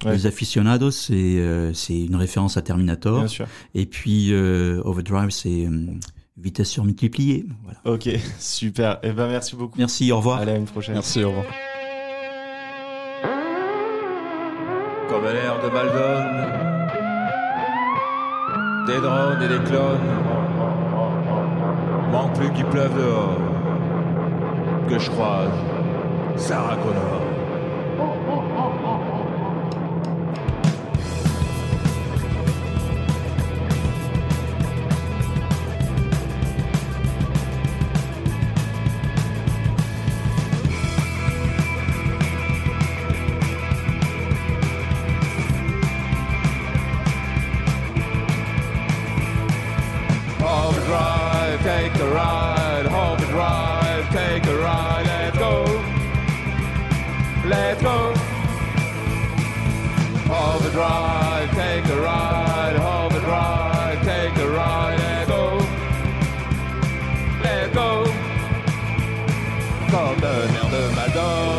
Ouais. 0.05 0.13
les 0.13 0.25
aficionados, 0.27 0.91
c'est 0.91 1.13
euh, 1.13 1.73
c'est 1.73 1.99
une 2.05 2.15
référence 2.15 2.55
à 2.55 2.61
Terminator. 2.61 3.19
Bien 3.19 3.27
sûr. 3.27 3.47
Et 3.75 3.85
puis 3.85 4.29
euh, 4.31 4.81
Overdrive, 4.85 5.29
c'est 5.29 5.65
euh, 5.65 5.87
vitesse 6.37 6.69
surmultipliée. 6.69 7.45
Voilà. 7.65 7.79
Ok, 7.83 8.09
super. 8.39 8.99
Eh 9.03 9.11
ben, 9.11 9.27
merci 9.27 9.57
beaucoup. 9.57 9.77
Merci, 9.77 10.09
au 10.13 10.17
revoir. 10.17 10.39
Allez, 10.39 10.53
à 10.53 10.55
une 10.55 10.63
prochaine. 10.63 10.93
Merci, 10.93 11.21
au 11.21 11.31
revoir. 11.31 11.45
Comme 15.09 15.23
l'air 15.25 15.59
de 15.61 15.69
Maldon, 15.69 16.23
des 18.87 19.01
drones 19.01 19.41
et 19.43 19.47
des 19.49 19.63
clones. 19.69 20.48
Manque 22.11 22.33
plus 22.33 22.49
qu'il 22.51 22.65
pleuve 22.65 22.95
dehors. 22.97 23.37
Que 24.87 24.97
je 24.97 25.09
croise 25.11 25.51
Sarah 26.37 26.75
Connor. 26.77 27.19
De 71.29 71.58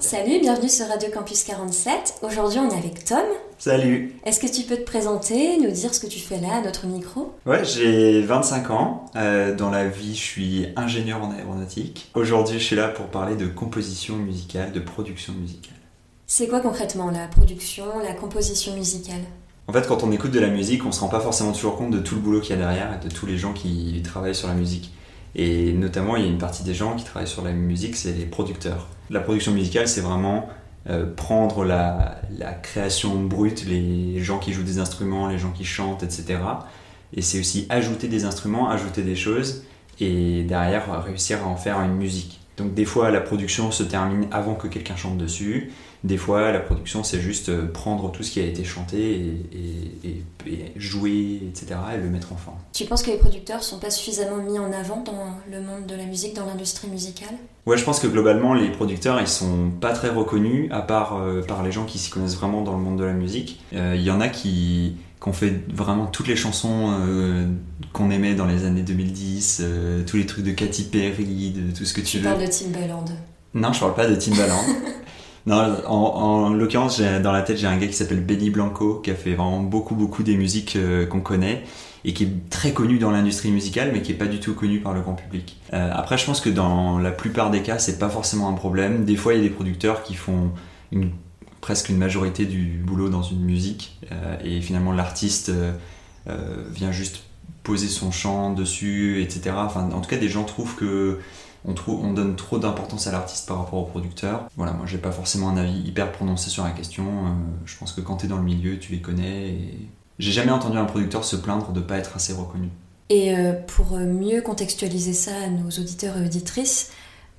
Salut, 0.00 0.40
bienvenue 0.40 0.68
sur 0.68 0.86
Radio 0.88 1.08
Campus 1.12 1.44
47. 1.44 2.14
Aujourd'hui, 2.22 2.58
on 2.58 2.70
est 2.70 2.78
avec 2.78 3.04
Tom. 3.04 3.22
Salut. 3.58 4.14
Est-ce 4.24 4.40
que 4.40 4.52
tu 4.52 4.62
peux 4.62 4.76
te 4.76 4.84
présenter, 4.84 5.58
nous 5.58 5.70
dire 5.70 5.94
ce 5.94 6.00
que 6.00 6.06
tu 6.06 6.18
fais 6.18 6.40
là 6.40 6.56
à 6.56 6.60
notre 6.62 6.86
micro? 6.86 7.34
Ouais, 7.46 7.64
j'ai 7.64 8.22
25 8.22 8.70
ans. 8.70 9.04
Euh, 9.14 9.54
dans 9.54 9.70
la 9.70 9.88
vie, 9.88 10.14
je 10.14 10.20
suis 10.20 10.66
ingénieur 10.76 11.22
en 11.22 11.30
aéronautique. 11.32 12.10
Aujourd'hui, 12.14 12.58
je 12.58 12.64
suis 12.64 12.76
là 12.76 12.88
pour 12.88 13.06
parler 13.06 13.36
de 13.36 13.46
composition 13.46 14.16
musicale, 14.16 14.72
de 14.72 14.80
production 14.80 15.32
musicale. 15.34 15.76
C'est 16.26 16.48
quoi 16.48 16.60
concrètement 16.60 17.10
la 17.10 17.26
production, 17.28 17.84
la 18.02 18.14
composition 18.14 18.74
musicale? 18.74 19.22
En 19.68 19.72
fait, 19.72 19.86
quand 19.86 20.02
on 20.02 20.10
écoute 20.10 20.32
de 20.32 20.40
la 20.40 20.48
musique, 20.48 20.84
on 20.84 20.92
se 20.92 21.00
rend 21.00 21.08
pas 21.08 21.20
forcément 21.20 21.52
toujours 21.52 21.76
compte 21.76 21.92
de 21.92 22.00
tout 22.00 22.16
le 22.16 22.20
boulot 22.20 22.40
qu'il 22.40 22.50
y 22.50 22.58
a 22.58 22.62
derrière 22.62 22.98
et 23.00 23.06
de 23.06 23.12
tous 23.12 23.26
les 23.26 23.38
gens 23.38 23.52
qui 23.52 24.00
travaillent 24.02 24.34
sur 24.34 24.48
la 24.48 24.54
musique. 24.54 24.92
Et 25.34 25.72
notamment, 25.72 26.16
il 26.16 26.24
y 26.24 26.26
a 26.26 26.30
une 26.30 26.38
partie 26.38 26.62
des 26.62 26.74
gens 26.74 26.94
qui 26.94 27.04
travaillent 27.04 27.28
sur 27.28 27.42
la 27.42 27.52
musique, 27.52 27.96
c'est 27.96 28.12
les 28.12 28.26
producteurs. 28.26 28.88
La 29.12 29.20
production 29.20 29.52
musicale, 29.52 29.86
c'est 29.86 30.00
vraiment 30.00 30.48
euh, 30.90 31.06
prendre 31.14 31.64
la, 31.64 32.20
la, 32.38 32.52
création 32.52 33.14
brute, 33.22 33.66
les 33.66 34.18
gens 34.20 34.38
qui 34.38 34.52
jouent 34.52 34.64
des 34.64 34.78
instruments, 34.78 35.28
les 35.28 35.38
gens 35.38 35.52
qui 35.52 35.64
chantent, 35.64 36.02
etc. 36.02 36.40
Et 37.14 37.22
c'est 37.22 37.38
aussi 37.38 37.66
ajouter 37.68 38.08
des 38.08 38.24
instruments, 38.24 38.68
ajouter 38.70 39.02
des 39.02 39.14
choses, 39.14 39.64
et 40.00 40.42
derrière 40.44 41.04
réussir 41.04 41.44
à 41.44 41.46
en 41.46 41.56
faire 41.56 41.78
une 41.80 41.94
musique. 41.94 42.40
Donc 42.56 42.74
des 42.74 42.84
fois, 42.84 43.10
la 43.10 43.20
production 43.20 43.70
se 43.70 43.82
termine 43.82 44.26
avant 44.30 44.54
que 44.54 44.66
quelqu'un 44.66 44.96
chante 44.96 45.18
dessus. 45.18 45.70
Des 46.04 46.16
fois, 46.16 46.50
la 46.50 46.60
production, 46.60 47.04
c'est 47.04 47.20
juste 47.20 47.48
euh, 47.48 47.70
prendre 47.70 48.10
tout 48.10 48.22
ce 48.22 48.32
qui 48.32 48.40
a 48.40 48.44
été 48.44 48.64
chanté 48.64 48.98
et, 48.98 49.98
et, 50.04 50.22
et, 50.46 50.72
jouer, 50.76 51.40
etc., 51.48 51.76
et 51.94 51.98
le 51.98 52.08
mettre 52.08 52.32
en 52.32 52.36
forme. 52.36 52.56
Tu 52.72 52.84
penses 52.84 53.02
que 53.02 53.10
les 53.10 53.18
producteurs 53.18 53.62
sont 53.62 53.78
pas 53.78 53.90
suffisamment 53.90 54.38
mis 54.38 54.58
en 54.58 54.72
avant 54.72 55.02
dans 55.02 55.38
le 55.50 55.60
monde 55.60 55.86
de 55.86 55.94
la 55.94 56.04
musique, 56.04 56.34
dans 56.34 56.46
l'industrie 56.46 56.88
musicale? 56.88 57.34
Ouais, 57.66 57.76
je 57.76 57.84
pense 57.84 58.00
que 58.00 58.08
globalement, 58.08 58.54
les 58.54 58.70
producteurs, 58.70 59.20
ils 59.20 59.28
sont 59.28 59.70
pas 59.80 59.92
très 59.92 60.08
reconnus, 60.08 60.68
à 60.72 60.82
part 60.82 61.18
euh, 61.18 61.42
par 61.42 61.62
les 61.62 61.70
gens 61.70 61.84
qui 61.84 61.98
s'y 61.98 62.10
connaissent 62.10 62.36
vraiment 62.36 62.62
dans 62.62 62.76
le 62.76 62.82
monde 62.82 62.98
de 62.98 63.04
la 63.04 63.12
musique. 63.12 63.60
Il 63.70 63.78
euh, 63.78 63.96
y 63.96 64.10
en 64.10 64.20
a 64.20 64.28
qui, 64.28 64.96
ont 65.24 65.32
fait 65.32 65.60
vraiment 65.72 66.06
toutes 66.06 66.26
les 66.26 66.34
chansons 66.34 66.96
euh, 67.00 67.46
qu'on 67.92 68.10
aimait 68.10 68.34
dans 68.34 68.46
les 68.46 68.64
années 68.64 68.82
2010, 68.82 69.60
euh, 69.62 70.02
tous 70.04 70.16
les 70.16 70.26
trucs 70.26 70.44
de 70.44 70.50
Katy 70.50 70.84
Perry, 70.84 71.50
de 71.50 71.76
tout 71.76 71.84
ce 71.84 71.94
que 71.94 72.00
tu, 72.00 72.06
tu 72.06 72.16
veux. 72.18 72.24
Tu 72.24 72.28
parles 72.28 72.42
de 72.42 72.50
Timbaland 72.50 73.04
Non, 73.54 73.72
je 73.72 73.78
parle 73.78 73.94
pas 73.94 74.08
de 74.08 74.16
Timbaland. 74.16 74.64
Non, 75.46 75.76
en, 75.86 75.94
en 75.94 76.50
l'occurrence, 76.50 77.00
dans 77.00 77.32
la 77.32 77.42
tête, 77.42 77.58
j'ai 77.58 77.66
un 77.66 77.76
gars 77.76 77.88
qui 77.88 77.94
s'appelle 77.94 78.24
Benny 78.24 78.50
Blanco, 78.50 79.00
qui 79.02 79.10
a 79.10 79.14
fait 79.14 79.34
vraiment 79.34 79.60
beaucoup, 79.60 79.94
beaucoup 79.94 80.22
des 80.22 80.36
musiques 80.36 80.76
euh, 80.76 81.06
qu'on 81.06 81.20
connaît 81.20 81.64
et 82.04 82.12
qui 82.14 82.24
est 82.24 82.50
très 82.50 82.72
connu 82.72 82.98
dans 82.98 83.10
l'industrie 83.10 83.50
musicale, 83.50 83.90
mais 83.92 84.02
qui 84.02 84.12
est 84.12 84.16
pas 84.16 84.26
du 84.26 84.40
tout 84.40 84.54
connu 84.54 84.80
par 84.80 84.92
le 84.92 85.00
grand 85.00 85.14
public. 85.14 85.56
Euh, 85.72 85.90
après, 85.92 86.18
je 86.18 86.26
pense 86.26 86.40
que 86.40 86.50
dans 86.50 86.98
la 86.98 87.10
plupart 87.10 87.50
des 87.50 87.62
cas, 87.62 87.78
c'est 87.78 87.98
pas 87.98 88.08
forcément 88.08 88.48
un 88.48 88.54
problème. 88.54 89.04
Des 89.04 89.16
fois, 89.16 89.34
il 89.34 89.36
y 89.38 89.40
a 89.40 89.44
des 89.44 89.54
producteurs 89.54 90.02
qui 90.02 90.14
font 90.14 90.50
presque 91.60 91.88
une 91.88 91.98
majorité 91.98 92.44
du 92.44 92.82
boulot 92.84 93.08
dans 93.08 93.22
une 93.22 93.40
musique, 93.40 93.98
euh, 94.10 94.36
et 94.44 94.60
finalement, 94.60 94.92
l'artiste 94.92 95.52
vient 96.72 96.92
juste 96.92 97.22
poser 97.64 97.88
son 97.88 98.10
chant 98.10 98.52
dessus, 98.52 99.22
etc. 99.22 99.56
Enfin, 99.56 99.90
en 99.92 100.00
tout 100.00 100.08
cas, 100.08 100.16
des 100.16 100.28
gens 100.28 100.44
trouvent 100.44 100.74
que 100.76 101.18
on, 101.64 101.74
trouve, 101.74 102.04
on 102.04 102.12
donne 102.12 102.36
trop 102.36 102.58
d'importance 102.58 103.06
à 103.06 103.12
l'artiste 103.12 103.48
par 103.48 103.58
rapport 103.58 103.78
au 103.78 103.84
producteur. 103.84 104.48
Voilà, 104.56 104.72
moi 104.72 104.86
j'ai 104.86 104.98
pas 104.98 105.12
forcément 105.12 105.48
un 105.48 105.56
avis 105.56 105.80
hyper 105.80 106.12
prononcé 106.12 106.50
sur 106.50 106.64
la 106.64 106.70
question. 106.70 107.04
Euh, 107.04 107.30
je 107.64 107.76
pense 107.76 107.92
que 107.92 108.00
quand 108.00 108.18
tu 108.18 108.26
es 108.26 108.28
dans 108.28 108.38
le 108.38 108.44
milieu, 108.44 108.78
tu 108.78 108.92
les 108.92 109.00
connais. 109.00 109.48
Et... 109.48 109.88
J'ai 110.18 110.32
jamais 110.32 110.52
entendu 110.52 110.78
un 110.78 110.84
producteur 110.84 111.24
se 111.24 111.36
plaindre 111.36 111.72
de 111.72 111.80
pas 111.80 111.96
être 111.96 112.16
assez 112.16 112.32
reconnu. 112.32 112.68
Et 113.08 113.36
euh, 113.36 113.52
pour 113.52 113.96
mieux 113.98 114.40
contextualiser 114.40 115.12
ça 115.12 115.32
à 115.44 115.48
nos 115.48 115.68
auditeurs 115.68 116.16
et 116.16 116.24
auditrices, 116.24 116.92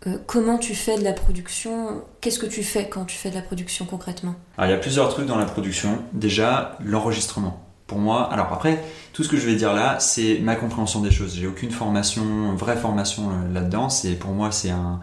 euh, 0.07 0.17
comment 0.28 0.57
tu 0.57 0.76
fais 0.76 0.97
de 0.97 1.03
la 1.03 1.13
production? 1.13 2.01
Qu'est-ce 2.21 2.39
que 2.39 2.45
tu 2.45 2.63
fais 2.63 2.89
quand 2.89 3.05
tu 3.05 3.15
fais 3.15 3.30
de 3.30 3.36
la 3.36 3.41
production 3.41 3.86
concrètement? 3.86 4.36
Alors, 4.57 4.69
il 4.69 4.74
y 4.74 4.76
a 4.76 4.80
plusieurs 4.80 5.09
trucs 5.09 5.28
dans 5.28 5.38
la 5.38 5.45
production. 5.45 5.99
Déjà, 6.13 6.78
l'enregistrement 6.84 7.63
pour 7.88 7.99
moi. 7.99 8.31
Alors 8.31 8.51
après, 8.51 8.84
tout 9.13 9.23
ce 9.23 9.29
que 9.29 9.38
je 9.38 9.45
vais 9.45 9.55
dire 9.55 9.73
là, 9.73 9.99
c'est 9.99 10.39
ma 10.39 10.55
compréhension 10.55 11.01
des 11.01 11.11
choses. 11.11 11.36
J'ai 11.36 11.47
aucune 11.47 11.71
formation, 11.71 12.55
vraie 12.55 12.77
formation 12.77 13.29
euh, 13.29 13.53
là-dedans. 13.53 13.89
C'est 13.89 14.13
pour 14.13 14.31
moi, 14.31 14.51
c'est 14.51 14.71
un, 14.71 14.99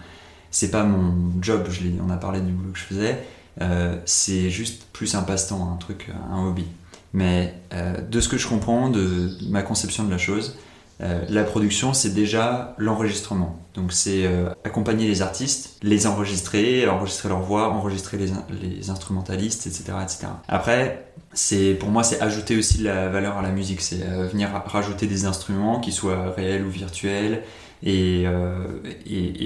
c'est 0.51 0.71
pas 0.71 0.85
mon 0.85 1.15
job. 1.41 1.67
Je 1.71 1.83
on 2.05 2.11
a 2.11 2.17
parlé 2.17 2.41
du 2.41 2.53
boulot 2.53 2.73
que 2.73 2.79
je 2.79 2.85
faisais. 2.85 3.25
Euh, 3.61 3.97
c'est 4.07 4.51
juste 4.51 4.87
plus 4.93 5.15
un 5.15 5.23
passe-temps, 5.23 5.71
un 5.73 5.77
truc, 5.77 6.11
un 6.33 6.47
hobby. 6.47 6.67
Mais 7.13 7.55
euh, 7.73 8.01
de 8.01 8.21
ce 8.21 8.29
que 8.29 8.39
je 8.39 8.49
comprends 8.49 8.89
de 8.89 9.31
ma 9.49 9.63
conception 9.63 10.05
de 10.05 10.11
la 10.11 10.19
chose, 10.19 10.57
euh, 11.03 11.25
la 11.29 11.45
production, 11.45 11.95
c'est 11.95 12.13
déjà 12.13 12.75
l'enregistrement. 12.77 13.59
Donc 13.75 13.93
c'est 13.93 14.27
euh, 14.27 14.51
accompagner 14.65 15.07
les 15.07 15.23
artistes, 15.23 15.79
les 15.83 16.07
enregistrer, 16.07 16.87
enregistrer 16.89 17.29
leur 17.29 17.41
voix, 17.41 17.71
enregistrer 17.71 18.19
les, 18.19 18.91
instrumentalistes, 18.91 19.67
etc., 19.67 19.85
etc. 20.03 20.27
Après, 20.49 21.07
c'est 21.33 21.75
pour 21.75 21.89
moi, 21.89 22.03
c'est 22.03 22.21
ajouter 22.21 22.57
aussi 22.57 22.79
de 22.79 22.85
la 22.85 23.09
valeur 23.09 23.39
à 23.39 23.43
la 23.43 23.51
musique. 23.51 23.81
C'est 23.81 24.03
euh, 24.03 24.27
venir 24.27 24.51
rajouter 24.67 25.07
des 25.07 25.25
instruments 25.25 25.81
qui 25.81 25.93
soient 25.93 26.33
réels 26.33 26.65
ou 26.67 26.71
virtuels 26.71 27.45
et, 27.83 28.27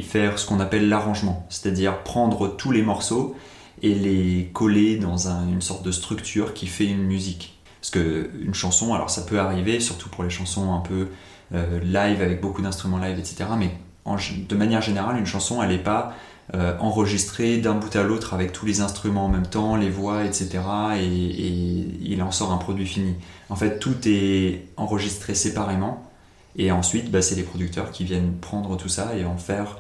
faire 0.03 0.39
ce 0.39 0.47
qu'on 0.47 0.61
appelle 0.61 0.89
l'arrangement. 0.89 1.47
C'est-à-dire 1.51 2.03
prendre 2.03 2.49
tous 2.57 2.73
les 2.73 2.83
morceaux 2.83 3.37
et 3.83 3.95
les 3.95 4.51
coller 4.53 4.97
dans 4.97 5.29
un, 5.29 5.49
une 5.49 5.63
sorte 5.63 5.85
de 5.85 5.93
structure 5.93 6.55
qui 6.55 6.67
fait 6.67 6.87
une 6.87 7.03
musique. 7.03 7.59
Parce 7.81 7.91
que 7.91 8.31
une 8.41 8.55
chanson, 8.55 8.95
alors 8.95 9.11
ça 9.11 9.23
peut 9.23 9.39
arriver, 9.39 9.79
surtout 9.79 10.09
pour 10.09 10.25
les 10.25 10.31
chansons 10.31 10.73
un 10.73 10.81
peu 10.81 11.09
live 11.53 12.23
avec 12.23 12.41
beaucoup 12.41 12.63
d'instruments 12.63 12.99
live, 12.99 13.19
etc. 13.19 13.45
Mais 13.59 13.71
de 14.49 14.55
manière 14.55 14.83
générale, 14.83 15.19
une 15.19 15.27
chanson, 15.27 15.63
elle 15.63 15.71
n'est 15.71 15.79
pas 15.79 16.15
euh, 16.53 16.77
enregistrée 16.79 17.57
d'un 17.57 17.73
bout 17.73 17.97
à 17.97 18.03
l'autre 18.03 18.35
avec 18.35 18.53
tous 18.53 18.67
les 18.67 18.83
instruments 18.83 19.25
en 19.25 19.29
même 19.29 19.47
temps, 19.47 19.77
les 19.77 19.89
voix, 19.89 20.25
etc. 20.25 20.61
Et, 20.97 21.07
et, 21.07 21.89
il 22.03 22.23
en 22.23 22.31
sort 22.31 22.53
un 22.53 22.59
produit 22.59 22.87
fini. 22.87 23.15
En 23.49 23.57
fait, 23.57 23.79
tout 23.79 23.97
est 24.05 24.67
enregistré 24.77 25.35
séparément. 25.35 26.11
Et 26.57 26.71
ensuite, 26.71 27.11
bah, 27.11 27.23
c'est 27.23 27.35
les 27.35 27.43
producteurs 27.43 27.91
qui 27.91 28.05
viennent 28.05 28.35
prendre 28.35 28.77
tout 28.77 28.91
ça 28.91 29.17
et 29.17 29.25
en 29.25 29.39
faire 29.39 29.79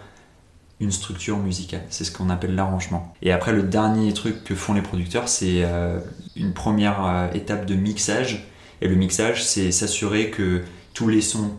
une 0.80 0.90
structure 0.90 1.36
musicale. 1.36 1.82
C'est 1.90 2.04
ce 2.04 2.10
qu'on 2.10 2.30
appelle 2.30 2.54
l'arrangement. 2.54 3.12
Et 3.20 3.30
après, 3.30 3.52
le 3.52 3.62
dernier 3.62 4.12
truc 4.14 4.42
que 4.42 4.54
font 4.54 4.72
les 4.72 4.82
producteurs, 4.82 5.28
c'est 5.28 5.62
euh, 5.64 6.00
une 6.34 6.54
première 6.54 7.04
euh, 7.04 7.30
étape 7.32 7.66
de 7.66 7.74
mixage. 7.74 8.48
Et 8.80 8.88
le 8.88 8.96
mixage, 8.96 9.44
c'est 9.44 9.70
s'assurer 9.70 10.30
que 10.30 10.62
tous 10.94 11.08
les 11.08 11.20
sons 11.20 11.50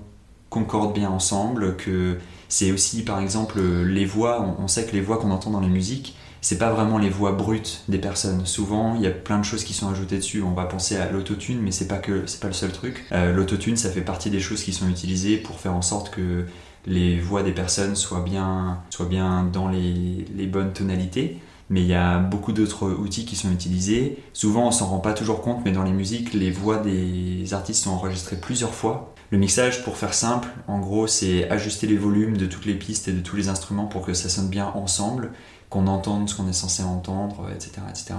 concordent 0.49 0.93
bien 0.93 1.09
ensemble, 1.09 1.75
que 1.75 2.17
c'est 2.47 2.71
aussi 2.71 3.03
par 3.03 3.19
exemple 3.19 3.61
les 3.61 4.05
voix, 4.05 4.55
on 4.59 4.67
sait 4.67 4.85
que 4.85 4.93
les 4.93 5.01
voix 5.01 5.17
qu'on 5.17 5.31
entend 5.31 5.51
dans 5.51 5.59
les 5.59 5.67
musiques, 5.67 6.15
c'est 6.41 6.57
pas 6.57 6.71
vraiment 6.71 6.99
les 6.99 7.09
voix 7.09 7.31
brutes 7.31 7.83
des 7.87 7.97
personnes. 7.97 8.45
Souvent, 8.45 8.95
il 8.95 9.01
y 9.01 9.07
a 9.07 9.11
plein 9.11 9.39
de 9.39 9.43
choses 9.43 9.63
qui 9.63 9.73
sont 9.73 9.89
ajoutées 9.89 10.17
dessus. 10.17 10.43
On 10.43 10.53
va 10.53 10.65
penser 10.65 10.95
à 10.95 11.11
l'autotune, 11.11 11.59
mais 11.59 11.71
c'est 11.71 11.87
pas 11.87 11.97
que 11.97 12.27
c'est 12.27 12.39
pas 12.39 12.47
le 12.47 12.53
seul 12.53 12.71
truc. 12.71 13.03
Euh, 13.11 13.33
l'autotune, 13.33 13.77
ça 13.77 13.89
fait 13.89 14.01
partie 14.01 14.29
des 14.29 14.39
choses 14.39 14.63
qui 14.63 14.71
sont 14.71 14.87
utilisées 14.87 15.37
pour 15.37 15.59
faire 15.59 15.73
en 15.73 15.81
sorte 15.81 16.11
que 16.11 16.45
les 16.85 17.19
voix 17.19 17.41
des 17.41 17.51
personnes 17.51 17.95
soient 17.95 18.21
bien, 18.21 18.79
soient 18.91 19.07
bien 19.07 19.49
dans 19.51 19.67
les, 19.67 20.25
les 20.35 20.45
bonnes 20.45 20.71
tonalités 20.71 21.39
mais 21.69 21.81
il 21.81 21.87
y 21.87 21.95
a 21.95 22.19
beaucoup 22.19 22.51
d'autres 22.51 22.91
outils 22.91 23.25
qui 23.25 23.35
sont 23.35 23.51
utilisés. 23.51 24.19
Souvent, 24.33 24.67
on 24.67 24.71
s'en 24.71 24.87
rend 24.87 24.99
pas 24.99 25.13
toujours 25.13 25.41
compte, 25.41 25.61
mais 25.65 25.71
dans 25.71 25.83
les 25.83 25.91
musiques, 25.91 26.33
les 26.33 26.51
voix 26.51 26.77
des 26.77 27.53
artistes 27.53 27.83
sont 27.83 27.91
enregistrées 27.91 28.35
plusieurs 28.35 28.73
fois. 28.73 29.14
Le 29.31 29.37
mixage, 29.37 29.83
pour 29.83 29.97
faire 29.97 30.13
simple, 30.13 30.47
en 30.67 30.79
gros, 30.79 31.07
c'est 31.07 31.49
ajuster 31.49 31.87
les 31.87 31.97
volumes 31.97 32.37
de 32.37 32.45
toutes 32.45 32.65
les 32.65 32.75
pistes 32.75 33.07
et 33.07 33.11
de 33.11 33.21
tous 33.21 33.35
les 33.35 33.49
instruments 33.49 33.85
pour 33.85 34.05
que 34.05 34.13
ça 34.13 34.29
sonne 34.29 34.49
bien 34.49 34.67
ensemble, 34.75 35.31
qu'on 35.69 35.87
entende 35.87 36.29
ce 36.29 36.35
qu'on 36.35 36.47
est 36.47 36.53
censé 36.53 36.83
entendre, 36.83 37.49
etc. 37.53 37.81
etc. 37.89 38.13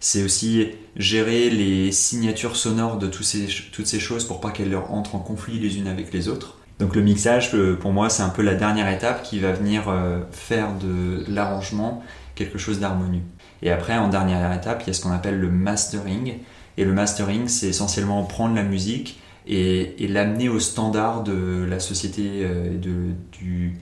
C'est 0.00 0.22
aussi 0.22 0.68
gérer 0.96 1.48
les 1.48 1.90
signatures 1.92 2.56
sonores 2.56 2.98
de 2.98 3.06
toutes 3.06 3.24
ces 3.24 4.00
choses 4.00 4.26
pour 4.26 4.40
pas 4.40 4.50
qu'elles 4.50 4.76
entrent 4.76 5.14
en 5.14 5.20
conflit 5.20 5.58
les 5.58 5.78
unes 5.78 5.88
avec 5.88 6.12
les 6.12 6.28
autres. 6.28 6.58
Donc 6.78 6.94
le 6.94 7.00
mixage, 7.00 7.52
pour 7.80 7.92
moi, 7.92 8.10
c'est 8.10 8.22
un 8.22 8.28
peu 8.28 8.42
la 8.42 8.54
dernière 8.54 8.88
étape 8.88 9.22
qui 9.22 9.38
va 9.38 9.52
venir 9.52 9.84
faire 10.30 10.74
de 10.74 11.24
l'arrangement 11.28 12.02
quelque 12.34 12.58
chose 12.58 12.80
d'harmonieux. 12.80 13.22
Et 13.62 13.70
après, 13.70 13.96
en 13.96 14.08
dernière 14.08 14.52
étape, 14.52 14.82
il 14.82 14.88
y 14.88 14.90
a 14.90 14.92
ce 14.92 15.00
qu'on 15.00 15.12
appelle 15.12 15.40
le 15.40 15.48
mastering. 15.48 16.34
Et 16.76 16.84
le 16.84 16.92
mastering, 16.92 17.48
c'est 17.48 17.68
essentiellement 17.68 18.22
prendre 18.24 18.54
la 18.54 18.64
musique 18.64 19.20
et, 19.46 20.04
et 20.04 20.08
l'amener 20.08 20.48
au 20.48 20.60
standard 20.60 21.22
de 21.22 21.64
la 21.68 21.80
société, 21.80 22.40
euh, 22.42 22.78
de, 22.78 23.12
du, 23.32 23.78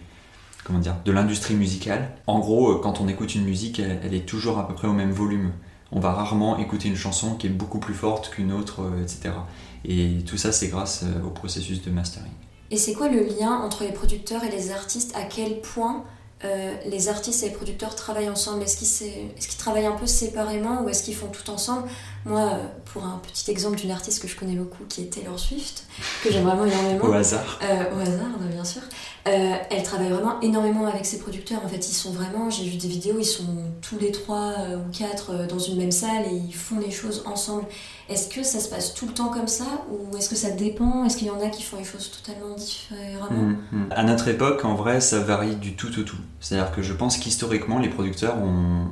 comment 0.65 0.81
l'industrie 1.07 1.55
musicale. 1.55 2.17
En 2.27 2.39
gros, 2.41 2.77
quand 2.77 3.01
on 3.01 3.09
écoute 3.09 3.35
une 3.35 3.45
musique, 3.45 3.79
elle, 3.79 4.01
elle, 4.05 4.15
est 4.15 4.27
toujours 4.27 4.59
à 4.59 4.67
peu 4.67 4.75
près 4.75 4.89
au 4.89 4.93
même 4.93 5.13
volume. 5.13 5.53
On 5.91 6.01
va 6.01 6.13
rarement 6.13 6.59
écouter 6.59 6.89
une 6.89 6.97
chanson 6.97 7.35
qui 7.35 7.47
est 7.47 7.51
beaucoup 7.51 7.79
plus 7.79 7.95
forte 7.95 8.31
qu'une 8.31 8.53
autre, 8.53 8.83
euh, 8.83 9.03
etc. 9.03 9.35
Et 9.85 10.19
tout 10.27 10.37
ça, 10.37 10.53
c'est 10.53 10.69
grâce 10.69 11.05
au 11.25 11.31
processus 11.31 11.83
de 11.83 11.91
mastering. 11.91 12.33
Et 12.71 12.77
c'est 12.77 12.95
quoi 12.95 13.09
le 13.09 13.21
lien 13.23 13.53
entre 13.53 13.85
les 13.85 13.93
producteurs 13.93 14.45
et 14.45 14.51
les 14.51 14.71
artistes? 14.71 15.15
À 15.15 15.25
quel 15.25 15.61
point 15.61 16.05
euh, 16.45 16.73
les 16.87 17.09
artistes 17.09 17.43
et 17.43 17.49
les 17.49 17.53
producteurs 17.53 17.95
travaillent 17.95 18.31
ensemble 18.31 18.63
Est-ce 18.63 18.77
qu'ils 18.77 19.09
est 19.09 19.59
travaillent 19.59 19.87
un 19.87 19.93
peu 19.93 20.07
séparément 20.07 20.83
ou 20.83 20.89
est-ce 20.89 21.03
qu'ils 21.03 21.15
font 21.15 21.29
tout 21.29 21.49
ensemble? 21.51 21.89
Moi, 22.25 22.41
euh, 22.41 22.67
pour 22.93 23.05
un 23.05 23.21
petit 23.27 23.51
exemple 23.51 23.77
d'une 23.77 23.91
artiste 23.91 24.23
que 24.23 24.29
je 24.29 24.37
connais 24.37 24.55
beaucoup 24.55 24.85
qui 24.89 25.03
est 25.03 25.07
Taylor 25.07 25.39
Swift, 25.39 25.85
que 26.23 26.31
j'aime 26.31 26.45
vraiment 26.45 26.67
énormément. 26.67 27.05
Au 27.09 27.13
hasard. 27.13 27.59
Euh, 27.63 27.97
au 27.97 28.01
hasard, 28.01 28.39
bien 28.53 28.65
sûr. 28.65 28.83
Euh, 29.27 29.55
elle 29.71 29.83
travaille 29.83 30.11
vraiment 30.11 30.41
énormément 30.41 30.87
avec 30.87 31.05
ses 31.05 31.19
producteurs. 31.19 31.61
En 31.65 31.69
fait, 31.69 31.89
ils 31.89 31.95
sont 31.95 32.13
vraiment, 32.13 32.49
j'ai 32.49 32.65
vu 32.65 32.77
des 32.77 32.89
vidéos, 32.89 33.17
ils 33.19 33.25
sont 33.25 33.65
tous 33.81 33.99
les 33.99 34.13
trois 34.13 34.55
ou 34.77 34.97
quatre 34.97 35.47
dans 35.49 35.59
une 35.59 35.79
même 35.79 35.93
salle 35.93 36.27
et 36.27 36.35
ils 36.35 36.55
font 36.55 36.79
les 36.79 36.91
choses 36.91 37.25
ensemble. 37.27 37.65
Est-ce 38.09 38.29
que 38.29 38.43
ça 38.43 38.61
se 38.61 38.69
passe 38.69 38.95
tout 38.95 39.07
le 39.07 39.13
temps 39.13 39.29
comme 39.29 39.49
ça 39.49 39.65
ou 39.91 40.17
est-ce 40.17 40.29
que 40.29 40.37
ça 40.37 40.51
dépend? 40.51 41.05
Est-ce 41.05 41.17
qu'il 41.17 41.29
y 41.29 41.31
en 41.31 41.41
a 41.41 41.49
qui 41.49 41.63
font 41.63 41.77
les 41.77 41.85
choses 41.85 42.11
totalement 42.11 42.55
différemment? 42.55 43.31
Mhm, 43.31 43.59
mhm. 43.73 43.89
À 43.91 44.03
notre 44.03 44.29
époque, 44.29 44.65
en 44.65 44.75
vrai, 44.75 45.01
ça 45.01 45.21
varie 45.21 45.57
du 45.57 45.75
tout 45.75 45.99
au 45.99 46.03
tout. 46.03 46.19
C'est-à-dire 46.41 46.73
que 46.73 46.83
je 46.83 46.93
pense 46.93 47.19
qu'historiquement, 47.19 47.79
les 47.79 47.89
producteurs 47.89 48.37
ont, 48.39 48.89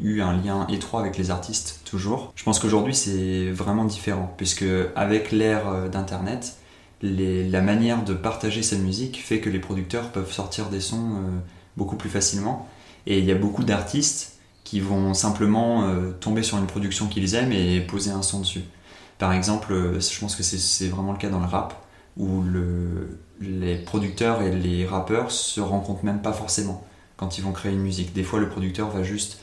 eu 0.00 0.20
un 0.20 0.36
lien 0.36 0.66
étroit 0.68 1.00
avec 1.00 1.16
les 1.16 1.30
artistes, 1.30 1.80
toujours. 1.84 2.32
Je 2.34 2.42
pense 2.42 2.58
qu'aujourd'hui, 2.58 2.94
c'est 2.94 3.50
vraiment 3.50 3.84
différent, 3.84 4.34
puisque 4.36 4.64
avec 4.96 5.30
l'ère 5.30 5.68
euh, 5.68 5.88
d'Internet, 5.88 6.56
la 7.02 7.60
manière 7.62 8.04
de 8.04 8.14
partager 8.14 8.62
sa 8.62 8.76
musique 8.76 9.20
fait 9.22 9.40
que 9.40 9.48
les 9.48 9.58
producteurs 9.58 10.10
peuvent 10.10 10.30
sortir 10.32 10.68
des 10.70 10.80
sons 10.80 11.10
euh, 11.16 11.38
beaucoup 11.76 11.96
plus 11.96 12.10
facilement. 12.10 12.68
Et 13.06 13.18
il 13.18 13.24
y 13.24 13.32
a 13.32 13.36
beaucoup 13.36 13.64
d'artistes 13.64 14.38
qui 14.64 14.80
vont 14.80 15.14
simplement 15.14 15.84
euh, 15.84 16.12
tomber 16.12 16.42
sur 16.42 16.58
une 16.58 16.66
production 16.66 17.06
qu'ils 17.06 17.34
aiment 17.34 17.52
et 17.52 17.80
poser 17.80 18.10
un 18.10 18.22
son 18.22 18.40
dessus. 18.40 18.62
Par 19.18 19.32
exemple, 19.32 19.74
je 20.00 20.20
pense 20.20 20.34
que 20.34 20.42
c'est 20.42 20.88
vraiment 20.88 21.12
le 21.12 21.18
cas 21.18 21.28
dans 21.28 21.40
le 21.40 21.46
rap, 21.46 21.81
où 22.16 22.42
le, 22.42 23.18
les 23.40 23.76
producteurs 23.78 24.42
et 24.42 24.50
les 24.54 24.86
rappeurs 24.86 25.30
se 25.30 25.60
rencontrent 25.60 26.04
même 26.04 26.22
pas 26.22 26.32
forcément 26.32 26.84
quand 27.16 27.38
ils 27.38 27.44
vont 27.44 27.52
créer 27.52 27.72
une 27.72 27.80
musique. 27.82 28.12
Des 28.12 28.24
fois, 28.24 28.40
le 28.40 28.48
producteur 28.48 28.90
va 28.90 29.02
juste. 29.02 29.40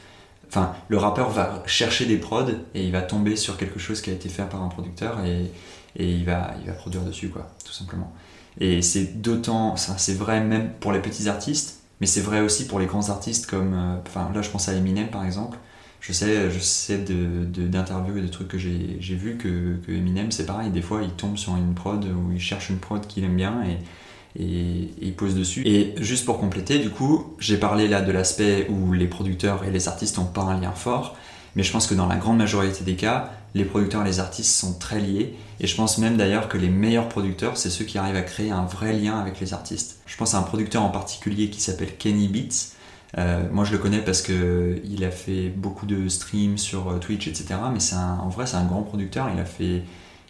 Enfin, 0.47 0.74
le 0.88 0.97
rappeur 0.97 1.30
va 1.30 1.63
chercher 1.67 2.05
des 2.05 2.17
prods 2.17 2.49
et 2.74 2.84
il 2.86 2.91
va 2.91 3.01
tomber 3.01 3.36
sur 3.36 3.57
quelque 3.57 3.80
chose 3.80 4.01
qui 4.01 4.09
a 4.09 4.13
été 4.13 4.30
fait 4.30 4.43
par 4.49 4.63
un 4.63 4.67
producteur 4.70 5.24
et, 5.26 5.51
et 5.95 6.11
il, 6.11 6.26
va, 6.26 6.53
il 6.61 6.67
va 6.67 6.74
produire 6.74 7.03
dessus, 7.03 7.30
quoi, 7.30 7.47
tout 7.63 7.74
simplement. 7.74 8.11
Et 8.59 8.82
c'est 8.82 9.22
d'autant. 9.22 9.76
C'est 9.76 10.17
vrai 10.17 10.41
même 10.41 10.72
pour 10.80 10.91
les 10.91 10.99
petits 11.01 11.30
artistes, 11.30 11.82
mais 12.01 12.07
c'est 12.07 12.22
vrai 12.22 12.41
aussi 12.41 12.67
pour 12.67 12.80
les 12.80 12.86
grands 12.88 13.09
artistes 13.09 13.45
comme. 13.47 13.74
euh, 13.74 13.97
Enfin, 14.07 14.32
là, 14.34 14.41
je 14.41 14.49
pense 14.49 14.67
à 14.70 14.74
Eminem 14.74 15.09
par 15.09 15.26
exemple. 15.26 15.57
Je 16.02 16.14
sais, 16.14 16.50
je 16.50 16.60
sais 16.60 16.97
d'interviews 16.97 18.18
et 18.18 18.22
de 18.22 18.28
trucs 18.28 18.47
que 18.47 18.58
j'ai 18.58 19.16
vu 19.16 19.38
que, 19.38 19.78
Eminem, 19.91 20.32
c'est 20.32 20.45
pareil. 20.45 20.70
Des 20.72 20.82
fois, 20.82 21.02
il 21.04 21.12
tombe 21.12 21.38
sur 21.38 21.56
une 21.56 21.74
prod 21.74 22.04
où 22.06 22.32
il 22.32 22.39
cherche 22.39 22.70
une 22.70 22.80
prod 22.80 23.06
qu'il 23.06 23.24
aime 23.24 23.36
bien 23.36 23.64
et, 23.64 24.41
et 24.41 24.91
il 25.02 25.14
pose 25.14 25.36
dessus. 25.36 25.62
Et 25.66 25.93
juste 25.97 26.26
pour 26.26 26.39
compléter, 26.39 26.80
du 26.80 26.89
coup, 26.89 27.36
j'ai 27.39 27.58
parlé 27.58 27.88
là 27.88 28.02
de 28.02 28.12
l'aspect 28.12 28.68
où 28.70 28.93
les 28.93 29.08
producteurs 29.08 29.64
et 29.66 29.72
les 29.72 29.88
artistes 29.88 30.18
n'ont 30.18 30.26
pas 30.26 30.43
un 30.43 30.60
lien 30.60 30.72
fort. 30.72 31.18
Mais 31.56 31.64
je 31.64 31.72
pense 31.72 31.88
que 31.88 31.95
dans 31.95 32.08
la 32.08 32.16
grande 32.16 32.38
majorité 32.38 32.84
des 32.84 32.95
cas, 32.95 33.32
les 33.56 33.66
producteurs 33.66 34.04
et 34.04 34.06
les 34.06 34.20
artistes 34.20 34.56
sont 34.56 34.78
très 34.78 35.00
liés. 35.00 35.36
Et 35.60 35.68
je 35.68 35.76
pense 35.76 35.97
même 35.97 36.16
d'ailleurs 36.16 36.47
que 36.47 36.58
les 36.58 36.70
meilleurs 36.70 37.10
producteurs, 37.10 37.58
c'est 37.58 37.70
ceux 37.70 37.86
qui 37.86 37.97
arrivent 37.97 38.16
à 38.16 38.22
créer 38.22 38.52
un 38.52 38.66
vrai 38.66 38.93
lien 38.93 39.20
avec 39.20 39.39
les 39.39 39.54
artistes. 39.54 40.00
Je 40.06 40.16
pense 40.16 40.36
à 40.36 40.38
un 40.38 40.43
producteur 40.43 40.84
en 40.84 40.89
particulier 40.89 41.50
qui 41.50 41.60
s'appelle 41.60 41.95
Kenny 41.97 42.28
Beats. 42.28 42.76
Euh, 43.18 43.47
moi, 43.51 43.66
je 43.66 43.72
le 43.72 43.78
connais 43.80 44.01
parce 44.01 44.22
que 44.22 44.80
il 44.84 45.03
a 45.03 45.12
fait 45.12 45.49
beaucoup 45.49 45.86
de 45.86 46.07
streams 46.07 46.57
sur 46.57 46.89
euh, 46.89 46.99
Twitch, 46.99 47.28
etc. 47.28 47.55
Mais 47.74 47.80
en 47.95 48.30
vrai, 48.30 48.45
c'est 48.45 48.57
un 48.57 48.66
grand 48.66 48.84
producteur. 48.84 49.30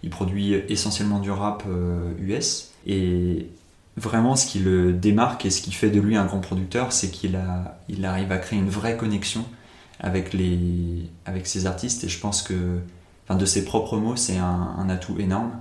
Il 0.02 0.10
produit 0.10 0.54
essentiellement 0.70 1.20
du 1.20 1.32
rap 1.32 1.64
euh, 1.68 2.14
US. 2.20 2.72
Et 2.88 3.48
vraiment, 3.98 4.36
ce 4.36 4.46
qui 4.48 4.60
le 4.60 4.94
démarque 4.94 5.46
et 5.46 5.50
ce 5.50 5.62
qui 5.62 5.72
fait 5.72 5.90
de 5.90 6.00
lui 6.00 6.16
un 6.16 6.26
grand 6.26 6.40
producteur, 6.40 6.94
c'est 6.94 7.12
qu'il 7.12 7.36
arrive 8.06 8.32
à 8.32 8.38
créer 8.38 8.60
une 8.60 8.70
vraie 8.70 8.96
connexion 8.96 9.46
avec 10.00 10.32
ses 11.48 11.66
artistes. 11.66 12.06
Et 12.06 12.10
je 12.10 12.20
pense 12.20 12.42
que, 12.42 12.80
de 13.30 13.46
ses 13.46 13.66
propres 13.66 13.98
mots, 13.98 14.16
c'est 14.16 14.38
un, 14.38 14.90
atout 14.90 15.20
énorme. 15.20 15.52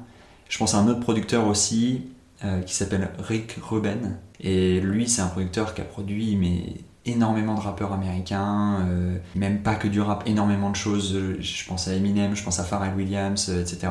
Je 0.48 0.56
pense 0.58 0.74
à 0.74 0.78
un 0.78 0.88
autre 0.88 1.00
producteur 1.00 1.46
aussi 1.46 2.02
euh, 2.44 2.62
qui 2.62 2.74
s'appelle 2.74 3.10
Rick 3.18 3.56
Rubin. 3.60 4.16
Et 4.40 4.80
lui, 4.80 5.08
c'est 5.08 5.20
un 5.20 5.26
producteur 5.26 5.74
qui 5.74 5.80
a 5.80 5.84
produit 5.84 6.36
mais 6.36 6.74
énormément 7.08 7.54
de 7.54 7.60
rappeurs 7.60 7.92
américains, 7.92 8.80
euh, 8.88 9.16
même 9.34 9.62
pas 9.62 9.74
que 9.74 9.88
du 9.88 10.00
rap, 10.00 10.24
énormément 10.26 10.70
de 10.70 10.76
choses. 10.76 11.18
Je 11.40 11.66
pense 11.66 11.88
à 11.88 11.94
Eminem, 11.94 12.36
je 12.36 12.44
pense 12.44 12.60
à 12.60 12.64
Pharrell 12.64 12.94
Williams, 12.94 13.48
euh, 13.48 13.62
etc. 13.62 13.88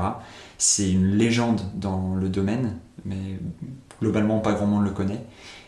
C'est 0.57 0.91
une 0.91 1.15
légende 1.15 1.61
dans 1.75 2.15
le 2.15 2.29
domaine, 2.29 2.77
mais 3.05 3.39
globalement 4.01 4.39
pas 4.39 4.53
grand 4.53 4.67
monde 4.67 4.83
le 4.83 4.91
connaît. 4.91 5.21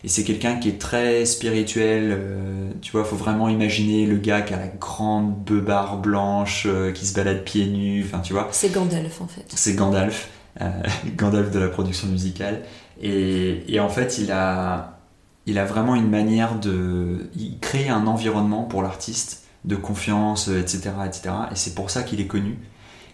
Et 0.03 0.07
c'est 0.07 0.23
quelqu'un 0.23 0.55
qui 0.55 0.69
est 0.69 0.79
très 0.79 1.25
spirituel, 1.25 2.15
euh, 2.17 2.71
tu 2.81 2.91
vois, 2.91 3.03
faut 3.03 3.17
vraiment 3.17 3.49
imaginer 3.49 4.05
le 4.05 4.15
gars 4.15 4.41
qui 4.41 4.53
a 4.53 4.57
la 4.57 4.67
grande 4.67 5.43
beubare 5.43 5.97
blanche, 5.97 6.65
euh, 6.67 6.93
qui 6.93 7.05
se 7.05 7.13
balade 7.13 7.43
pieds 7.43 7.65
nus, 7.65 8.05
enfin 8.05 8.19
tu 8.19 8.31
vois. 8.31 8.47
C'est 8.51 8.71
Gandalf 8.71 9.21
en 9.21 9.27
fait. 9.27 9.45
C'est 9.49 9.73
Gandalf, 9.73 10.29
euh, 10.61 10.69
Gandalf 11.17 11.51
de 11.51 11.59
la 11.59 11.67
production 11.67 12.07
musicale. 12.07 12.61
Et, 13.01 13.63
et 13.67 13.79
en 13.81 13.89
fait, 13.89 14.17
il 14.19 14.31
a, 14.31 14.98
il 15.49 15.57
a 15.57 15.65
vraiment 15.65 15.95
une 15.95 16.09
manière 16.09 16.59
de. 16.59 17.29
Il 17.35 17.59
crée 17.59 17.89
un 17.89 18.05
environnement 18.07 18.63
pour 18.63 18.83
l'artiste 18.83 19.43
de 19.65 19.75
confiance, 19.75 20.47
etc. 20.47 20.91
etc. 21.05 21.29
et 21.51 21.55
c'est 21.55 21.75
pour 21.75 21.89
ça 21.89 22.03
qu'il 22.03 22.21
est 22.21 22.27
connu. 22.27 22.57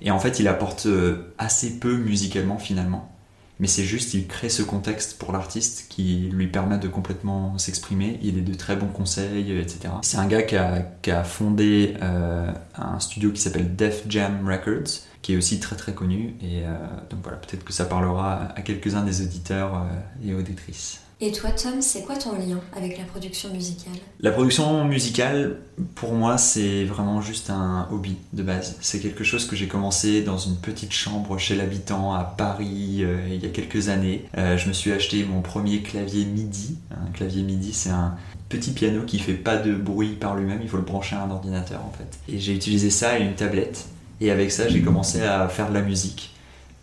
Et 0.01 0.11
en 0.11 0.19
fait, 0.19 0.39
il 0.39 0.47
apporte 0.47 0.85
euh, 0.85 1.33
assez 1.37 1.79
peu 1.79 1.95
musicalement 1.95 2.57
finalement. 2.57 3.11
Mais 3.59 3.67
c'est 3.67 3.85
juste, 3.85 4.13
il 4.13 4.27
crée 4.27 4.49
ce 4.49 4.61
contexte 4.61 5.17
pour 5.17 5.31
l'artiste 5.31 5.85
qui 5.87 6.29
lui 6.29 6.47
permet 6.47 6.77
de 6.77 6.89
complètement 6.89 7.57
s'exprimer. 7.57 8.19
Il 8.21 8.37
est 8.37 8.41
de 8.41 8.53
très 8.53 8.75
bons 8.75 8.89
conseils, 8.89 9.57
etc. 9.57 9.93
C'est 10.01 10.17
un 10.17 10.27
gars 10.27 10.43
qui 10.43 10.57
a, 10.57 11.23
fondé 11.23 11.95
euh, 12.01 12.51
un 12.75 12.99
studio 12.99 13.31
qui 13.31 13.39
s'appelle 13.39 13.77
Def 13.77 14.03
Jam 14.09 14.45
Records, 14.45 14.99
qui 15.21 15.33
est 15.33 15.37
aussi 15.37 15.61
très 15.61 15.77
très 15.77 15.93
connu. 15.93 16.35
Et 16.41 16.65
euh, 16.65 16.75
donc 17.09 17.21
voilà, 17.23 17.37
peut-être 17.37 17.63
que 17.63 17.71
ça 17.71 17.85
parlera 17.85 18.49
à 18.53 18.61
quelques-uns 18.61 19.03
des 19.03 19.21
auditeurs 19.21 19.87
et 20.23 20.33
auditrices. 20.33 21.04
Et 21.21 21.31
toi, 21.31 21.51
Tom, 21.51 21.81
c'est 21.81 22.01
quoi 22.01 22.17
ton 22.17 22.33
lien 22.33 22.59
avec 22.75 22.97
la 22.97 23.05
production 23.05 23.49
musicale? 23.53 23.93
La 24.19 24.31
production 24.31 24.83
musicale, 24.83 25.61
pour 25.95 26.11
moi, 26.11 26.37
c'est 26.37 26.83
vraiment 26.83 27.21
juste 27.21 27.49
un 27.49 27.87
hobby 27.89 28.17
de 28.33 28.43
base. 28.43 28.75
C'est 28.81 28.99
quelque 28.99 29.23
chose 29.23 29.45
que 29.47 29.55
j'ai 29.55 29.67
commencé 29.67 30.23
dans 30.23 30.37
une 30.37 30.57
petite 30.57 30.91
chambre 30.91 31.37
chez 31.37 31.55
l'habitant 31.55 32.13
à 32.13 32.25
Paris 32.25 32.97
euh, 32.99 33.29
il 33.29 33.41
y 33.41 33.45
a 33.45 33.49
quelques 33.49 33.87
années. 33.87 34.25
Euh, 34.37 34.57
je 34.57 34.67
me 34.67 34.73
suis 34.73 34.91
acheté 34.91 35.23
mon 35.23 35.41
premier 35.41 35.81
clavier 35.81 36.25
MIDI. 36.25 36.77
Un 36.91 37.09
clavier 37.11 37.43
MIDI, 37.43 37.71
c'est 37.71 37.91
un 37.91 38.15
petit 38.49 38.71
piano 38.71 39.03
qui 39.03 39.19
fait 39.19 39.33
pas 39.33 39.55
de 39.55 39.73
bruit 39.73 40.15
par 40.19 40.35
lui-même, 40.35 40.59
il 40.61 40.69
faut 40.69 40.77
le 40.77 40.83
brancher 40.83 41.15
à 41.15 41.23
un 41.23 41.31
ordinateur 41.31 41.81
en 41.81 41.91
fait. 41.97 42.19
Et 42.31 42.39
j'ai 42.39 42.53
utilisé 42.53 42.89
ça 42.89 43.17
et 43.17 43.23
une 43.23 43.35
tablette. 43.35 43.85
Et 44.21 44.31
avec 44.31 44.51
ça, 44.51 44.67
j'ai 44.67 44.81
commencé 44.81 45.21
à 45.21 45.47
faire 45.49 45.69
de 45.69 45.73
la 45.73 45.81
musique. 45.81 46.34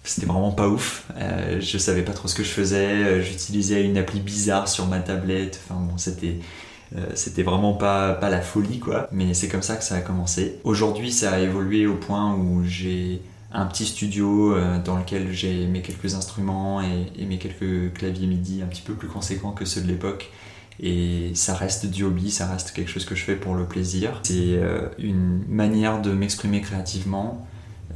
C'était 0.05 0.27
vraiment 0.27 0.51
pas 0.51 0.69
ouf. 0.69 1.07
Euh, 1.17 1.61
je 1.61 1.79
savais 1.79 2.03
pas 2.03 2.13
trop 2.13 2.27
ce 2.27 2.35
que 2.35 2.43
je 2.43 2.49
faisais. 2.49 2.87
Euh, 2.87 3.23
J'utilisais 3.23 3.85
une 3.85 3.97
appli 3.97 4.21
bizarre 4.21 4.67
sur 4.69 4.87
ma 4.87 4.99
tablette. 4.99 5.61
Enfin 5.65 5.81
bon, 5.81 5.97
c'était 5.97 6.39
euh, 6.97 7.07
c'était 7.15 7.45
vraiment 7.45 7.75
pas, 7.75 8.15
pas 8.15 8.29
la 8.29 8.41
folie 8.41 8.81
quoi. 8.81 9.09
Mais 9.13 9.33
c'est 9.35 9.49
comme 9.49 9.63
ça 9.63 9.77
que 9.77 9.85
ça 9.85 9.97
a 9.97 10.01
commencé. 10.01 10.59
Aujourd'hui, 10.65 11.13
ça 11.13 11.33
a 11.33 11.39
évolué 11.39 11.87
au 11.87 11.95
point 11.95 12.35
où 12.35 12.65
j'ai 12.65 13.23
un 13.53 13.67
petit 13.67 13.85
studio 13.85 14.57
dans 14.83 14.97
lequel 14.97 15.31
j'ai 15.31 15.67
mes 15.67 15.83
quelques 15.83 16.15
instruments 16.15 16.81
et, 16.81 17.13
et 17.21 17.27
mes 17.27 17.37
quelques 17.37 17.93
claviers 17.93 18.27
MIDI 18.27 18.63
un 18.63 18.67
petit 18.67 18.81
peu 18.81 18.95
plus 18.95 19.09
conséquents 19.09 19.53
que 19.53 19.67
ceux 19.67 19.83
de 19.83 19.89
l'époque. 19.89 20.31
Et 20.81 21.33
ça 21.35 21.55
reste 21.55 21.85
du 21.85 22.03
hobby, 22.05 22.31
ça 22.31 22.47
reste 22.47 22.73
quelque 22.73 22.91
chose 22.91 23.05
que 23.05 23.15
je 23.15 23.23
fais 23.23 23.37
pour 23.37 23.55
le 23.55 23.67
plaisir. 23.67 24.21
C'est 24.23 24.59
une 24.99 25.45
manière 25.49 26.01
de 26.01 26.13
m'exprimer 26.13 26.63
créativement 26.63 27.47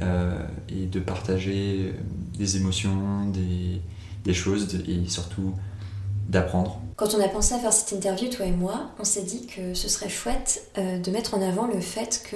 euh, 0.01 0.37
et 0.69 0.85
de 0.85 0.99
partager 0.99 1.93
des 2.37 2.57
émotions, 2.57 3.25
des, 3.27 4.33
choses 4.33 4.67
et 4.89 5.07
surtout 5.07 5.53
d'apprendre. 6.27 6.81
Quand 6.97 7.15
on 7.15 7.21
a 7.23 7.29
pensé 7.29 7.55
à 7.55 7.59
faire 7.59 7.71
cette 7.71 7.93
interview, 7.93 8.29
toi 8.29 8.45
et 8.45 8.51
moi, 8.51 8.91
on 8.99 9.05
s'est 9.05 9.23
dit 9.23 9.47
que 9.47 9.73
ce 9.73 9.87
serait 9.87 10.09
chouette 10.09 10.69
euh, 10.77 10.99
de 10.99 11.11
mettre 11.11 11.33
en 11.33 11.41
avant 11.41 11.65
le 11.65 11.79
fait 11.79 12.21
que 12.29 12.35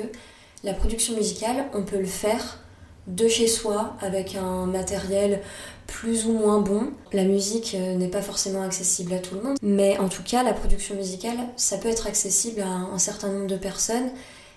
la 0.64 0.74
production 0.74 1.16
musicale, 1.16 1.66
on 1.74 1.84
peut 1.84 2.00
le 2.00 2.06
faire 2.06 2.60
de 3.08 3.28
chez 3.28 3.48
soi 3.48 3.96
avec 4.00 4.36
un 4.36 4.66
matériel 4.68 5.42
plus 5.88 6.28
ou 6.28 6.34
moins 6.34 6.62
bon. 6.62 6.92
La 7.12 7.26
musique 7.26 7.76
euh, 7.76 7.96
n'est 7.96 8.08
pas 8.08 8.22
forcément 8.22 8.62
accessible 8.62 9.14
à 9.14 9.20
tout 9.20 9.36
le 9.36 9.42
monde, 9.42 9.58
mais 9.62 9.98
en 9.98 10.08
tout 10.08 10.24
cas, 10.24 10.44
la 10.44 10.54
production 10.54 10.96
musicale, 10.96 11.38
ça 11.58 11.78
peut 11.78 11.90
être 11.90 12.08
accessible 12.08 12.62
à 12.62 12.70
un 12.70 12.98
certain 12.98 13.28
nombre 13.30 13.48
de 13.48 13.58
personnes, 13.58 14.10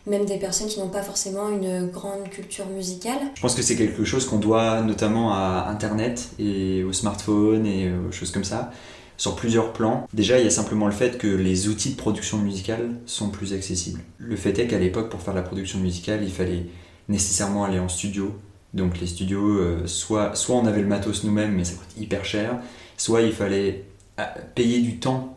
même 0.07 0.25
des 0.27 0.37
personnes 0.37 0.69
qui 0.69 0.81
n'ont 0.81 0.89
pas 0.89 1.03
forcément 1.03 1.49
une 1.49 1.87
grande 1.87 2.29
culture 2.31 2.67
musicale. 2.67 3.19
Je 3.35 3.41
pense 3.41 3.55
que 3.55 3.63
c'est 3.63 3.77
quelque 3.77 4.05
chose 4.05 4.27
qu'on 4.27 4.39
doit 4.39 4.83
notamment 4.83 5.33
à 5.33 5.69
Internet 5.71 6.31
et 6.39 6.85
au 6.85 6.93
smartphone 6.93 7.67
et 7.67 7.91
aux 7.91 8.13
choses 8.13 8.31
comme 8.31 8.45
ça, 8.45 8.71
sur 9.17 9.37
plusieurs 9.37 9.73
plans. 9.73 10.07
Déjà, 10.13 10.39
il 10.39 10.45
y 10.45 10.47
a 10.47 10.51
simplement 10.51 10.87
le 10.87 10.93
fait 10.93 11.19
que 11.19 11.27
les 11.27 11.69
outils 11.69 11.91
de 11.91 11.97
production 11.97 12.39
musicale 12.39 12.91
sont 13.07 13.31
plus 13.31 13.55
accessibles. 13.55 14.01
Le 14.19 14.37
fait 14.37 14.59
est 14.59 14.67
qu'à 14.67 14.79
l'époque, 14.79 15.09
pour 15.09 15.23
faire 15.23 15.35
la 15.35 15.43
production 15.43 15.79
musicale, 15.79 16.21
il 16.23 16.33
fallait 16.33 16.67
nécessairement 17.09 17.65
aller 17.65 17.79
en 17.79 17.89
studio. 17.89 18.33
Donc 18.75 19.01
les 19.01 19.07
studios, 19.07 19.59
euh, 19.59 19.87
soit, 19.87 20.35
soit 20.35 20.57
on 20.57 20.67
avait 20.67 20.83
le 20.83 20.89
matos 20.89 21.25
nous-mêmes, 21.25 21.53
mais 21.53 21.65
ça 21.65 21.75
coûte 21.75 21.97
hyper 21.97 22.25
cher, 22.25 22.59
soit 22.97 23.23
il 23.23 23.33
fallait 23.33 23.85
à 24.17 24.25
payer 24.25 24.81
du 24.81 24.99
temps 24.99 25.34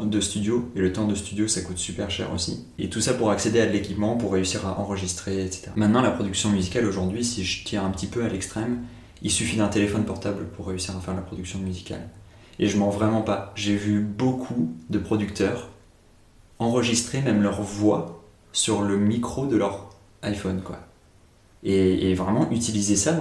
de 0.00 0.20
studio, 0.20 0.70
et 0.74 0.80
le 0.80 0.92
temps 0.92 1.06
de 1.06 1.14
studio 1.14 1.46
ça 1.48 1.60
coûte 1.60 1.78
super 1.78 2.10
cher 2.10 2.32
aussi. 2.32 2.66
Et 2.78 2.88
tout 2.88 3.00
ça 3.00 3.14
pour 3.14 3.30
accéder 3.30 3.60
à 3.60 3.66
de 3.66 3.72
l'équipement, 3.72 4.16
pour 4.16 4.32
réussir 4.32 4.66
à 4.66 4.78
enregistrer, 4.80 5.44
etc. 5.44 5.70
Maintenant, 5.76 6.00
la 6.00 6.10
production 6.10 6.50
musicale 6.50 6.86
aujourd'hui, 6.86 7.24
si 7.24 7.44
je 7.44 7.64
tire 7.64 7.84
un 7.84 7.90
petit 7.90 8.06
peu 8.06 8.24
à 8.24 8.28
l'extrême, 8.28 8.84
il 9.22 9.30
suffit 9.30 9.56
d'un 9.56 9.68
téléphone 9.68 10.04
portable 10.04 10.46
pour 10.56 10.68
réussir 10.68 10.96
à 10.96 11.00
faire 11.00 11.14
la 11.14 11.22
production 11.22 11.58
musicale. 11.58 12.08
Et 12.58 12.68
je 12.68 12.78
mens 12.78 12.90
vraiment 12.90 13.22
pas. 13.22 13.52
J'ai 13.56 13.76
vu 13.76 14.00
beaucoup 14.00 14.72
de 14.90 14.98
producteurs 14.98 15.70
enregistrer 16.58 17.20
même 17.20 17.42
leur 17.42 17.60
voix 17.62 18.22
sur 18.52 18.82
le 18.82 18.96
micro 18.96 19.46
de 19.46 19.56
leur 19.56 19.90
iPhone, 20.22 20.62
quoi. 20.62 20.78
Et, 21.64 22.14
vraiment 22.14 22.48
utiliser 22.50 22.94
ça 22.94 23.16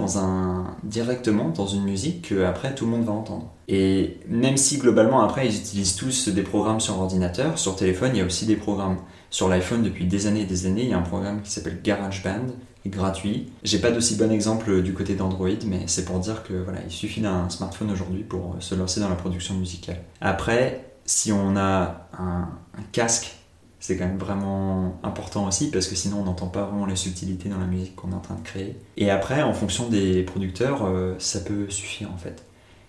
directement 0.84 1.50
dans 1.50 1.66
une 1.66 1.84
musique 1.84 2.30
que 2.30 2.44
après 2.44 2.76
tout 2.76 2.86
le 2.86 2.92
monde 2.92 3.06
va 3.06 3.14
entendre. 3.14 3.52
Et 3.68 4.18
même 4.28 4.58
si 4.58 4.78
globalement 4.78 5.24
après 5.24 5.48
ils 5.48 5.58
utilisent 5.58 5.96
tous 5.96 6.30
des 6.30 6.44
programmes 6.44 6.80
sur 6.80 7.00
ordinateur, 7.00 7.58
sur 7.58 7.76
téléphone 7.76 8.12
il 8.14 8.20
y 8.20 8.22
a 8.22 8.26
aussi 8.26 8.46
des 8.46 8.56
programmes. 8.56 8.98
Sur 9.30 9.50
l'iPhone 9.50 9.82
depuis 9.82 10.06
des 10.06 10.28
années 10.28 10.42
et 10.42 10.46
des 10.46 10.68
années 10.68 10.84
il 10.84 10.90
y 10.90 10.94
a 10.94 10.98
un 11.00 11.04
programme 11.04 11.42
qui 11.42 11.50
s'appelle 11.50 11.80
GarageBand, 11.84 12.54
gratuit. 12.86 13.52
J'ai 13.64 13.80
pas 13.80 13.92
d'aussi 13.92 14.16
bon 14.16 14.32
exemple 14.32 14.82
du 14.82 14.94
côté 14.94 15.16
d'Android, 15.16 15.50
mais 15.66 15.84
c'est 15.88 16.06
pour 16.06 16.20
dire 16.20 16.44
que 16.44 16.54
voilà, 16.54 16.80
il 16.86 16.92
suffit 16.92 17.22
d'un 17.22 17.50
smartphone 17.50 17.92
aujourd'hui 17.92 18.24
pour 18.24 18.58
se 18.60 18.76
lancer 18.76 19.00
dans 19.00 19.10
la 19.10 19.16
production 19.16 19.56
musicale. 19.56 20.04
Après, 20.22 20.94
si 21.06 21.32
on 21.32 21.56
a 21.56 22.08
un 22.18 22.48
casque 22.92 23.36
c'est 23.84 23.98
quand 23.98 24.06
même 24.06 24.18
vraiment 24.18 24.98
important 25.04 25.46
aussi 25.46 25.70
parce 25.70 25.88
que 25.88 25.96
sinon 25.96 26.22
on 26.22 26.24
n'entend 26.24 26.48
pas 26.48 26.64
vraiment 26.64 26.86
les 26.86 26.96
subtilités 26.96 27.50
dans 27.50 27.58
la 27.58 27.66
musique 27.66 27.98
qu'on 27.98 28.12
est 28.12 28.16
en 28.16 28.22
train 28.22 28.36
de 28.36 28.42
créer. 28.42 28.78
Et 28.96 29.10
après, 29.10 29.42
en 29.42 29.54
fonction 29.54 29.90
des 29.90 30.24
producteurs, 30.24 30.86
euh, 30.86 31.16
ça 31.20 31.42
peut 31.42 31.70
suffire 31.70 32.10
en 32.10 32.16
fait. 32.16 32.46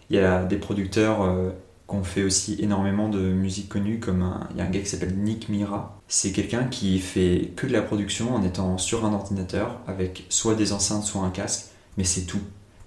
Il 0.09 0.15
y 0.15 0.21
a 0.21 0.45
des 0.45 0.57
producteurs 0.57 1.23
euh, 1.23 1.51
qui 1.89 1.97
ont 1.97 2.05
fait 2.05 2.23
aussi 2.23 2.57
énormément 2.61 3.09
de 3.09 3.19
musique 3.19 3.69
connue, 3.69 3.99
comme 3.99 4.23
un, 4.23 4.47
il 4.53 4.59
y 4.59 4.61
a 4.61 4.67
un 4.67 4.71
gars 4.71 4.79
qui 4.79 4.87
s'appelle 4.87 5.17
Nick 5.17 5.49
Mira. 5.49 6.01
C'est 6.07 6.31
quelqu'un 6.31 6.63
qui 6.63 7.01
fait 7.01 7.51
que 7.57 7.67
de 7.67 7.73
la 7.73 7.83
production 7.83 8.33
en 8.33 8.45
étant 8.45 8.79
sur 8.79 9.05
un 9.05 9.13
ordinateur 9.13 9.81
avec 9.89 10.27
soit 10.29 10.55
des 10.55 10.73
enceintes, 10.73 11.03
soit 11.03 11.23
un 11.23 11.31
casque, 11.31 11.73
mais 11.99 12.05
c'est 12.05 12.23
tout. 12.23 12.43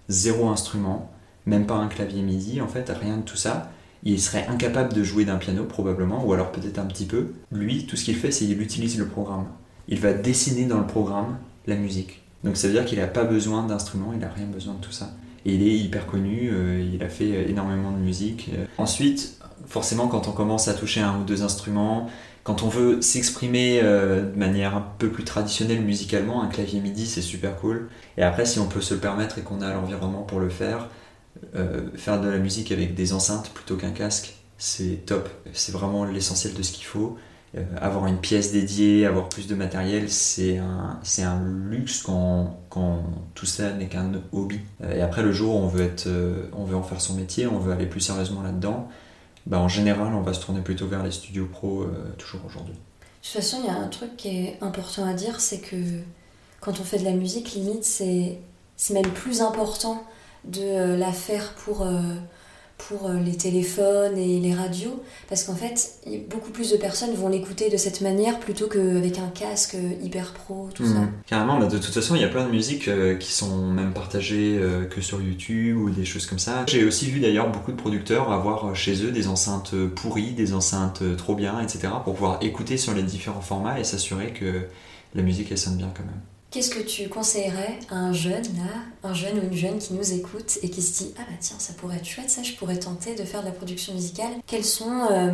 Zéro 0.07 0.47
instrument, 0.47 1.11
même 1.45 1.65
pas 1.65 1.75
un 1.75 1.89
clavier 1.89 2.21
MIDI 2.21 2.61
en 2.61 2.69
fait, 2.69 2.89
rien 2.89 3.17
de 3.17 3.23
tout 3.23 3.35
ça 3.35 3.69
il 4.03 4.21
serait 4.21 4.45
incapable 4.47 4.93
de 4.93 5.03
jouer 5.03 5.25
d'un 5.25 5.37
piano 5.37 5.63
probablement, 5.63 6.25
ou 6.25 6.33
alors 6.33 6.51
peut-être 6.51 6.79
un 6.79 6.85
petit 6.85 7.05
peu. 7.05 7.33
Lui, 7.51 7.85
tout 7.85 7.95
ce 7.95 8.05
qu'il 8.05 8.15
fait, 8.15 8.31
c'est 8.31 8.45
qu'il 8.45 8.61
utilise 8.61 8.97
le 8.97 9.05
programme. 9.05 9.45
Il 9.87 9.99
va 9.99 10.13
dessiner 10.13 10.65
dans 10.65 10.79
le 10.79 10.87
programme 10.87 11.37
la 11.65 11.75
musique. 11.75 12.21
Donc 12.43 12.57
ça 12.57 12.67
veut 12.67 12.73
dire 12.73 12.85
qu'il 12.85 12.99
n'a 12.99 13.07
pas 13.07 13.23
besoin 13.23 13.65
d'instruments, 13.65 14.11
il 14.13 14.19
n'a 14.19 14.29
rien 14.29 14.45
besoin 14.45 14.75
de 14.75 14.79
tout 14.79 14.91
ça. 14.91 15.11
Et 15.45 15.55
il 15.55 15.63
est 15.63 15.75
hyper 15.75 16.05
connu, 16.05 16.49
euh, 16.51 16.85
il 16.93 17.01
a 17.03 17.09
fait 17.09 17.49
énormément 17.49 17.91
de 17.91 17.97
musique. 17.97 18.51
Euh. 18.53 18.65
Ensuite, 18.77 19.39
forcément, 19.65 20.07
quand 20.07 20.27
on 20.27 20.31
commence 20.31 20.67
à 20.67 20.73
toucher 20.73 21.01
un 21.01 21.19
ou 21.19 21.23
deux 21.23 21.43
instruments, 21.43 22.09
quand 22.43 22.63
on 22.63 22.69
veut 22.69 23.01
s'exprimer 23.01 23.81
euh, 23.83 24.31
de 24.31 24.39
manière 24.39 24.75
un 24.75 24.85
peu 24.99 25.09
plus 25.09 25.25
traditionnelle 25.25 25.81
musicalement, 25.81 26.41
un 26.41 26.47
clavier 26.47 26.79
MIDI 26.79 27.05
c'est 27.05 27.21
super 27.21 27.57
cool. 27.57 27.89
Et 28.17 28.23
après, 28.23 28.45
si 28.45 28.59
on 28.59 28.67
peut 28.67 28.79
se 28.79 28.93
le 28.93 29.01
permettre 29.01 29.37
et 29.37 29.41
qu'on 29.41 29.61
a 29.61 29.73
l'environnement 29.73 30.21
pour 30.21 30.39
le 30.39 30.47
faire, 30.49 30.87
euh, 31.55 31.89
faire 31.95 32.21
de 32.21 32.27
la 32.27 32.37
musique 32.37 32.71
avec 32.71 32.95
des 32.95 33.13
enceintes 33.13 33.49
plutôt 33.51 33.75
qu'un 33.75 33.91
casque, 33.91 34.35
c'est 34.57 35.05
top. 35.05 35.29
C'est 35.53 35.71
vraiment 35.71 36.05
l'essentiel 36.05 36.53
de 36.53 36.61
ce 36.61 36.71
qu'il 36.71 36.85
faut. 36.85 37.17
Euh, 37.55 37.63
avoir 37.79 38.07
une 38.07 38.17
pièce 38.17 38.51
dédiée, 38.51 39.05
avoir 39.05 39.29
plus 39.29 39.47
de 39.47 39.55
matériel, 39.55 40.09
c'est 40.09 40.57
un, 40.57 40.99
un 41.19 41.43
luxe 41.69 42.01
quand, 42.03 42.59
quand 42.69 43.03
tout 43.35 43.45
ça 43.45 43.71
n'est 43.73 43.87
qu'un 43.87 44.11
hobby. 44.31 44.59
Euh, 44.83 44.95
et 44.95 45.01
après, 45.01 45.23
le 45.23 45.31
jour 45.31 45.55
où 45.55 45.59
on 45.59 45.67
veut, 45.67 45.83
être, 45.83 46.09
on 46.53 46.65
veut 46.65 46.75
en 46.75 46.83
faire 46.83 47.01
son 47.01 47.13
métier, 47.13 47.47
on 47.47 47.59
veut 47.59 47.71
aller 47.71 47.85
plus 47.85 48.01
sérieusement 48.01 48.41
là-dedans, 48.41 48.89
bah, 49.45 49.59
en 49.59 49.69
général, 49.69 50.13
on 50.13 50.21
va 50.21 50.33
se 50.33 50.43
tourner 50.43 50.61
plutôt 50.61 50.87
vers 50.87 51.03
les 51.03 51.11
studios 51.11 51.45
pro 51.45 51.85
toujours 52.17 52.41
aujourd'hui. 52.45 52.73
De 52.73 52.79
toute 53.23 53.31
façon, 53.31 53.57
il 53.63 53.67
y 53.67 53.69
a 53.69 53.77
un 53.77 53.87
truc 53.87 54.15
qui 54.17 54.29
est 54.29 54.57
important 54.61 55.05
à 55.05 55.13
dire, 55.13 55.39
c'est 55.39 55.59
que 55.59 55.75
quand 56.59 56.79
on 56.79 56.83
fait 56.83 56.99
de 56.99 57.05
la 57.05 57.11
musique, 57.11 57.53
limite, 57.53 57.83
c'est 57.83 58.39
même 58.93 59.09
plus 59.11 59.41
important 59.41 60.03
de 60.51 60.61
euh, 60.61 60.97
la 60.97 61.11
faire 61.11 61.53
pour, 61.63 61.81
euh, 61.81 62.01
pour 62.77 63.07
euh, 63.07 63.19
les 63.19 63.35
téléphones 63.35 64.17
et 64.17 64.39
les 64.39 64.53
radios, 64.53 65.03
parce 65.29 65.43
qu'en 65.43 65.55
fait, 65.55 65.99
beaucoup 66.29 66.51
plus 66.51 66.71
de 66.71 66.77
personnes 66.77 67.13
vont 67.13 67.27
l'écouter 67.27 67.69
de 67.69 67.77
cette 67.77 68.01
manière 68.01 68.39
plutôt 68.39 68.67
qu'avec 68.67 69.19
un 69.19 69.27
casque 69.27 69.77
hyper 70.01 70.33
pro, 70.33 70.69
tout 70.73 70.85
ça. 70.85 70.99
Mhm. 70.99 71.11
Carrément, 71.25 71.59
bah, 71.59 71.67
de 71.67 71.77
toute 71.77 71.93
façon, 71.93 72.15
il 72.15 72.21
y 72.21 72.25
a 72.25 72.29
plein 72.29 72.45
de 72.45 72.51
musiques 72.51 72.89
qui 73.19 73.31
sont 73.31 73.67
même 73.67 73.93
partagées 73.93 74.59
que 74.89 75.01
sur 75.01 75.21
YouTube 75.21 75.77
ou 75.77 75.89
des 75.89 76.05
choses 76.05 76.25
comme 76.25 76.39
ça. 76.39 76.65
J'ai 76.67 76.83
aussi 76.83 77.09
vu 77.09 77.19
d'ailleurs 77.19 77.51
beaucoup 77.51 77.71
de 77.71 77.77
producteurs 77.77 78.31
avoir 78.31 78.75
chez 78.75 79.03
eux 79.03 79.11
des 79.11 79.27
enceintes 79.27 79.75
pourries, 79.95 80.33
des 80.33 80.53
enceintes 80.53 81.03
trop 81.17 81.35
bien, 81.35 81.59
etc., 81.59 81.89
pour 82.03 82.13
pouvoir 82.13 82.39
écouter 82.41 82.77
sur 82.77 82.93
les 82.93 83.03
différents 83.03 83.41
formats 83.41 83.79
et 83.79 83.83
s'assurer 83.83 84.31
que 84.33 84.67
la 85.15 85.21
musique 85.23 85.51
elle 85.51 85.57
sonne 85.57 85.77
bien 85.77 85.91
quand 85.95 86.03
même. 86.03 86.21
Qu'est-ce 86.49 86.69
que 86.69 86.79
tu 86.79 87.09
conseillerais 87.09 87.77
à 87.89 87.95
un 87.95 88.13
jeune, 88.13 88.43
là, 88.55 88.81
un 89.03 89.13
jeune 89.13 89.37
ou 89.37 89.43
une 89.51 89.53
jeune 89.53 89.79
qui 89.79 89.93
nous 89.93 90.13
écoute 90.13 90.59
et 90.63 90.69
qui 90.69 90.81
se 90.81 91.03
dit 91.03 91.13
Ah 91.17 91.23
bah 91.27 91.35
tiens, 91.41 91.57
ça 91.59 91.73
pourrait 91.73 91.97
être 91.97 92.07
chouette, 92.07 92.29
ça, 92.29 92.41
je 92.41 92.53
pourrais 92.53 92.79
tenter 92.79 93.15
de 93.15 93.23
faire 93.25 93.41
de 93.41 93.47
la 93.47 93.51
production 93.51 93.93
musicale. 93.93 94.31
Quels 94.45 94.63
sont 94.63 95.07
euh, 95.11 95.33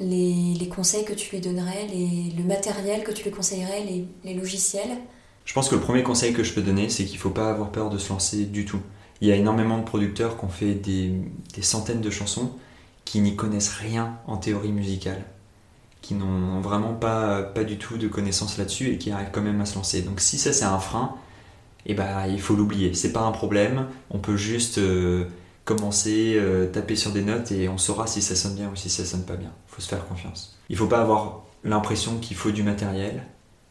les, 0.00 0.68
conseils 0.68 1.06
que 1.06 1.14
tu 1.14 1.34
lui 1.34 1.40
donnerais, 1.40 1.86
les, 1.90 2.34
le 2.36 2.44
matériel 2.44 3.04
que 3.04 3.10
tu 3.10 3.24
lui 3.24 3.30
conseillerais, 3.30 3.84
les, 3.84 4.04
les 4.22 4.34
logiciels? 4.34 4.98
Je 5.46 5.54
pense 5.54 5.70
que 5.70 5.76
le 5.76 5.80
premier 5.80 6.02
conseil 6.02 6.34
que 6.34 6.44
je 6.44 6.52
peux 6.52 6.62
donner, 6.62 6.90
c'est 6.90 7.06
qu'il 7.06 7.16
ne 7.16 7.20
faut 7.20 7.30
pas 7.30 7.48
avoir 7.48 7.72
peur 7.72 7.88
de 7.88 7.96
se 7.96 8.10
lancer 8.10 8.44
du 8.44 8.66
tout. 8.66 8.80
Il 9.22 9.28
y 9.28 9.32
a 9.32 9.36
énormément 9.36 9.78
de 9.78 9.84
producteurs 9.84 10.38
qui 10.38 10.44
ont 10.44 10.50
fait 10.50 10.74
des, 10.74 11.14
des 11.54 11.62
centaines 11.62 12.02
de 12.02 12.10
chansons 12.10 12.52
qui 13.06 13.20
n'y 13.20 13.34
connaissent 13.34 13.70
rien 13.70 14.18
en 14.26 14.36
théorie 14.36 14.72
musicale 14.72 15.24
qui 16.02 16.14
n'ont 16.14 16.60
vraiment 16.60 16.94
pas, 16.94 17.42
pas 17.42 17.64
du 17.64 17.78
tout 17.78 17.98
de 17.98 18.08
connaissances 18.08 18.58
là-dessus 18.58 18.88
et 18.90 18.98
qui 18.98 19.10
arrivent 19.10 19.30
quand 19.32 19.42
même 19.42 19.60
à 19.60 19.66
se 19.66 19.74
lancer. 19.74 20.02
Donc 20.02 20.20
si 20.20 20.38
ça 20.38 20.52
c'est 20.52 20.64
un 20.64 20.78
frein, 20.78 21.14
eh 21.86 21.94
ben, 21.94 22.26
il 22.26 22.40
faut 22.40 22.54
l'oublier. 22.54 22.94
C'est 22.94 23.12
pas 23.12 23.22
un 23.22 23.32
problème, 23.32 23.86
on 24.10 24.18
peut 24.18 24.36
juste 24.36 24.78
euh, 24.78 25.24
commencer, 25.64 26.34
euh, 26.36 26.66
taper 26.66 26.96
sur 26.96 27.12
des 27.12 27.22
notes 27.22 27.52
et 27.52 27.68
on 27.68 27.78
saura 27.78 28.06
si 28.06 28.22
ça 28.22 28.34
sonne 28.34 28.54
bien 28.54 28.70
ou 28.72 28.76
si 28.76 28.90
ça 28.90 29.04
sonne 29.04 29.24
pas 29.24 29.36
bien. 29.36 29.52
Il 29.68 29.74
faut 29.74 29.80
se 29.80 29.88
faire 29.88 30.06
confiance. 30.06 30.58
Il 30.68 30.76
faut 30.76 30.86
pas 30.86 31.00
avoir 31.00 31.42
l'impression 31.64 32.18
qu'il 32.18 32.36
faut 32.36 32.50
du 32.50 32.62
matériel, 32.62 33.22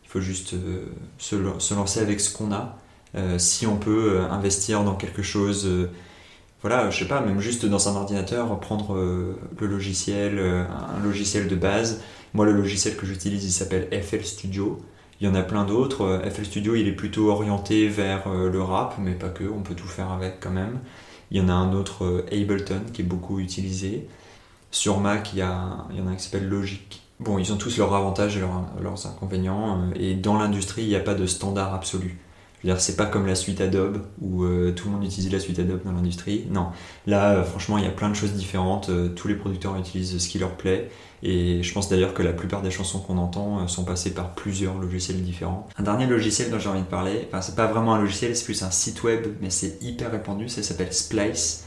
il 0.04 0.10
faut 0.10 0.22
juste 0.22 0.54
euh, 0.54 0.86
se, 1.18 1.36
se, 1.60 1.74
lancer 1.74 2.00
avec 2.00 2.20
ce 2.20 2.36
qu'on 2.36 2.52
a. 2.52 2.78
si 3.38 3.66
on 3.66 3.78
peut 3.78 4.22
investir 4.30 4.84
dans 4.84 4.96
quelque 4.96 5.24
chose 5.24 5.68
voilà, 6.62 6.90
je 6.90 7.00
sais 7.00 7.08
pas, 7.08 7.22
même 7.22 7.40
juste 7.40 7.66
dans 7.66 7.88
un 7.88 7.96
ordinateur, 7.96 8.60
prendre 8.60 8.96
le 8.96 9.68
logiciel, 9.68 10.40
un 10.40 11.04
logiciel 11.04 11.48
de 11.48 11.56
base, 11.56 12.02
moi, 12.34 12.46
le 12.46 12.52
logiciel 12.52 12.96
que 12.96 13.06
j'utilise, 13.06 13.44
il 13.46 13.52
s'appelle 13.52 13.88
FL 13.92 14.24
Studio. 14.24 14.80
Il 15.22 15.28
y 15.28 15.30
en 15.30 15.36
a 15.36 15.42
plein 15.42 15.66
d'autres. 15.66 16.04
Euh, 16.04 16.30
FL 16.30 16.46
Studio, 16.46 16.76
il 16.76 16.88
est 16.88 16.94
plutôt 16.94 17.30
orienté 17.30 17.88
vers 17.88 18.28
euh, 18.28 18.50
le 18.50 18.62
rap, 18.62 18.96
mais 19.00 19.14
pas 19.14 19.30
que, 19.30 19.44
on 19.44 19.62
peut 19.62 19.76
tout 19.76 19.88
faire 19.88 20.12
avec 20.12 20.40
quand 20.40 20.52
même. 20.52 20.80
Il 21.32 21.38
y 21.38 21.42
en 21.42 21.50
a 21.50 21.54
un 21.54 21.74
autre, 21.74 22.06
euh, 22.06 22.26
Ableton, 22.32 22.82
qui 22.94 23.02
est 23.02 23.06
beaucoup 23.06 23.40
utilisé. 23.40 24.08
Sur 24.72 25.00
Mac, 25.00 25.32
il 25.34 25.40
y, 25.40 25.44
en 25.44 25.48
a 25.48 26.10
un 26.10 26.16
qui 26.16 26.24
s'appelle 26.24 26.48
Logic. 26.48 27.02
Bon, 27.20 27.38
ils 27.40 27.52
ont 27.52 27.58
tous 27.58 27.78
leurs 27.78 27.94
avantages 27.94 28.38
et 28.38 28.40
leurs 28.40 29.08
inconvénients. 29.08 29.92
Et 29.96 30.14
dans 30.14 30.38
l'industrie, 30.38 30.84
il 30.84 30.90
n'y 30.90 30.96
a 30.96 31.02
pas 31.02 31.16
de 31.16 31.26
standard 31.26 31.74
absolu. 31.74 32.18
C'est 32.78 32.96
pas 32.96 33.06
comme 33.06 33.26
la 33.26 33.36
suite 33.36 33.62
Adobe 33.62 34.02
où 34.22 34.46
tout 34.76 34.90
le 34.90 34.92
monde 34.92 35.04
utilise 35.04 35.32
la 35.32 35.40
suite 35.40 35.60
Adobe 35.60 35.82
dans 35.86 35.92
l'industrie. 35.92 36.46
Non, 36.50 36.68
là, 37.08 37.44
franchement, 37.44 37.78
il 37.78 37.86
y 37.86 37.88
a 37.88 37.92
plein 37.92 38.10
de 38.10 38.16
choses 38.16 38.34
différentes. 38.34 38.90
tous 39.16 39.28
les 39.28 39.36
producteurs 39.36 39.78
utilisent 39.78 40.18
ce 40.18 40.28
qui 40.28 40.40
leur 40.40 40.58
plaît. 40.58 40.90
Et 41.22 41.62
je 41.64 41.74
pense 41.74 41.90
d'ailleurs 41.90 42.14
que 42.14 42.24
la 42.24 42.32
plupart 42.32 42.62
des 42.62 42.72
chansons 42.72 43.00
qu'on 43.00 43.18
entend 43.18 43.60
euh, 43.60 43.68
sont 43.68 43.84
passées 43.84 44.14
par 44.14 44.36
plusieurs 44.36 44.78
logiciels 44.78 45.22
différents. 45.22 45.68
Un 45.78 45.84
dernier 45.84 46.06
logiciel 46.06 46.50
dont 46.50 46.60
j'ai 46.60 46.70
envie 46.70 46.82
de 46.82 46.86
parler, 46.86 47.28
enfin 47.28 47.42
c'est 47.42 47.56
pas 47.56 47.68
vraiment 47.68 47.94
un 47.96 48.00
logiciel, 48.00 48.36
c'est 48.36 48.46
plus 48.46 48.64
un 48.64 48.72
site 48.72 49.04
web, 49.04 49.28
mais 49.42 49.50
c'est 49.50 49.82
hyper 49.82 50.12
répandu, 50.12 50.48
ça 50.48 50.64
s'appelle 50.64 50.94
Splice. 50.94 51.66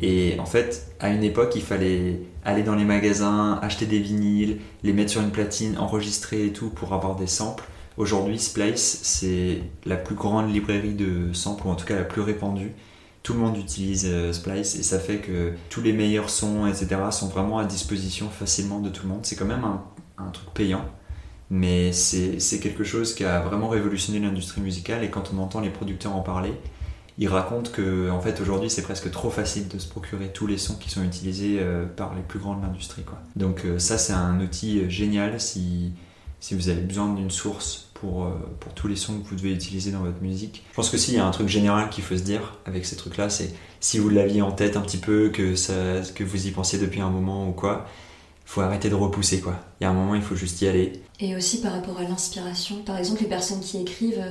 Et 0.00 0.36
en 0.38 0.46
fait, 0.46 0.86
à 1.00 1.10
une 1.10 1.22
époque, 1.22 1.52
il 1.54 1.62
fallait 1.62 2.22
aller 2.44 2.62
dans 2.62 2.74
les 2.74 2.84
magasins, 2.84 3.58
acheter 3.60 3.86
des 3.86 3.98
vinyles, 3.98 4.58
les 4.84 4.92
mettre 4.92 5.10
sur 5.10 5.20
une 5.20 5.30
platine, 5.30 5.76
enregistrer 5.78 6.46
et 6.46 6.52
tout 6.52 6.70
pour 6.70 6.94
avoir 6.94 7.16
des 7.16 7.26
samples. 7.26 7.64
Aujourd'hui, 7.96 8.38
Splice, 8.38 9.00
c'est 9.02 9.62
la 9.84 9.96
plus 9.96 10.14
grande 10.14 10.52
librairie 10.52 10.94
de 10.94 11.32
samples, 11.32 11.66
ou 11.66 11.70
en 11.70 11.74
tout 11.74 11.84
cas 11.86 11.96
la 11.96 12.04
plus 12.04 12.22
répandue 12.22 12.72
tout 13.22 13.34
le 13.34 13.38
monde 13.38 13.56
utilise 13.56 14.06
euh, 14.08 14.32
Splice 14.32 14.74
et 14.76 14.82
ça 14.82 14.98
fait 14.98 15.18
que 15.18 15.52
tous 15.70 15.80
les 15.80 15.92
meilleurs 15.92 16.30
sons, 16.30 16.66
etc., 16.66 16.96
sont 17.10 17.28
vraiment 17.28 17.58
à 17.58 17.64
disposition 17.64 18.28
facilement 18.28 18.80
de 18.80 18.88
tout 18.88 19.04
le 19.04 19.10
monde. 19.10 19.20
C'est 19.22 19.36
quand 19.36 19.46
même 19.46 19.64
un, 19.64 20.30
truc 20.32 20.50
payant, 20.54 20.84
mais 21.50 21.92
c'est 21.92 22.60
quelque 22.60 22.84
chose 22.84 23.14
qui 23.14 23.24
a 23.24 23.40
vraiment 23.40 23.68
révolutionné 23.68 24.20
l'industrie 24.20 24.60
musicale 24.60 25.02
et 25.02 25.10
quand 25.10 25.32
on 25.34 25.38
entend 25.38 25.60
les 25.60 25.70
producteurs 25.70 26.14
en 26.14 26.20
parler, 26.20 26.52
ils 27.18 27.28
racontent 27.28 27.70
que 27.70 28.08
en 28.08 28.20
fait 28.20 28.40
aujourd'hui 28.40 28.70
c'est 28.70 28.82
presque 28.82 29.10
trop 29.10 29.30
facile 29.30 29.68
de 29.68 29.78
se 29.78 29.88
procurer 29.88 30.28
tous 30.32 30.46
les 30.46 30.58
sons 30.58 30.76
qui 30.76 30.90
sont 30.90 31.02
utilisés 31.02 31.58
euh, 31.60 31.84
par 31.84 32.14
les 32.14 32.22
plus 32.22 32.38
grands 32.38 32.56
de 32.56 32.62
l'industrie. 32.62 33.04
Donc 33.34 33.64
euh, 33.64 33.78
ça 33.78 33.98
c'est 33.98 34.12
un 34.12 34.40
outil 34.40 34.88
génial 34.88 35.40
si 36.42 36.56
vous 36.56 36.68
avez 36.68 36.80
besoin 36.80 37.14
d'une 37.14 37.30
source 37.30 37.86
pour, 37.94 38.24
euh, 38.24 38.32
pour 38.58 38.74
tous 38.74 38.88
les 38.88 38.96
sons 38.96 39.20
que 39.20 39.28
vous 39.28 39.36
devez 39.36 39.52
utiliser 39.52 39.92
dans 39.92 40.00
votre 40.00 40.20
musique. 40.20 40.64
Je 40.70 40.74
pense 40.74 40.90
que 40.90 40.98
s'il 40.98 41.14
y 41.14 41.18
a 41.18 41.24
un 41.24 41.30
truc 41.30 41.46
général 41.46 41.88
qu'il 41.88 42.02
faut 42.02 42.16
se 42.16 42.22
dire 42.24 42.58
avec 42.66 42.84
ces 42.84 42.96
trucs-là, 42.96 43.30
c'est 43.30 43.54
si 43.78 44.00
vous 44.00 44.08
l'aviez 44.08 44.42
en 44.42 44.50
tête 44.50 44.76
un 44.76 44.80
petit 44.80 44.96
peu, 44.96 45.30
que, 45.30 45.54
ça, 45.54 46.00
que 46.16 46.24
vous 46.24 46.48
y 46.48 46.50
pensiez 46.50 46.80
depuis 46.80 47.00
un 47.00 47.10
moment 47.10 47.48
ou 47.48 47.52
quoi, 47.52 47.86
faut 48.44 48.60
arrêter 48.60 48.90
de 48.90 48.96
repousser 48.96 49.40
quoi. 49.40 49.54
Il 49.80 49.84
y 49.84 49.86
a 49.86 49.90
un 49.90 49.94
moment, 49.94 50.16
il 50.16 50.20
faut 50.20 50.34
juste 50.34 50.60
y 50.62 50.66
aller. 50.66 51.00
Et 51.20 51.36
aussi 51.36 51.60
par 51.60 51.74
rapport 51.74 52.00
à 52.00 52.02
l'inspiration. 52.02 52.82
Par 52.82 52.98
exemple, 52.98 53.22
les 53.22 53.28
personnes 53.28 53.60
qui 53.60 53.80
écrivent 53.80 54.24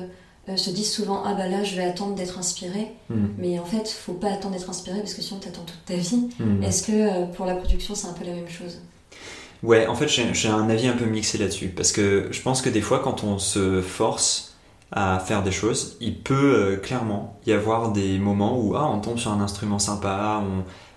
euh, 0.50 0.58
se 0.58 0.70
disent 0.70 0.92
souvent 0.92 1.24
Ah 1.24 1.34
bah 1.34 1.48
là, 1.48 1.64
je 1.64 1.78
vais 1.78 1.86
attendre 1.86 2.16
d'être 2.16 2.38
inspiré. 2.38 2.92
Mm. 3.10 3.26
Mais 3.38 3.58
en 3.58 3.66
fait, 3.66 3.88
faut 3.88 4.16
pas 4.16 4.34
attendre 4.34 4.56
d'être 4.58 4.70
inspiré 4.70 5.00
parce 5.00 5.14
que 5.14 5.22
sinon, 5.22 5.40
t'attends 5.40 5.64
toute 5.64 5.86
ta 5.86 5.96
vie. 5.96 6.28
Mm. 6.40 6.62
Est-ce 6.62 6.84
que 6.84 6.92
euh, 6.92 7.26
pour 7.28 7.46
la 7.46 7.56
production, 7.56 7.96
c'est 7.96 8.08
un 8.08 8.14
peu 8.14 8.26
la 8.26 8.34
même 8.34 8.50
chose? 8.50 8.80
Ouais, 9.64 9.88
en 9.88 9.96
fait, 9.96 10.08
j'ai 10.08 10.50
un 10.50 10.70
avis 10.70 10.88
un 10.88 10.96
peu 10.96 11.06
mixé 11.06 11.38
là-dessus. 11.38 11.68
Parce 11.68 11.92
que 11.92 12.28
je 12.32 12.42
pense 12.42 12.62
que 12.62 12.70
des 12.70 12.82
fois, 12.82 13.00
quand 13.00 13.24
on 13.24 13.38
se 13.38 13.82
force 13.82 14.56
à 14.92 15.20
faire 15.20 15.44
des 15.44 15.52
choses, 15.52 15.98
il 16.02 16.18
peut 16.18 16.56
euh, 16.56 16.78
clairement 16.78 17.40
y 17.46 17.54
avoir 17.54 17.92
des 17.92 18.20
moments 18.20 18.60
où 18.60 18.76
ah, 18.76 18.90
on 18.90 19.00
tombe 19.00 19.18
sur 19.18 19.32
un 19.32 19.40
instrument 19.40 19.80
sympa, 19.80 20.44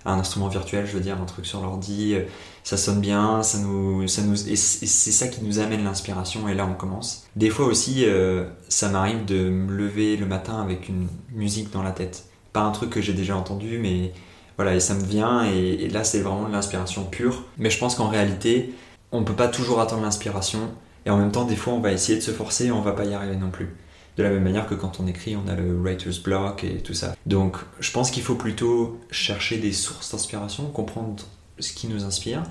un 0.05 0.19
instrument 0.19 0.47
virtuel, 0.47 0.85
je 0.85 0.93
veux 0.93 0.99
dire, 0.99 1.19
un 1.19 1.25
truc 1.25 1.45
sur 1.45 1.61
l'ordi, 1.61 2.13
euh, 2.13 2.23
ça 2.63 2.77
sonne 2.77 2.99
bien, 2.99 3.41
ça 3.41 3.57
nous, 3.59 4.07
ça 4.07 4.21
nous, 4.21 4.49
et 4.49 4.55
c'est 4.55 5.11
ça 5.11 5.27
qui 5.27 5.43
nous 5.43 5.59
amène 5.59 5.83
l'inspiration, 5.83 6.47
et 6.47 6.53
là 6.53 6.67
on 6.69 6.75
commence. 6.75 7.25
Des 7.35 7.49
fois 7.49 7.65
aussi, 7.65 8.05
euh, 8.05 8.45
ça 8.69 8.89
m'arrive 8.89 9.25
de 9.25 9.49
me 9.49 9.71
lever 9.71 10.17
le 10.17 10.25
matin 10.25 10.61
avec 10.61 10.89
une 10.89 11.07
musique 11.31 11.71
dans 11.71 11.83
la 11.83 11.91
tête. 11.91 12.25
Pas 12.53 12.61
un 12.61 12.71
truc 12.71 12.89
que 12.91 13.01
j'ai 13.01 13.13
déjà 13.13 13.35
entendu, 13.35 13.79
mais 13.79 14.13
voilà, 14.57 14.75
et 14.75 14.79
ça 14.79 14.93
me 14.93 15.03
vient, 15.03 15.45
et, 15.45 15.87
là 15.89 16.03
c'est 16.03 16.21
vraiment 16.21 16.47
de 16.47 16.53
l'inspiration 16.53 17.03
pure. 17.05 17.43
Mais 17.57 17.69
je 17.69 17.77
pense 17.77 17.95
qu'en 17.95 18.07
réalité, 18.07 18.73
on 19.11 19.23
peut 19.23 19.33
pas 19.33 19.47
toujours 19.47 19.81
attendre 19.81 20.03
l'inspiration, 20.03 20.71
et 21.05 21.09
en 21.09 21.17
même 21.17 21.31
temps, 21.31 21.45
des 21.45 21.55
fois, 21.55 21.73
on 21.73 21.79
va 21.79 21.91
essayer 21.91 22.17
de 22.17 22.23
se 22.23 22.31
forcer, 22.31 22.67
et 22.67 22.71
on 22.71 22.81
va 22.81 22.93
pas 22.93 23.05
y 23.05 23.13
arriver 23.13 23.35
non 23.35 23.51
plus. 23.51 23.75
De 24.17 24.23
la 24.23 24.29
même 24.29 24.43
manière 24.43 24.65
que 24.65 24.75
quand 24.75 24.99
on 25.01 25.07
écrit, 25.07 25.35
on 25.35 25.47
a 25.49 25.55
le 25.55 25.77
writer's 25.77 26.19
block 26.19 26.63
et 26.63 26.77
tout 26.77 26.93
ça. 26.93 27.15
Donc, 27.25 27.57
je 27.81 27.91
pense 27.91 28.11
qu'il 28.11 28.23
faut 28.23 28.35
plutôt 28.35 28.97
chercher 29.11 29.57
des 29.57 29.73
sources 29.73 30.11
d'inspiration, 30.11 30.65
comprendre 30.67 31.25
ce 31.59 31.73
qui 31.73 31.87
nous 31.87 32.05
inspire. 32.05 32.43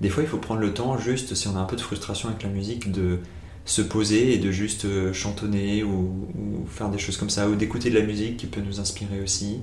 Des 0.00 0.08
fois, 0.08 0.24
il 0.24 0.28
faut 0.28 0.38
prendre 0.38 0.60
le 0.60 0.74
temps, 0.74 0.98
juste 0.98 1.36
si 1.36 1.46
on 1.46 1.56
a 1.56 1.60
un 1.60 1.64
peu 1.64 1.76
de 1.76 1.80
frustration 1.80 2.28
avec 2.28 2.42
la 2.42 2.48
musique, 2.48 2.90
de 2.90 3.20
se 3.64 3.82
poser 3.82 4.34
et 4.34 4.38
de 4.38 4.50
juste 4.50 4.84
euh, 4.84 5.12
chantonner 5.12 5.84
ou 5.84 6.26
faire 6.68 6.88
des 6.88 6.98
choses 6.98 7.16
comme 7.16 7.30
ça, 7.30 7.48
ou 7.48 7.54
d'écouter 7.54 7.90
de 7.90 7.98
la 7.98 8.04
musique 8.04 8.36
qui 8.36 8.46
peut 8.46 8.60
nous 8.60 8.80
inspirer 8.80 9.20
aussi. 9.22 9.60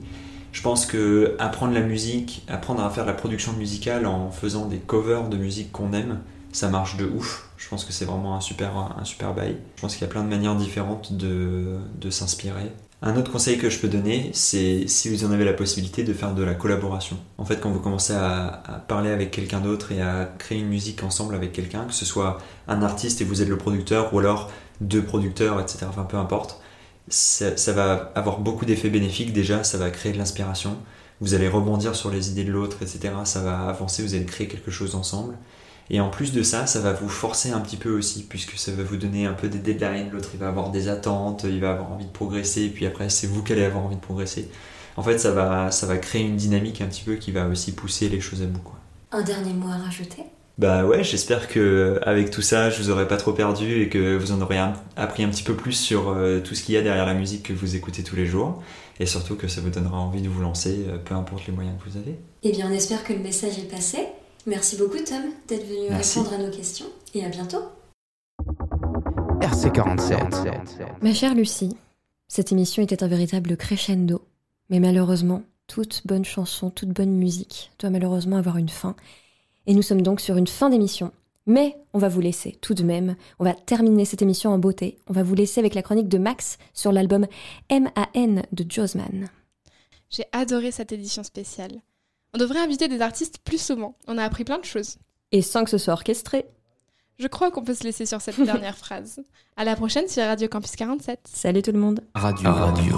Je 0.51 0.61
pense 0.61 0.85
que 0.85 1.35
apprendre 1.39 1.73
la 1.73 1.81
musique, 1.81 2.43
apprendre 2.47 2.83
à 2.83 2.89
faire 2.89 3.05
la 3.05 3.13
production 3.13 3.53
musicale 3.53 4.05
en 4.05 4.31
faisant 4.31 4.65
des 4.65 4.77
covers 4.77 5.29
de 5.29 5.37
musique 5.37 5.71
qu'on 5.71 5.93
aime, 5.93 6.19
ça 6.51 6.69
marche 6.69 6.97
de 6.97 7.05
ouf. 7.05 7.49
Je 7.57 7.67
pense 7.69 7.85
que 7.85 7.93
c'est 7.93 8.05
vraiment 8.05 8.35
un 8.35 8.41
super, 8.41 8.71
un 8.97 9.05
super 9.05 9.33
bail. 9.33 9.57
Je 9.75 9.81
pense 9.81 9.93
qu'il 9.95 10.01
y 10.01 10.09
a 10.09 10.11
plein 10.11 10.23
de 10.23 10.29
manières 10.29 10.55
différentes 10.55 11.13
de, 11.13 11.79
s'inspirer. 12.09 12.71
Un 13.01 13.15
autre 13.15 13.31
conseil 13.31 13.57
que 13.57 13.69
je 13.69 13.79
peux 13.79 13.87
donner, 13.87 14.31
c'est 14.33 14.87
si 14.87 15.09
vous 15.09 15.23
en 15.23 15.31
avez 15.31 15.45
la 15.45 15.53
possibilité 15.53 16.03
de 16.03 16.11
faire 16.11 16.33
de 16.33 16.43
la 16.43 16.53
collaboration. 16.53 17.17
En 17.37 17.45
fait, 17.45 17.61
quand 17.61 17.69
vous 17.69 17.79
commencez 17.79 18.13
à 18.13 18.83
parler 18.87 19.11
avec 19.11 19.31
quelqu'un 19.31 19.59
d'autre 19.59 19.91
et 19.91 20.01
à 20.01 20.29
créer 20.37 20.59
une 20.59 20.67
musique 20.67 21.03
ensemble 21.03 21.35
avec 21.35 21.53
quelqu'un, 21.53 21.85
que 21.85 21.93
ce 21.93 22.05
soit 22.05 22.39
un 22.67 22.81
artiste 22.81 23.21
et 23.21 23.23
vous 23.23 23.41
êtes 23.41 23.47
le 23.47 23.57
producteur, 23.57 24.13
ou 24.13 24.19
alors 24.19 24.51
deux 24.81 25.03
producteurs, 25.03 25.61
etc., 25.61 25.85
enfin 25.87 26.03
peu 26.03 26.17
importe, 26.17 26.59
ça, 27.09 27.73
va 27.73 28.11
avoir 28.15 28.39
beaucoup 28.39 28.65
d'effets 28.65 28.89
bénéfiques. 28.89 29.33
Déjà, 29.33 29.63
ça 29.63 29.77
va 29.77 29.89
créer 29.89 30.13
de 30.13 30.17
l'inspiration. 30.17 30.77
Vous 31.21 31.33
allez 31.33 31.47
rebondir 31.47 31.95
sur 31.95 32.11
les 32.11 32.29
idées 32.29 32.45
de 32.45 32.51
l'autre, 32.51 32.77
etc. 32.81 33.13
Ça 33.25 33.41
va 33.41 33.67
avancer, 33.67 34.03
vous 34.03 34.15
allez 34.15 34.25
créer 34.25 34.47
quelque 34.47 34.71
chose 34.71 34.95
ensemble. 34.95 35.35
Et 35.89 35.99
en 35.99 36.09
plus 36.09 36.31
de 36.31 36.43
ça, 36.43 36.67
ça 36.67 36.79
va 36.79 36.93
vous 36.93 37.09
forcer 37.09 37.49
un 37.51 37.59
petit 37.59 37.77
peu 37.77 37.89
aussi, 37.89 38.23
puisque 38.23 38.57
ça 38.57 38.71
va 38.71 38.83
vous 38.83 38.95
donner 38.95 39.25
un 39.25 39.33
peu 39.33 39.49
des 39.49 39.57
deadlines. 39.57 40.11
L'autre, 40.11 40.29
il 40.33 40.39
va 40.39 40.47
avoir 40.47 40.69
des 40.69 40.87
attentes, 40.87 41.45
il 41.45 41.59
va 41.59 41.71
avoir 41.71 41.91
envie 41.91 42.05
de 42.05 42.11
progresser, 42.11 42.63
et 42.63 42.69
puis 42.69 42.85
après, 42.85 43.09
c'est 43.09 43.27
vous 43.27 43.41
qui 43.43 43.53
allez 43.53 43.65
avoir 43.65 43.83
envie 43.83 43.95
de 43.95 44.01
progresser. 44.01 44.49
En 44.97 45.03
fait, 45.03 45.17
ça 45.17 45.31
va, 45.31 45.71
ça 45.71 45.87
va 45.87 45.97
créer 45.97 46.21
une 46.21 46.35
dynamique 46.35 46.81
un 46.81 46.87
petit 46.87 47.03
peu 47.03 47.15
qui 47.15 47.31
va 47.31 47.47
aussi 47.47 47.71
pousser 47.71 48.07
les 48.07 48.21
choses 48.21 48.43
à 48.43 48.45
bout. 48.45 48.61
Un 49.11 49.23
dernier 49.23 49.53
mot 49.53 49.69
à 49.69 49.77
rajouter? 49.77 50.25
Bah 50.59 50.85
ouais, 50.85 51.05
j'espère 51.05 51.47
que 51.47 52.01
avec 52.03 52.31
tout 52.31 52.41
ça, 52.41 52.69
je 52.69 52.81
vous 52.83 52.89
aurai 52.89 53.07
pas 53.07 53.15
trop 53.15 53.31
perdu 53.31 53.81
et 53.81 53.87
que 53.87 54.17
vous 54.17 54.33
en 54.33 54.41
aurez 54.41 54.57
un- 54.57 54.73
appris 54.97 55.23
un 55.23 55.29
petit 55.29 55.43
peu 55.43 55.53
plus 55.55 55.71
sur 55.71 56.09
euh, 56.09 56.41
tout 56.41 56.53
ce 56.53 56.63
qu'il 56.63 56.75
y 56.75 56.77
a 56.77 56.81
derrière 56.81 57.05
la 57.05 57.13
musique 57.13 57.43
que 57.43 57.53
vous 57.53 57.77
écoutez 57.77 58.03
tous 58.03 58.17
les 58.17 58.25
jours. 58.25 58.61
Et 58.99 59.05
surtout 59.05 59.35
que 59.37 59.47
ça 59.47 59.61
vous 59.61 59.69
donnera 59.69 59.97
envie 59.97 60.21
de 60.21 60.27
vous 60.27 60.41
lancer, 60.41 60.83
euh, 60.89 60.97
peu 60.97 61.15
importe 61.15 61.47
les 61.47 61.53
moyens 61.53 61.77
que 61.81 61.89
vous 61.89 61.95
avez. 61.97 62.19
Eh 62.43 62.51
bien, 62.51 62.67
on 62.69 62.73
espère 62.73 63.05
que 63.05 63.13
le 63.13 63.19
message 63.19 63.57
est 63.57 63.71
passé. 63.71 63.99
Merci 64.47 64.75
beaucoup, 64.75 64.97
Tom, 64.97 65.21
d'être 65.47 65.65
venu 65.65 65.87
Merci. 65.91 66.19
répondre 66.19 66.35
à 66.35 66.43
nos 66.45 66.51
questions. 66.51 66.87
Et 67.13 67.23
à 67.23 67.29
bientôt. 67.29 67.61
RC47. 69.39 70.87
Ma 71.01 71.13
chère 71.13 71.35
Lucie, 71.35 71.77
cette 72.27 72.51
émission 72.51 72.83
était 72.83 73.01
un 73.01 73.07
véritable 73.07 73.55
crescendo. 73.55 74.21
Mais 74.69 74.81
malheureusement, 74.81 75.43
toute 75.67 76.01
bonne 76.05 76.25
chanson, 76.25 76.69
toute 76.69 76.89
bonne 76.89 77.15
musique 77.15 77.71
doit 77.79 77.89
malheureusement 77.91 78.35
avoir 78.35 78.57
une 78.57 78.67
fin. 78.69 78.97
Et 79.69 79.75
nous 79.75 79.83
sommes 79.83 80.01
donc 80.01 80.19
sur 80.19 80.35
une 80.35 80.47
fin 80.47 80.71
d'émission. 80.71 81.11
Mais 81.45 81.77
on 81.93 81.99
va 81.99 82.09
vous 82.09 82.21
laisser 82.21 82.57
tout 82.59 82.73
de 82.73 82.81
même. 82.81 83.15
On 83.37 83.43
va 83.43 83.53
terminer 83.53 84.03
cette 84.03 84.23
émission 84.23 84.49
en 84.49 84.57
beauté. 84.57 84.97
On 85.07 85.13
va 85.13 85.21
vous 85.21 85.35
laisser 85.35 85.59
avec 85.59 85.75
la 85.75 85.83
chronique 85.83 86.09
de 86.09 86.17
Max 86.17 86.57
sur 86.73 86.91
l'album 86.91 87.27
M.A.N. 87.69 88.41
de 88.51 88.65
Josman. 88.67 89.29
J'ai 90.09 90.25
adoré 90.31 90.71
cette 90.71 90.91
édition 90.91 91.21
spéciale. 91.21 91.83
On 92.33 92.39
devrait 92.39 92.61
inviter 92.61 92.87
des 92.87 92.99
artistes 92.99 93.37
plus 93.45 93.61
souvent. 93.61 93.95
On 94.07 94.17
a 94.17 94.23
appris 94.23 94.43
plein 94.43 94.57
de 94.57 94.65
choses. 94.65 94.97
Et 95.31 95.43
sans 95.43 95.63
que 95.63 95.69
ce 95.69 95.77
soit 95.77 95.93
orchestré. 95.93 96.45
Je 97.19 97.27
crois 97.27 97.51
qu'on 97.51 97.63
peut 97.63 97.75
se 97.75 97.83
laisser 97.83 98.07
sur 98.07 98.21
cette 98.21 98.41
dernière 98.43 98.75
phrase. 98.77 99.21
À 99.55 99.65
la 99.65 99.75
prochaine 99.75 100.07
sur 100.07 100.23
Radio 100.23 100.47
Campus 100.47 100.75
47. 100.77 101.19
Salut 101.31 101.61
tout 101.61 101.73
le 101.73 101.79
monde. 101.79 101.99
Radio. 102.15 102.51
Radio. 102.51 102.95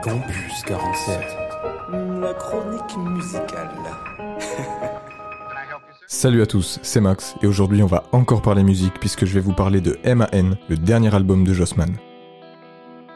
Campus 0.00 0.62
47. 0.64 1.18
La 2.20 2.34
chronique 2.34 2.96
musicale. 2.98 3.72
Salut 6.14 6.42
à 6.42 6.46
tous, 6.46 6.78
c'est 6.82 7.00
Max 7.00 7.34
et 7.42 7.48
aujourd'hui 7.48 7.82
on 7.82 7.88
va 7.88 8.04
encore 8.12 8.40
parler 8.40 8.62
musique 8.62 9.00
puisque 9.00 9.24
je 9.24 9.34
vais 9.34 9.40
vous 9.40 9.52
parler 9.52 9.80
de 9.80 9.98
M.A.N, 10.04 10.56
le 10.68 10.76
dernier 10.76 11.12
album 11.12 11.42
de 11.42 11.52
Jossman. 11.52 11.90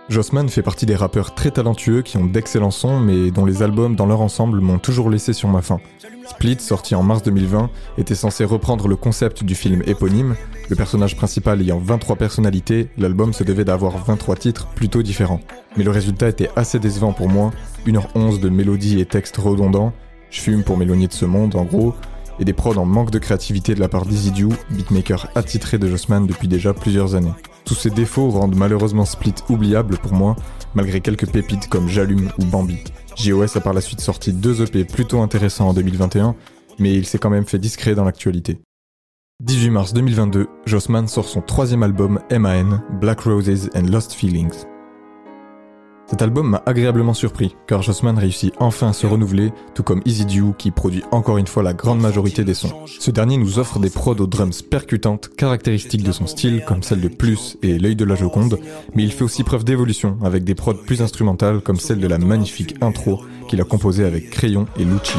Jossman 0.08 0.48
fait 0.48 0.62
partie 0.62 0.84
des 0.84 0.96
rappeurs 0.96 1.32
très 1.32 1.52
talentueux 1.52 2.02
qui 2.02 2.16
ont 2.16 2.24
d'excellents 2.24 2.72
sons 2.72 2.98
mais 2.98 3.30
dont 3.30 3.46
les 3.46 3.62
albums 3.62 3.94
dans 3.94 4.04
leur 4.04 4.20
ensemble 4.20 4.60
m'ont 4.60 4.80
toujours 4.80 5.10
laissé 5.10 5.32
sur 5.32 5.48
ma 5.48 5.62
faim. 5.62 5.78
Split, 6.26 6.58
sorti 6.58 6.96
en 6.96 7.04
mars 7.04 7.22
2020, 7.22 7.70
était 7.98 8.16
censé 8.16 8.44
reprendre 8.44 8.88
le 8.88 8.96
concept 8.96 9.44
du 9.44 9.54
film 9.54 9.80
éponyme, 9.86 10.34
le 10.68 10.74
personnage 10.74 11.16
principal 11.16 11.62
ayant 11.62 11.78
23 11.78 12.16
personnalités, 12.16 12.88
l'album 12.98 13.32
se 13.32 13.44
devait 13.44 13.64
d'avoir 13.64 13.96
23 13.96 14.34
titres 14.34 14.66
plutôt 14.74 15.04
différents. 15.04 15.40
Mais 15.76 15.84
le 15.84 15.92
résultat 15.92 16.28
était 16.28 16.50
assez 16.56 16.80
décevant 16.80 17.12
pour 17.12 17.28
moi, 17.28 17.52
1h11 17.86 18.40
de 18.40 18.48
mélodies 18.48 18.98
et 18.98 19.06
textes 19.06 19.36
redondants, 19.36 19.92
je 20.30 20.40
fume 20.40 20.64
pour 20.64 20.76
m'éloigner 20.76 21.06
de 21.06 21.12
ce 21.12 21.24
monde 21.24 21.54
en 21.54 21.64
gros, 21.64 21.94
et 22.40 22.44
des 22.44 22.52
prods 22.52 22.76
en 22.76 22.84
manque 22.84 23.10
de 23.10 23.18
créativité 23.18 23.74
de 23.74 23.80
la 23.80 23.88
part 23.88 24.06
Dew, 24.06 24.48
beatmaker 24.70 25.28
attitré 25.34 25.78
de 25.78 25.88
Jossman 25.88 26.26
depuis 26.26 26.48
déjà 26.48 26.72
plusieurs 26.72 27.14
années. 27.14 27.32
Tous 27.64 27.74
ces 27.74 27.90
défauts 27.90 28.30
rendent 28.30 28.56
malheureusement 28.56 29.04
Split 29.04 29.34
oubliable 29.48 29.98
pour 29.98 30.12
moi, 30.12 30.36
malgré 30.74 31.00
quelques 31.00 31.30
pépites 31.30 31.68
comme 31.68 31.88
J'allume 31.88 32.30
ou 32.38 32.44
Bambi. 32.44 32.78
JOS 33.16 33.56
a 33.56 33.60
par 33.60 33.74
la 33.74 33.80
suite 33.80 34.00
sorti 34.00 34.32
deux 34.32 34.62
EP 34.62 34.84
plutôt 34.84 35.20
intéressants 35.20 35.68
en 35.68 35.74
2021, 35.74 36.34
mais 36.78 36.94
il 36.94 37.06
s'est 37.06 37.18
quand 37.18 37.30
même 37.30 37.46
fait 37.46 37.58
discret 37.58 37.94
dans 37.94 38.04
l'actualité. 38.04 38.58
18 39.40 39.70
mars 39.70 39.92
2022, 39.92 40.46
Jossman 40.66 41.06
sort 41.06 41.28
son 41.28 41.40
troisième 41.40 41.82
album 41.82 42.20
MAN, 42.30 42.80
Black 43.00 43.20
Roses 43.20 43.70
and 43.74 43.86
Lost 43.86 44.12
Feelings. 44.12 44.64
Cet 46.10 46.22
album 46.22 46.48
m'a 46.48 46.62
agréablement 46.64 47.12
surpris, 47.12 47.54
car 47.66 47.82
Jossman 47.82 48.16
réussit 48.16 48.54
enfin 48.58 48.88
à 48.88 48.92
se 48.94 49.06
renouveler, 49.06 49.52
tout 49.74 49.82
comme 49.82 50.00
Easy 50.06 50.24
Dew 50.24 50.54
qui 50.56 50.70
produit 50.70 51.02
encore 51.10 51.36
une 51.36 51.46
fois 51.46 51.62
la 51.62 51.74
grande 51.74 52.00
majorité 52.00 52.44
des 52.44 52.54
sons. 52.54 52.72
Ce 52.86 53.10
dernier 53.10 53.36
nous 53.36 53.58
offre 53.58 53.78
des 53.78 53.90
prods 53.90 54.14
aux 54.14 54.26
drums 54.26 54.62
percutantes, 54.62 55.28
caractéristiques 55.36 56.02
de 56.02 56.12
son 56.12 56.26
style, 56.26 56.64
comme 56.66 56.82
celle 56.82 57.02
de 57.02 57.08
Plus 57.08 57.58
et 57.62 57.78
L'œil 57.78 57.94
de 57.94 58.06
la 58.06 58.14
Joconde, 58.14 58.58
mais 58.94 59.02
il 59.02 59.12
fait 59.12 59.24
aussi 59.24 59.44
preuve 59.44 59.64
d'évolution, 59.64 60.16
avec 60.24 60.44
des 60.44 60.54
prods 60.54 60.74
plus 60.74 61.02
instrumentales 61.02 61.60
comme 61.60 61.78
celle 61.78 62.00
de 62.00 62.08
la 62.08 62.16
magnifique 62.16 62.76
intro 62.80 63.20
qu'il 63.46 63.60
a 63.60 63.64
composée 63.64 64.06
avec 64.06 64.30
Crayon 64.30 64.64
et 64.78 64.84
Lucci. 64.84 65.18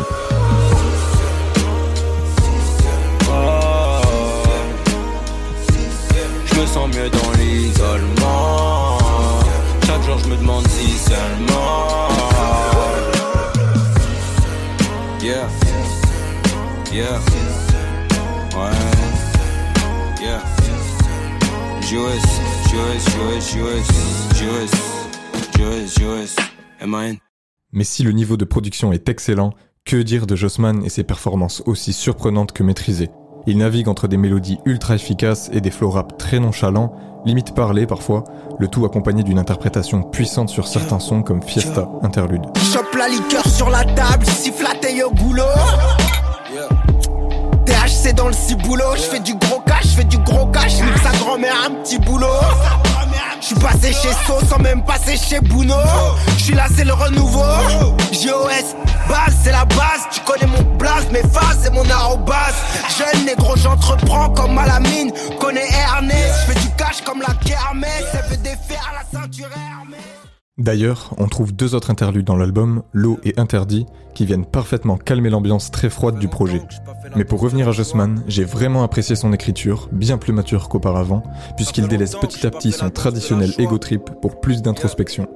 Mais 27.72 27.84
si 27.84 28.04
le 28.04 28.12
niveau 28.12 28.38
de 28.38 28.46
production 28.46 28.92
est 28.92 29.10
excellent, 29.10 29.54
que 29.86 29.98
dire 29.98 30.28
de 30.28 30.36
Jossman 30.36 30.84
et 30.84 30.90
ses 30.90 31.04
performances 31.04 31.64
aussi 31.66 31.94
surprenantes 31.94 32.52
que 32.52 32.64
maîtrisées? 32.64 33.10
Il 33.50 33.58
navigue 33.58 33.88
entre 33.88 34.08
des 34.08 34.18
mélodies 34.18 34.60
ultra 34.64 34.94
efficaces 34.94 35.50
et 35.52 35.60
des 35.60 35.72
flow 35.72 35.90
rap 35.90 36.20
très 36.20 36.40
nonchalants, 36.40 36.94
limite 37.26 37.56
parlés 37.56 37.88
parfois, 37.88 38.24
le 38.60 38.68
tout 38.68 38.86
accompagné 38.86 39.24
d'une 39.24 39.40
interprétation 39.40 40.04
puissante 40.04 40.50
sur 40.50 40.68
certains 40.68 41.00
sons 41.00 41.24
comme 41.24 41.42
Fiesta 41.42 41.90
Interlude. 42.04 42.44
Chope 42.72 42.94
la 42.96 43.08
liqueur 43.08 43.44
sur 43.48 43.72
la 43.72 43.84
table, 43.86 44.24
siffle 44.28 44.66
la 44.66 45.08
au 45.08 45.10
goulot. 45.10 45.42
THC 47.66 48.14
dans 48.14 48.28
le 48.28 48.34
ciboulot, 48.34 48.96
je 48.96 49.02
fais 49.02 49.20
du 49.20 49.34
gros 49.34 49.62
cash, 49.66 49.86
je 49.86 49.96
fais 49.96 50.04
du 50.04 50.20
gros 50.20 50.46
cash, 50.46 50.76
nique 50.84 51.00
sa 51.02 51.18
grand-mère 51.18 51.56
un 51.66 51.72
petit 51.82 51.98
boulot. 51.98 52.28
Je 53.42 53.46
suis 53.48 53.56
passé 53.56 53.88
chez 53.88 54.14
So 54.28 54.46
sans 54.48 54.60
même 54.60 54.84
passer 54.84 55.18
chez 55.18 55.40
Bouno. 55.40 55.74
Je 56.38 56.44
suis 56.44 56.54
là, 56.54 56.68
c'est 56.76 56.86
le 56.86 56.94
renouveau. 56.94 57.42
D'ailleurs, 70.60 71.14
on 71.18 71.28
trouve 71.28 71.54
deux 71.54 71.74
autres 71.74 71.90
interludes 71.90 72.26
dans 72.26 72.36
l'album, 72.36 72.84
L'eau 72.92 73.18
et 73.24 73.34
Interdit, 73.38 73.86
qui 74.14 74.26
viennent 74.26 74.46
parfaitement 74.46 74.98
calmer 74.98 75.30
l'ambiance 75.30 75.72
très 75.72 75.90
froide 75.90 76.20
du 76.20 76.28
projet. 76.28 76.62
Mais 77.16 77.24
pour 77.24 77.40
revenir 77.40 77.70
à 77.70 77.72
Jossman, 77.72 78.24
j'ai 78.28 78.44
vraiment 78.44 78.84
apprécié 78.84 79.16
son 79.16 79.32
écriture, 79.32 79.88
bien 79.94 80.18
plus 80.18 80.34
mature 80.34 80.68
qu'auparavant, 80.68 81.24
puisqu'il 81.56 81.88
délaisse 81.88 82.16
petit 82.16 82.46
à 82.46 82.52
petit 82.52 82.74
son 82.74 82.90
traditionnel 82.90 83.54
ego 83.58 83.78
trip 83.78 84.10
pour 84.22 84.42
plus 84.42 84.62
d'introspection. 84.62 85.28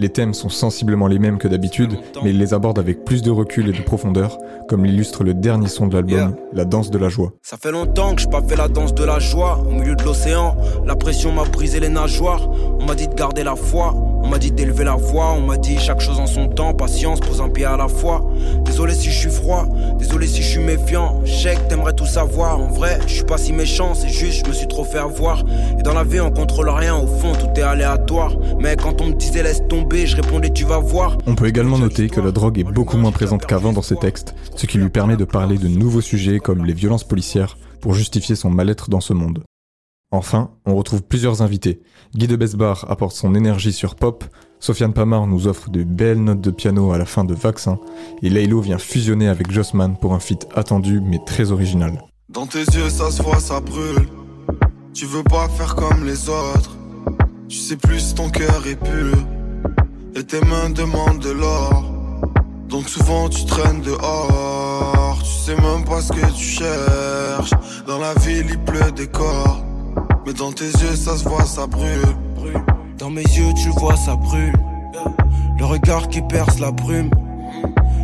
Les 0.00 0.08
thèmes 0.08 0.34
sont 0.34 0.48
sensiblement 0.48 1.06
les 1.06 1.20
mêmes 1.20 1.38
que 1.38 1.46
d'habitude, 1.46 1.98
mais 2.22 2.30
il 2.30 2.38
les 2.38 2.52
aborde 2.52 2.78
avec 2.80 3.04
plus 3.04 3.22
de 3.22 3.30
recul 3.30 3.68
et 3.68 3.72
de 3.72 3.82
profondeur, 3.82 4.38
comme 4.68 4.84
l'illustre 4.84 5.22
le 5.22 5.34
dernier 5.34 5.68
son 5.68 5.86
de 5.86 5.94
l'album, 5.94 6.34
La 6.52 6.64
danse 6.64 6.90
de 6.90 6.98
la 6.98 7.08
joie. 7.08 7.32
Ça 7.42 7.56
fait 7.56 7.70
longtemps 7.70 8.14
que 8.14 8.20
j'ai 8.20 8.28
pas 8.28 8.42
fait 8.42 8.56
la 8.56 8.68
danse 8.68 8.92
de 8.94 9.04
la 9.04 9.20
joie 9.20 9.62
au 9.66 9.70
milieu 9.70 9.94
de 9.94 10.02
l'océan. 10.02 10.56
La 10.84 10.96
pression 10.96 11.30
m'a 11.32 11.44
brisé 11.44 11.78
les 11.78 11.88
nageoires. 11.88 12.48
On 12.80 12.84
m'a 12.84 12.94
dit 12.94 13.06
de 13.06 13.14
garder 13.14 13.44
la 13.44 13.54
foi. 13.54 13.94
On 14.22 14.28
m'a 14.28 14.38
dit 14.38 14.50
d'élever 14.50 14.84
la 14.84 14.96
voix. 14.96 15.32
On 15.36 15.42
m'a 15.42 15.58
dit 15.58 15.78
chaque 15.78 16.00
chose 16.00 16.18
en 16.18 16.26
son 16.26 16.48
temps. 16.48 16.74
Patience, 16.74 17.20
pose 17.20 17.40
un 17.40 17.48
pied 17.48 17.64
à 17.64 17.76
la 17.76 17.88
fois. 17.88 18.24
Désolé 18.64 18.94
si 18.94 19.10
je 19.10 19.18
suis 19.18 19.30
froid. 19.30 19.66
Désolé 19.98 20.26
si 20.26 20.42
je 20.42 20.48
suis 20.48 20.64
méfiant. 20.64 21.20
Je 21.24 21.48
que 21.50 21.68
t'aimerais 21.68 21.92
tout 21.92 22.06
savoir. 22.06 22.58
En 22.58 22.68
vrai, 22.68 22.98
je 23.06 23.14
suis 23.14 23.24
pas 23.24 23.38
si 23.38 23.52
méchant. 23.52 23.94
C'est 23.94 24.08
juste, 24.08 24.44
je 24.44 24.50
me 24.50 24.54
suis 24.54 24.66
trop 24.66 24.84
fait 24.84 24.98
avoir. 24.98 25.44
Et 25.78 25.82
dans 25.82 25.94
la 25.94 26.04
vie, 26.04 26.20
on 26.20 26.30
contrôle 26.30 26.68
rien. 26.70 26.96
Au 26.96 27.06
fond, 27.06 27.32
tout 27.34 27.60
est 27.60 27.62
aléatoire. 27.62 28.32
Mais 28.58 28.76
quand 28.76 29.00
on 29.00 29.06
me 29.06 29.12
disait 29.12 29.42
laisse 29.42 29.62
tomber, 29.68 29.83
je 29.92 30.16
répondais 30.16 30.50
tu 30.50 30.64
vas 30.64 30.78
voir. 30.78 31.18
On 31.26 31.34
peut 31.34 31.46
également 31.46 31.78
noter 31.78 32.08
que 32.08 32.20
la 32.20 32.32
drogue 32.32 32.58
est 32.58 32.64
beaucoup 32.64 32.96
moins 32.96 33.12
présente 33.12 33.46
qu'avant 33.46 33.72
dans 33.72 33.82
ses 33.82 33.96
textes, 33.96 34.34
ce 34.56 34.66
qui 34.66 34.78
lui 34.78 34.88
permet 34.88 35.16
de 35.16 35.24
parler 35.24 35.56
de 35.56 35.68
nouveaux 35.68 36.00
sujets 36.00 36.40
comme 36.40 36.64
les 36.64 36.72
violences 36.72 37.04
policières 37.04 37.56
pour 37.80 37.94
justifier 37.94 38.34
son 38.34 38.50
mal-être 38.50 38.90
dans 38.90 39.00
ce 39.00 39.12
monde. 39.12 39.44
Enfin, 40.10 40.50
on 40.66 40.74
retrouve 40.74 41.02
plusieurs 41.02 41.42
invités. 41.42 41.80
Guy 42.14 42.26
de 42.26 42.36
Besbar 42.36 42.86
apporte 42.90 43.16
son 43.16 43.34
énergie 43.34 43.72
sur 43.72 43.94
pop, 43.94 44.24
Sofiane 44.60 44.92
Pamar 44.92 45.26
nous 45.26 45.46
offre 45.46 45.70
de 45.70 45.82
belles 45.82 46.22
notes 46.22 46.40
de 46.40 46.50
piano 46.50 46.92
à 46.92 46.98
la 46.98 47.04
fin 47.04 47.24
de 47.24 47.34
Vaccin, 47.34 47.78
et 48.22 48.30
Laylo 48.30 48.60
vient 48.60 48.78
fusionner 48.78 49.28
avec 49.28 49.50
Jossman 49.50 49.96
pour 49.96 50.14
un 50.14 50.20
feat 50.20 50.46
attendu 50.54 51.00
mais 51.00 51.20
très 51.26 51.50
original. 51.50 52.02
Dans 52.28 52.46
tes 52.46 52.64
yeux, 52.64 52.90
ça 52.90 53.10
se 53.10 53.22
voit, 53.22 53.40
ça 53.40 53.60
brûle. 53.60 54.08
Tu 54.92 55.06
veux 55.06 55.24
pas 55.24 55.48
faire 55.48 55.74
comme 55.74 56.04
les 56.04 56.28
autres. 56.28 56.76
Tu 57.48 57.58
sais 57.58 57.76
plus, 57.76 58.14
ton 58.14 58.30
cœur 58.30 58.66
est 58.66 58.76
pur. 58.76 59.16
Et 60.16 60.22
tes 60.22 60.40
mains 60.42 60.70
demandent 60.70 61.18
de 61.18 61.30
l'or. 61.30 61.82
Donc 62.68 62.88
souvent 62.88 63.28
tu 63.28 63.44
traînes 63.46 63.80
dehors. 63.80 65.18
Tu 65.20 65.30
sais 65.30 65.56
même 65.60 65.84
pas 65.84 66.00
ce 66.00 66.12
que 66.12 66.26
tu 66.32 66.44
cherches. 66.44 67.50
Dans 67.86 67.98
la 67.98 68.14
ville, 68.14 68.46
il 68.48 68.58
pleut 68.60 68.92
des 68.92 69.08
corps. 69.08 69.64
Mais 70.24 70.32
dans 70.32 70.52
tes 70.52 70.66
yeux, 70.66 70.94
ça 70.94 71.16
se 71.16 71.28
voit, 71.28 71.44
ça 71.44 71.66
brûle. 71.66 72.02
Dans 72.96 73.10
mes 73.10 73.22
yeux, 73.22 73.52
tu 73.60 73.70
vois, 73.70 73.96
ça 73.96 74.14
brûle. 74.14 74.54
Le 75.58 75.64
regard 75.64 76.08
qui 76.08 76.22
perce 76.22 76.60
la 76.60 76.70
brume. 76.70 77.10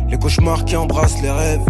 Les 0.09 0.19
cauchemars 0.19 0.65
qui 0.65 0.75
embrassent 0.75 1.21
les 1.21 1.31
rêves. 1.31 1.65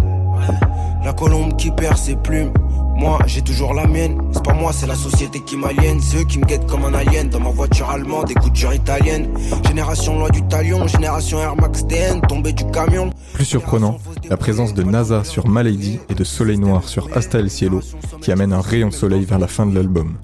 La 1.04 1.14
colombe 1.14 1.56
qui 1.56 1.70
perd 1.70 1.98
ses 1.98 2.16
plumes. 2.16 2.54
Moi, 3.02 3.18
j'ai 3.26 3.42
toujours 3.42 3.74
la 3.74 3.88
mienne. 3.88 4.22
C'est 4.32 4.44
pas 4.44 4.54
moi, 4.54 4.72
c'est 4.72 4.86
la 4.86 4.94
société 4.94 5.40
qui 5.40 5.58
m'aliène. 5.58 6.00
Ceux 6.00 6.24
qui 6.24 6.38
me 6.38 6.46
guettent 6.46 6.68
comme 6.68 6.86
un 6.86 6.94
alien. 6.94 7.30
Dans 7.30 7.40
ma 7.40 7.50
voiture 7.50 7.90
allemande, 7.90 8.28
des 8.28 8.36
coutures 8.36 8.76
italiennes. 8.76 9.28
Génération 9.66 10.20
loi 10.20 10.30
du 10.30 10.44
talion, 10.44 10.86
génération 10.86 11.40
Air 11.40 11.56
Max 11.56 11.88
TN, 11.88 12.22
tombé 12.22 12.54
du 12.54 12.64
camion. 12.70 13.10
Plus 13.34 13.46
surprenant, 13.46 13.98
la 14.30 14.38
présence 14.38 14.76
de 14.76 14.84
NASA 14.84 15.24
sur 15.24 15.48
Malady 15.48 16.00
et 16.10 16.14
de 16.14 16.24
Soleil 16.24 16.60
Noir 16.60 16.88
sur 16.88 17.10
Hasta 17.18 17.40
el 17.40 17.50
Cielo, 17.50 17.82
qui 18.22 18.32
amène 18.32 18.54
un 18.54 18.62
rayon 18.62 18.90
de 18.90 18.94
soleil 18.94 19.26
vers 19.26 19.40
la 19.40 19.48
fin 19.48 19.66
de 19.66 19.74
l'album. 19.74 20.20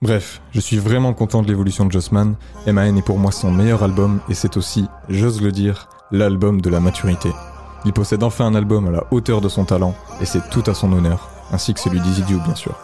Bref, 0.00 0.40
je 0.52 0.60
suis 0.60 0.78
vraiment 0.78 1.12
content 1.12 1.42
de 1.42 1.48
l'évolution 1.48 1.86
de 1.86 1.90
Jossman. 1.90 2.36
MAN 2.68 2.94
est 2.94 3.04
pour 3.04 3.18
moi 3.18 3.32
son 3.32 3.50
meilleur 3.50 3.82
album 3.82 4.20
et 4.28 4.34
c'est 4.34 4.56
aussi, 4.56 4.86
j'ose 5.08 5.42
le 5.42 5.50
dire, 5.50 5.88
l'album 6.12 6.60
de 6.60 6.70
la 6.70 6.78
maturité. 6.78 7.30
Il 7.84 7.92
possède 7.92 8.22
enfin 8.22 8.46
un 8.46 8.54
album 8.54 8.88
à 8.88 8.90
la 8.90 9.04
hauteur 9.10 9.40
de 9.40 9.48
son 9.48 9.64
talent 9.64 9.94
et 10.20 10.24
c'est 10.24 10.48
tout 10.50 10.62
à 10.66 10.74
son 10.74 10.92
honneur, 10.92 11.30
ainsi 11.52 11.74
que 11.74 11.80
celui 11.80 12.00
d'Izidiou 12.00 12.40
bien 12.40 12.54
sûr. 12.54 12.74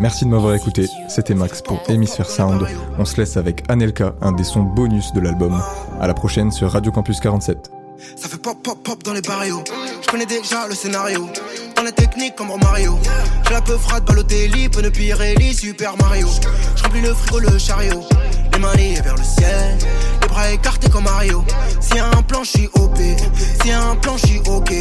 Merci 0.00 0.24
de 0.24 0.30
m'avoir 0.30 0.54
écouté, 0.54 0.88
c'était 1.08 1.34
Max 1.34 1.62
pour 1.62 1.80
Hémisphère 1.88 2.28
Sound. 2.28 2.66
On 2.98 3.04
se 3.04 3.16
laisse 3.18 3.36
avec 3.36 3.62
Anelka, 3.70 4.14
un 4.20 4.32
des 4.32 4.42
sons 4.42 4.64
bonus 4.64 5.12
de 5.12 5.20
l'album. 5.20 5.62
À 6.00 6.08
la 6.08 6.14
prochaine 6.14 6.50
sur 6.50 6.72
Radio 6.72 6.90
Campus 6.90 7.20
47. 7.20 7.81
Ça 8.16 8.28
fait 8.28 8.38
pop 8.38 8.62
pop 8.62 8.82
pop 8.82 9.02
dans 9.02 9.12
les 9.12 9.22
barrios. 9.22 9.62
Je 10.02 10.06
connais 10.08 10.26
déjà 10.26 10.66
le 10.68 10.74
scénario. 10.74 11.28
Dans 11.76 11.82
les 11.82 11.92
techniques 11.92 12.34
comme 12.36 12.48
Mario. 12.62 12.98
J'ai 13.46 13.54
la 13.54 13.60
peu 13.60 13.76
frate, 13.76 14.04
Balotelli, 14.04 14.68
Pene 14.68 14.90
Pirelli, 14.90 15.54
Super 15.54 15.96
Mario. 15.96 16.28
Je 16.76 16.82
remplis 16.82 17.00
le 17.00 17.14
frigo, 17.14 17.38
le 17.40 17.58
chariot. 17.58 18.04
Les 18.52 18.58
mains 18.58 18.74
liées 18.74 19.00
vers 19.02 19.16
le 19.16 19.24
ciel. 19.24 19.78
Les 20.20 20.28
bras 20.28 20.50
écartés 20.50 20.90
comme 20.90 21.04
Mario. 21.04 21.44
S'il 21.80 21.96
y 21.96 22.00
a 22.00 22.06
un 22.06 22.22
plan, 22.22 22.44
je 22.44 22.50
suis 22.50 22.68
OP. 22.74 22.98
S'il 22.98 23.70
y 23.70 23.72
a 23.72 23.82
un 23.82 23.96
plan, 23.96 24.16
je 24.16 24.50
OK. 24.50 24.72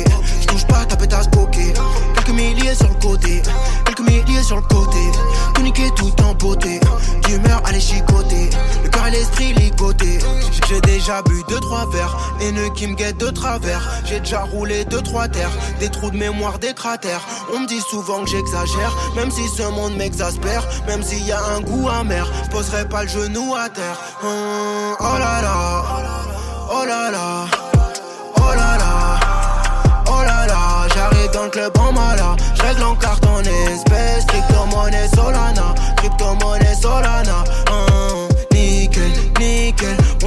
Je 0.41 0.47
touche 0.47 0.65
pas 0.67 0.85
ta 0.85 0.95
pétasse 0.95 1.27
poké. 1.27 1.73
Quelques 2.15 2.29
milliers 2.29 2.75
sur 2.75 2.89
le 2.89 2.95
côté. 2.95 3.41
Quelques 3.85 4.01
milliers 4.01 4.43
sur 4.43 4.57
le 4.57 4.63
côté. 4.63 4.99
Tout 5.95 6.11
tout 6.11 6.23
en 6.23 6.33
beauté. 6.33 6.79
D'humeur 7.25 7.61
à 7.65 7.71
les 7.71 7.79
chicoter. 7.79 8.49
Le 8.83 8.89
cœur 8.89 9.07
et 9.07 9.11
l'esprit 9.11 9.53
ligoté. 9.53 10.19
J'ai 10.67 10.81
déjà 10.81 11.21
bu 11.23 11.43
deux 11.47 11.59
trois 11.59 11.89
verres. 11.89 12.35
Haineux 12.41 12.69
qui 12.75 12.87
me 12.87 12.95
de 13.13 13.29
travers. 13.29 13.81
J'ai 14.05 14.19
déjà 14.19 14.41
roulé 14.41 14.85
deux 14.85 15.01
trois 15.01 15.27
terres. 15.27 15.51
Des 15.79 15.89
trous 15.89 16.11
de 16.11 16.17
mémoire, 16.17 16.59
des 16.59 16.73
cratères. 16.73 17.21
On 17.53 17.59
me 17.59 17.67
dit 17.67 17.81
souvent 17.89 18.23
que 18.23 18.29
j'exagère. 18.29 18.95
Même 19.15 19.31
si 19.31 19.47
ce 19.47 19.63
monde 19.63 19.95
m'exaspère. 19.95 20.67
Même 20.87 21.03
s'il 21.03 21.25
y 21.25 21.31
a 21.31 21.39
un 21.55 21.61
goût 21.61 21.89
amer. 21.89 22.27
Je 22.45 22.49
poserai 22.49 22.87
pas 22.87 23.03
le 23.03 23.09
genou 23.09 23.55
à 23.55 23.69
terre. 23.69 23.97
Hum, 24.23 24.95
oh 24.99 25.17
là 25.19 25.41
là. 25.41 25.83
Oh 26.71 26.85
là 26.85 27.11
là. 27.11 27.45
Oh 28.37 28.55
là 28.55 28.77
là. 28.77 29.19
Oh 30.07 30.23
là 30.23 30.45
là. 30.47 30.87
J'arrive 30.95 31.31
dans 31.31 31.43
le 31.43 31.49
club 31.49 31.77
en 31.79 31.91
mala. 31.91 32.35
Je 32.55 32.61
règle 32.61 32.83
en 32.83 32.95
carte 32.95 33.25
en 33.25 33.39
espèces. 33.39 34.25
Crypto-monnaie 34.27 35.07
Solana. 35.15 35.75
Crypto-monnaie 35.97 36.75
Solana. 36.75 37.43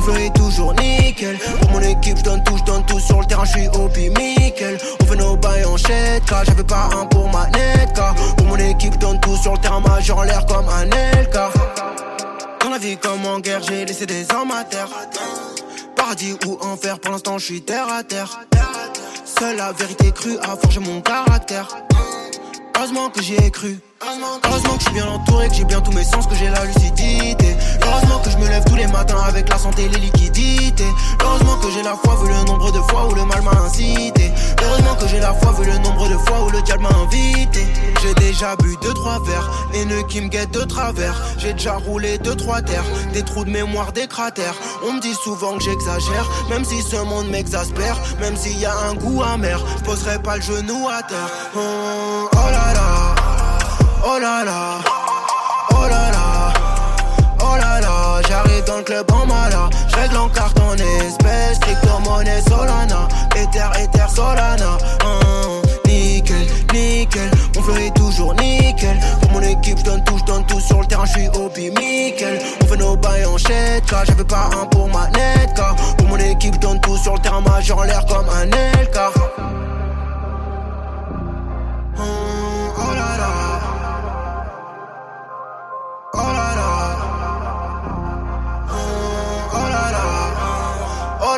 Flow 0.04 0.16
est 0.16 0.34
toujours 0.34 0.74
nickel. 0.74 1.38
Pour 1.60 1.70
mon 1.72 1.80
équipe, 1.80 2.18
je 2.18 2.22
donne 2.22 2.42
tout, 2.44 2.56
je 2.58 2.64
donne 2.64 2.84
tout 2.86 3.00
sur 3.00 3.20
le 3.20 3.26
terrain, 3.26 3.44
je 3.44 3.50
suis 3.50 3.68
au 3.68 3.88
nickel. 3.88 4.78
On 5.00 5.04
fait 5.06 5.16
nos 5.16 5.36
bails 5.36 5.64
en 5.64 5.76
chèque, 5.76 6.22
j'avais 6.44 6.64
pas 6.64 6.88
un 6.96 7.06
pour 7.06 7.28
ma 7.28 7.46
netka. 7.46 8.14
Pour 8.36 8.46
mon 8.46 8.56
équipe, 8.56 8.94
je 8.94 8.98
donne 8.98 9.20
tout 9.20 9.36
sur 9.36 9.52
le 9.52 9.58
terrain, 9.58 9.80
majeur 9.80 10.18
en 10.18 10.22
l'air 10.22 10.44
comme 10.46 10.68
un 10.68 10.84
LK. 10.84 11.36
Dans 12.60 12.70
la 12.70 12.78
vie 12.78 12.96
comme 12.96 13.24
en 13.26 13.40
guerre, 13.40 13.62
j'ai 13.62 13.84
laissé 13.84 14.06
des 14.06 14.30
armes 14.30 14.52
à 14.52 14.64
terre. 14.64 14.88
Paradis 15.96 16.36
ou 16.46 16.58
enfer, 16.60 16.98
pour 16.98 17.12
l'instant, 17.12 17.38
je 17.38 17.44
suis 17.44 17.62
terre 17.62 17.88
à 17.88 18.02
terre. 18.02 18.40
Seule 19.24 19.56
la 19.56 19.72
vérité 19.72 20.12
crue 20.12 20.38
a 20.42 20.56
forgé 20.56 20.80
mon 20.80 21.00
caractère. 21.00 21.68
Heureusement 22.76 23.08
que 23.08 23.22
j'y 23.22 23.34
ai 23.34 23.50
cru. 23.50 23.78
Heureusement 24.02 24.38
que 24.40 24.78
je 24.78 24.84
suis 24.84 24.92
bien 24.92 25.06
entouré, 25.06 25.48
que 25.48 25.54
j'ai 25.54 25.64
bien 25.64 25.80
tous 25.80 25.92
mes 25.92 26.04
sens, 26.04 26.26
que 26.26 26.34
j'ai 26.34 26.48
la 26.48 26.64
lucidité. 26.64 27.56
Heureusement 27.82 28.18
que 28.18 28.30
je 28.30 28.36
me 28.38 28.48
lève 28.48 28.64
tous 28.64 28.74
les 28.74 28.86
matins 28.86 29.20
avec 29.26 29.48
la 29.48 29.58
santé 29.58 29.84
et 29.84 29.88
les 29.88 29.98
liquidités. 29.98 30.86
Heureusement 31.22 31.56
que 31.56 31.70
j'ai 31.70 31.82
la 31.82 31.94
foi 31.96 32.16
vu 32.22 32.28
le 32.28 32.44
nombre 32.44 32.70
de 32.72 32.80
fois 32.90 33.06
où 33.08 33.14
le 33.14 33.24
mal 33.24 33.42
m'a 33.42 33.52
incité. 33.62 34.32
Heureusement 34.62 34.94
que 34.96 35.08
j'ai 35.08 35.20
la 35.20 35.32
foi 35.34 35.52
vu 35.52 35.70
le 35.70 35.78
nombre 35.78 36.08
de 36.08 36.16
fois 36.18 36.44
où 36.44 36.50
le 36.50 36.60
diable 36.62 36.82
m'a 36.82 36.96
invité. 37.04 37.66
J'ai 38.02 38.14
déjà 38.14 38.56
bu 38.56 38.76
deux 38.82 38.92
trois 38.94 39.18
verres, 39.24 39.50
haineux 39.72 40.02
qui 40.08 40.20
me 40.20 40.28
guettent 40.28 40.52
de 40.52 40.64
travers. 40.64 41.14
J'ai 41.38 41.52
déjà 41.52 41.74
roulé 41.74 42.18
deux 42.18 42.34
trois 42.36 42.60
terres, 42.60 42.84
des 43.12 43.22
trous 43.22 43.44
de 43.44 43.50
mémoire, 43.50 43.92
des 43.92 44.06
cratères. 44.06 44.56
On 44.86 44.92
me 44.92 45.00
dit 45.00 45.14
souvent 45.14 45.56
que 45.56 45.64
j'exagère, 45.64 46.28
même 46.50 46.64
si 46.64 46.82
ce 46.82 46.96
monde 46.96 47.28
m'exaspère, 47.28 47.96
même 48.20 48.36
s'il 48.36 48.58
y 48.58 48.66
a 48.66 48.76
un 48.90 48.94
goût 48.94 49.22
amer, 49.22 49.64
je 49.78 49.84
poserai 49.84 50.18
pas 50.18 50.36
le 50.36 50.42
genou 50.42 50.88
à 50.88 51.02
terre. 51.02 51.30
Oh, 51.56 52.28
oh 52.32 52.50
là 52.50 52.72
là. 52.74 52.83
Oh 54.06 54.18
là 54.20 54.44
là, 54.44 54.80
oh 55.70 55.88
là 55.88 56.10
là, 56.10 56.52
oh 57.40 57.56
là 57.56 57.80
là, 57.80 58.20
j'arrive 58.28 58.62
dans 58.64 58.76
le 58.76 58.82
club 58.82 59.10
en 59.10 59.24
mala. 59.24 59.70
J'règle 59.88 60.18
en 60.18 60.28
carte 60.28 60.60
en 60.60 60.74
espèces, 60.74 61.58
crypto 61.60 61.98
monnaie 62.04 62.42
Solana. 62.42 63.08
Ether, 63.34 63.70
Ether, 63.82 64.04
Solana. 64.14 64.76
Hum, 65.04 65.62
nickel, 65.86 66.46
nickel. 66.74 67.30
Mon 67.54 67.62
flow 67.62 67.76
est 67.76 67.96
toujours 67.96 68.34
nickel. 68.34 69.00
Pour 69.22 69.30
mon 69.32 69.40
équipe, 69.40 69.78
j'donne 69.78 70.04
tout, 70.04 70.18
j'donne 70.18 70.44
tout 70.44 70.60
sur 70.60 70.80
le 70.80 70.86
terrain, 70.86 71.06
j'suis 71.06 71.28
Obi 71.28 71.70
Nickel. 71.70 72.38
On 72.62 72.66
fait 72.66 72.76
nos 72.76 72.96
bails 72.96 73.24
en 73.24 73.38
chèque, 73.38 73.84
j'avais 74.06 74.24
pas 74.24 74.50
un 74.60 74.66
pour 74.66 74.86
ma 74.88 75.08
net, 75.08 75.54
car 75.56 75.74
Pour 75.96 76.08
mon 76.08 76.18
équipe, 76.18 76.54
j'donne 76.56 76.80
tout 76.80 76.98
sur 76.98 77.14
le 77.14 77.20
terrain, 77.20 77.40
majeur 77.40 77.78
en 77.78 77.84
l'air 77.84 78.04
comme 78.04 78.28
un 78.28 78.44
LK. 78.44 79.73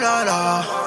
la 0.00 0.24
la. 0.24 0.85